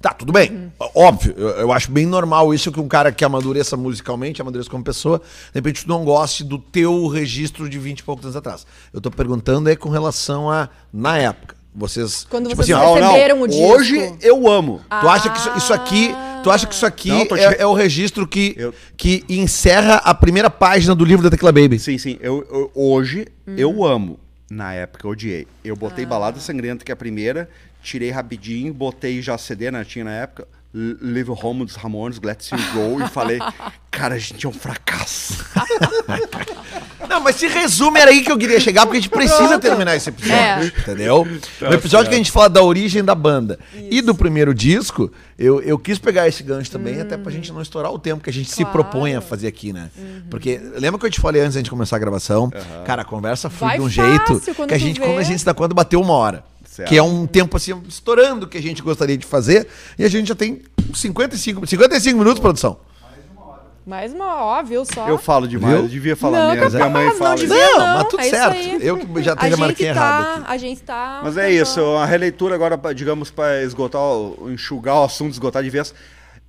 Tá, 0.00 0.10
tudo 0.12 0.32
bem. 0.32 0.72
Óbvio, 0.94 1.34
eu, 1.36 1.48
eu 1.50 1.72
acho 1.72 1.90
bem 1.90 2.06
normal 2.06 2.54
isso 2.54 2.70
que 2.70 2.78
um 2.80 2.86
cara 2.88 3.10
que 3.10 3.24
amadureça 3.24 3.76
musicalmente, 3.76 4.40
amadureça 4.40 4.70
como 4.70 4.84
pessoa, 4.84 5.18
de 5.18 5.54
repente 5.54 5.84
tu 5.84 5.88
não 5.88 6.04
goste 6.04 6.44
do 6.44 6.58
teu 6.58 7.06
registro 7.08 7.68
de 7.68 7.78
20 7.78 7.98
e 7.98 8.02
poucos 8.04 8.24
anos 8.24 8.36
atrás. 8.36 8.66
Eu 8.92 9.00
tô 9.00 9.10
perguntando 9.10 9.68
é 9.68 9.74
com 9.76 9.88
relação 9.88 10.50
a, 10.50 10.68
na 10.92 11.18
época, 11.18 11.56
vocês... 11.74 12.26
Quando 12.30 12.48
tipo 12.48 12.62
vocês 12.62 12.76
assim, 12.78 13.00
receberam 13.00 13.42
o 13.42 13.48
disco. 13.48 13.62
Hoje 13.64 14.14
eu 14.20 14.48
amo. 14.48 14.80
Tu 15.00 15.08
acha 15.08 15.30
que 15.30 15.38
isso, 15.38 15.50
isso 15.56 15.72
aqui, 15.74 16.14
tu 16.42 16.50
acha 16.50 16.66
que 16.66 16.74
isso 16.74 16.86
aqui 16.86 17.08
Não, 17.10 17.26
tô 17.26 17.36
te- 17.36 17.42
é, 17.42 17.62
é 17.62 17.66
o 17.66 17.72
registro 17.74 18.26
que, 18.26 18.54
Eu- 18.56 18.74
que 18.96 19.24
encerra 19.28 19.96
a 19.96 20.14
primeira 20.14 20.48
página 20.50 20.94
do 20.94 21.04
livro 21.04 21.22
da 21.24 21.30
Tecla 21.30 21.50
Baby? 21.52 21.78
Sim, 21.78 21.98
sim. 21.98 22.16
Eu, 22.20 22.46
eu- 22.50 22.70
hoje 22.74 23.26
Hum. 23.46 23.54
eu 23.56 23.84
amo. 23.84 24.18
Na 24.50 24.72
época 24.72 25.06
eu 25.06 25.10
odiei. 25.10 25.46
Eu 25.62 25.76
botei 25.76 26.04
Ah. 26.06 26.08
Balada 26.08 26.40
Sangrenta, 26.40 26.82
que 26.84 26.90
é 26.90 26.94
a 26.94 26.96
primeira, 26.96 27.50
tirei 27.82 28.10
rapidinho, 28.10 28.72
botei 28.74 29.20
já 29.22 29.36
CD, 29.38 29.70
né? 29.70 29.84
Tinha 29.84 30.04
na 30.04 30.12
época. 30.12 30.46
Live 30.74 31.30
Home 31.30 31.64
dos 31.64 31.76
Ramones, 31.76 32.20
Let's 32.22 32.50
You 32.50 32.58
Go, 32.74 33.02
e 33.02 33.08
falei, 33.08 33.38
cara, 33.90 34.16
a 34.16 34.18
gente 34.18 34.44
é 34.44 34.48
um 34.48 34.52
fracasso. 34.52 35.42
Não, 37.08 37.20
mas 37.20 37.36
se 37.36 37.46
resume, 37.48 37.98
era 37.98 38.10
aí 38.10 38.22
que 38.22 38.30
eu 38.30 38.36
queria 38.36 38.60
chegar, 38.60 38.82
porque 38.84 38.98
a 38.98 39.00
gente 39.00 39.10
precisa 39.10 39.58
terminar 39.58 39.96
esse 39.96 40.10
episódio, 40.10 40.34
É. 40.36 40.66
entendeu? 40.66 41.26
Tá 41.58 41.68
no 41.70 41.74
episódio 41.74 42.08
que 42.10 42.14
a 42.14 42.18
gente 42.18 42.30
fala 42.30 42.50
da 42.50 42.62
origem 42.62 43.02
da 43.02 43.14
banda 43.14 43.58
e 43.90 44.02
do 44.02 44.14
primeiro 44.14 44.52
disco, 44.54 45.10
eu, 45.38 45.62
eu 45.62 45.78
quis 45.78 45.98
pegar 45.98 46.28
esse 46.28 46.42
gancho 46.42 46.70
também, 46.70 47.00
até 47.00 47.16
pra 47.16 47.32
gente 47.32 47.50
não 47.50 47.62
estourar 47.62 47.90
o 47.90 47.98
tempo 47.98 48.22
que 48.22 48.28
a 48.28 48.32
gente 48.32 48.50
se 48.50 48.56
Claro. 48.56 48.72
propõe 48.72 49.14
a 49.16 49.20
fazer 49.22 49.46
aqui, 49.46 49.72
né? 49.72 49.90
Porque, 50.30 50.60
lembra 50.76 51.00
que 51.00 51.06
eu 51.06 51.10
te 51.10 51.20
falei 51.20 51.40
antes 51.40 51.54
da 51.54 51.60
gente 51.60 51.70
começar 51.70 51.96
a 51.96 51.98
gravação? 51.98 52.50
Cara, 52.84 53.02
a 53.02 53.04
conversa 53.06 53.48
foi 53.48 53.68
Vai 53.68 53.76
de 53.78 53.82
um 53.84 53.88
fácil 53.90 54.04
jeito 54.44 54.66
que 54.66 54.74
a 54.74 54.78
gente, 54.78 55.00
vê. 55.00 55.06
quando 55.06 55.18
a 55.18 55.22
gente 55.22 55.38
se 55.38 55.44
dá 55.46 55.54
conta, 55.54 55.74
bateu 55.74 56.00
uma 56.00 56.12
hora. 56.12 56.44
Certo. 56.78 56.88
Que 56.90 56.96
é 56.96 57.02
um 57.02 57.26
tempo 57.26 57.56
assim, 57.56 57.74
estourando 57.88 58.46
o 58.46 58.48
que 58.48 58.56
a 58.56 58.62
gente 58.62 58.80
gostaria 58.82 59.18
de 59.18 59.26
fazer. 59.26 59.66
E 59.98 60.04
a 60.04 60.08
gente 60.08 60.28
já 60.28 60.34
tem 60.36 60.62
55, 60.94 61.66
55 61.66 62.16
minutos, 62.16 62.38
produção. 62.38 62.78
Mais 63.84 64.12
uma, 64.12 64.44
ó, 64.44 64.62
viu 64.62 64.84
só? 64.84 65.08
Eu 65.08 65.18
falo 65.18 65.48
demais, 65.48 65.74
Viu? 65.74 65.82
eu 65.84 65.88
devia 65.88 66.14
falar 66.14 66.46
não, 66.48 66.54
menos. 66.54 66.74
Minha 66.74 66.88
mãe 66.88 67.06
não 67.06 67.14
fala. 67.16 67.34
devia 67.36 67.56
isso. 67.56 67.72
Não, 67.72 67.78
não, 67.78 67.94
mas 67.96 68.08
tudo 68.08 68.20
é 68.20 68.30
certo. 68.30 68.52
aí. 68.54 68.78
Eu 68.80 68.98
que 68.98 69.22
já 69.22 69.32
a 69.32 69.36
tenho 69.36 69.46
a 69.54 69.56
gente 69.56 69.60
marquinha 69.66 69.94
tá, 69.94 70.00
errada 70.00 70.34
aqui. 70.42 70.44
A 70.52 70.56
gente 70.58 70.82
tá... 70.82 71.20
Mas 71.24 71.36
é 71.38 71.50
isso, 71.50 71.80
a 71.96 72.04
releitura 72.06 72.54
agora, 72.54 72.78
digamos, 72.94 73.30
para 73.30 73.62
esgotar, 73.64 74.00
enxugar 74.52 74.94
o 75.00 75.04
assunto, 75.04 75.32
esgotar 75.32 75.62
de 75.64 75.70
vez. 75.70 75.92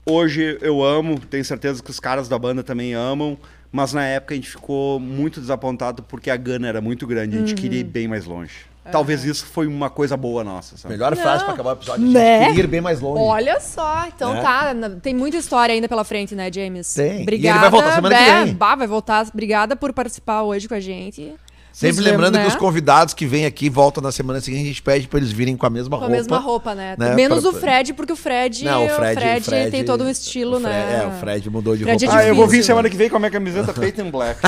Hoje 0.06 0.58
eu 0.62 0.84
amo, 0.84 1.18
tenho 1.18 1.44
certeza 1.46 1.82
que 1.82 1.90
os 1.90 2.00
caras 2.00 2.28
da 2.28 2.38
banda 2.38 2.62
também 2.62 2.94
amam, 2.94 3.38
mas 3.72 3.94
na 3.94 4.04
época 4.06 4.34
a 4.34 4.38
gente 4.38 4.50
ficou 4.50 5.00
muito 5.00 5.40
desapontado 5.40 6.04
porque 6.04 6.30
a 6.30 6.36
gana 6.36 6.68
era 6.68 6.82
muito 6.82 7.08
grande, 7.08 7.38
a 7.38 7.40
gente 7.40 7.56
queria 7.56 7.80
ir 7.80 7.86
Uhum. 7.86 7.90
bem 7.90 8.08
mais 8.08 8.26
longe. 8.26 8.69
Talvez 8.92 9.24
isso 9.24 9.46
foi 9.46 9.68
uma 9.68 9.90
coisa 9.90 10.16
boa 10.18 10.44
nossa, 10.44 10.78
sabe? 10.78 10.94
Melhor 10.94 11.16
Não. 11.16 11.22
frase 11.22 11.44
pra 11.44 11.54
acabar 11.54 11.70
o 11.72 11.74
episódio. 11.74 12.04
A 12.04 12.06
gente 12.06 12.14
Né? 12.14 12.48
queria 12.48 12.64
ir 12.64 12.68
bem 12.68 12.82
mais 12.82 13.00
longe. 13.00 13.22
Olha 13.24 13.60
só, 13.60 14.06
então 14.08 14.34
Né? 14.34 14.42
tá, 14.42 14.74
tem 15.02 15.14
muita 15.14 15.38
história 15.38 15.74
ainda 15.74 15.88
pela 15.88 16.04
frente, 16.04 16.36
né, 16.36 16.52
James? 16.52 16.94
Tem. 16.94 17.06
E 17.06 17.14
ele 17.16 17.22
Obrigada. 17.24 17.60
vai 17.62 17.70
voltar 17.70 17.96
semana 17.96 18.16
que 18.16 18.22
é, 18.22 18.44
vem. 18.46 18.54
Bah, 18.54 18.76
vai 18.76 18.88
voltar. 18.88 19.26
Obrigada 19.34 19.76
por 19.76 19.94
participar 19.94 20.44
hoje 20.44 20.68
com 20.68 20.74
a 20.74 20.80
gente. 20.80 21.34
Sempre 21.80 22.04
lembrando 22.04 22.34
vemos, 22.34 22.40
que 22.42 22.48
os 22.50 22.54
né? 22.56 22.60
convidados 22.60 23.14
que 23.14 23.26
vêm 23.26 23.46
aqui 23.46 23.70
voltam 23.70 24.04
na 24.04 24.12
semana 24.12 24.42
seguinte, 24.42 24.64
a 24.64 24.68
gente 24.68 24.82
pede 24.82 25.08
pra 25.08 25.18
eles 25.20 25.32
virem 25.32 25.56
com 25.56 25.66
a 25.66 25.70
mesma 25.70 25.90
Com 25.98 26.04
a 26.04 26.08
roupa. 26.08 26.16
mesma 26.16 26.38
roupa, 26.38 26.76
né? 26.76 26.96
né, 27.00 27.16
Menos 27.16 27.42
pra- 27.42 27.50
o 27.50 27.54
Fred, 27.54 27.94
porque 27.94 28.12
o 28.12 28.16
Fred, 28.18 28.66
Não, 28.66 28.86
o 28.86 28.90
Fred, 28.90 29.18
o 29.40 29.44
Fred 29.44 29.72
tem 29.72 29.84
todo 29.86 30.04
um 30.04 30.10
estilo, 30.10 30.58
o 30.58 30.60
Fred- 30.60 30.74
né? 30.76 31.02
É, 31.04 31.08
o 31.08 31.12
Fred 31.20 31.50
mudou 31.50 31.78
de 31.78 31.84
Fred 31.84 32.04
é 32.04 32.08
roupa. 32.08 32.22
Ah, 32.22 32.28
eu 32.28 32.36
vou 32.36 32.46
vir 32.46 32.52
difícil. 32.58 32.68
semana 32.68 32.90
que 32.90 32.98
vem 32.98 33.10
com 33.10 33.16
a 33.16 33.20
minha 33.20 33.32
camiseta 33.32 33.72
Peyton 33.80 34.12
Black. 34.12 34.40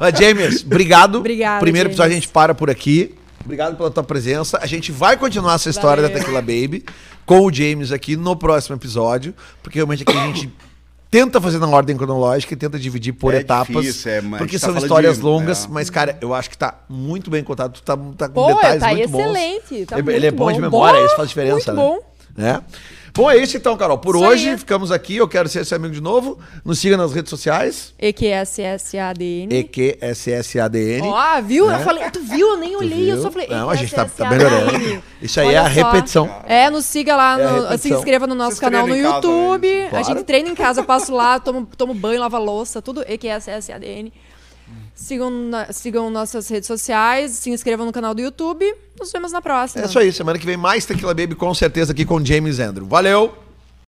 Mas, 0.00 0.18
James, 0.18 0.62
obrigado. 0.64 1.18
Obrigada, 1.18 1.60
Primeiro 1.60 1.88
episódio 1.88 2.08
a 2.08 2.12
James. 2.14 2.24
gente 2.24 2.32
para 2.32 2.54
por 2.54 2.70
aqui. 2.70 3.14
Obrigado 3.44 3.76
pela 3.76 3.90
tua 3.90 4.02
presença. 4.02 4.58
A 4.60 4.66
gente 4.66 4.92
vai 4.92 5.16
continuar 5.16 5.54
essa 5.54 5.70
história 5.70 6.02
Valeu. 6.02 6.16
da 6.16 6.20
Tequila 6.24 6.40
Baby 6.42 6.84
com 7.24 7.40
o 7.40 7.52
James 7.52 7.92
aqui 7.92 8.16
no 8.16 8.36
próximo 8.36 8.76
episódio, 8.76 9.34
porque 9.62 9.78
realmente 9.78 10.02
aqui 10.02 10.16
a 10.16 10.26
gente 10.26 10.52
tenta 11.10 11.40
fazer 11.40 11.58
na 11.58 11.66
ordem 11.68 11.96
cronológica 11.96 12.52
e 12.54 12.56
tenta 12.56 12.78
dividir 12.78 13.12
por 13.12 13.34
É 13.34 13.38
etapas. 13.38 13.66
difícil, 13.84 14.10
é, 14.12 14.20
mas 14.20 14.38
porque 14.38 14.58
tá 14.58 14.66
são 14.66 14.76
histórias 14.76 15.16
de- 15.18 15.22
longas, 15.24 15.64
é. 15.64 15.68
mas, 15.68 15.88
cara, 15.90 16.18
eu 16.20 16.34
acho 16.34 16.50
que 16.50 16.58
tá 16.58 16.74
muito 16.88 17.30
bem 17.30 17.42
contado. 17.42 17.72
Tu 17.72 17.82
tá, 17.82 17.96
tá 18.16 18.28
com 18.28 18.34
Pô, 18.34 18.54
detalhes 18.54 18.80
tá 18.82 18.88
muito 18.90 19.08
bons. 19.10 19.20
excelente. 19.20 19.86
Tá 19.86 19.98
ele, 19.98 20.12
ele 20.14 20.26
é 20.26 20.30
muito 20.30 20.38
bom, 20.38 20.48
de 20.52 20.54
bom. 20.56 20.60
memória, 20.62 21.00
Bom, 21.00 21.06
isso 21.06 21.16
faz 21.16 21.28
diferença, 21.28 21.72
muito 21.72 21.74
né? 21.74 21.82
bom. 21.82 21.98
Né? 22.36 22.62
Bom, 23.18 23.28
é 23.28 23.36
isso 23.36 23.56
então, 23.56 23.76
Carol. 23.76 23.98
Por 23.98 24.14
Isso 24.14 24.24
hoje, 24.24 24.50
aí. 24.50 24.56
ficamos 24.56 24.92
aqui. 24.92 25.16
Eu 25.16 25.26
quero 25.26 25.48
ser 25.48 25.66
seu 25.66 25.74
amigo 25.74 25.92
de 25.92 26.00
novo. 26.00 26.38
Nos 26.64 26.78
siga 26.78 26.96
nas 26.96 27.12
redes 27.12 27.30
sociais. 27.30 27.92
EQSSADN. 27.98 29.48
EQSSADN. 29.50 31.02
Ó, 31.02 31.40
viu? 31.42 31.66
né? 31.66 31.74
Eu 31.74 31.78
falei, 31.80 32.08
tu 32.10 32.20
viu? 32.20 32.50
Eu 32.50 32.56
nem 32.56 32.76
olhei, 32.76 33.10
eu 33.10 33.20
só 33.20 33.28
falei. 33.30 33.48
Não, 33.48 33.68
a 33.68 33.74
gente 33.74 33.92
tá, 33.92 34.04
tá 34.04 34.30
melhorando. 34.30 35.02
Isso 35.20 35.40
aí 35.40 35.48
Olha 35.48 35.56
é 35.56 35.58
a 35.58 35.64
só. 35.64 35.90
repetição. 35.90 36.30
É, 36.46 36.70
nos 36.70 36.84
siga 36.84 37.16
lá, 37.16 37.40
É 37.40 37.44
a 37.44 37.50
no- 37.50 37.62
repetição. 37.62 37.78
se 37.78 37.94
inscreva 37.98 38.26
no 38.28 38.36
nosso 38.36 38.60
canal 38.60 38.86
no? 38.86 38.96
YouTube. 38.96 39.66
Isso. 39.66 39.86
A 39.86 39.90
Claro. 39.90 40.04
gente 40.04 40.22
treina 40.24 40.48
em 40.48 40.54
casa, 40.54 40.80
eu 40.80 40.84
passo 40.84 41.12
lá, 41.12 41.40
tomo, 41.40 41.66
tomo 41.76 41.92
banho, 41.94 42.20
lavo 42.20 42.36
a 42.36 42.38
louça, 42.38 42.80
tudo 42.80 43.02
EQSSADN. 43.04 44.12
Sigam, 45.00 45.30
na- 45.30 45.72
sigam 45.72 46.10
nossas 46.10 46.48
redes 46.48 46.66
sociais, 46.66 47.30
se 47.30 47.50
inscrevam 47.50 47.86
no 47.86 47.92
canal 47.92 48.12
do 48.14 48.20
YouTube. 48.20 48.64
Nos 48.98 49.12
vemos 49.12 49.30
na 49.30 49.40
próxima. 49.40 49.84
É 49.84 49.86
isso 49.86 49.96
aí. 49.98 50.12
Semana 50.12 50.38
que 50.38 50.44
vem 50.44 50.56
mais 50.56 50.84
Tequila 50.84 51.14
Baby, 51.14 51.36
com 51.36 51.54
certeza, 51.54 51.92
aqui 51.92 52.04
com 52.04 52.22
James 52.24 52.58
Andrew. 52.58 52.84
Valeu! 52.84 53.32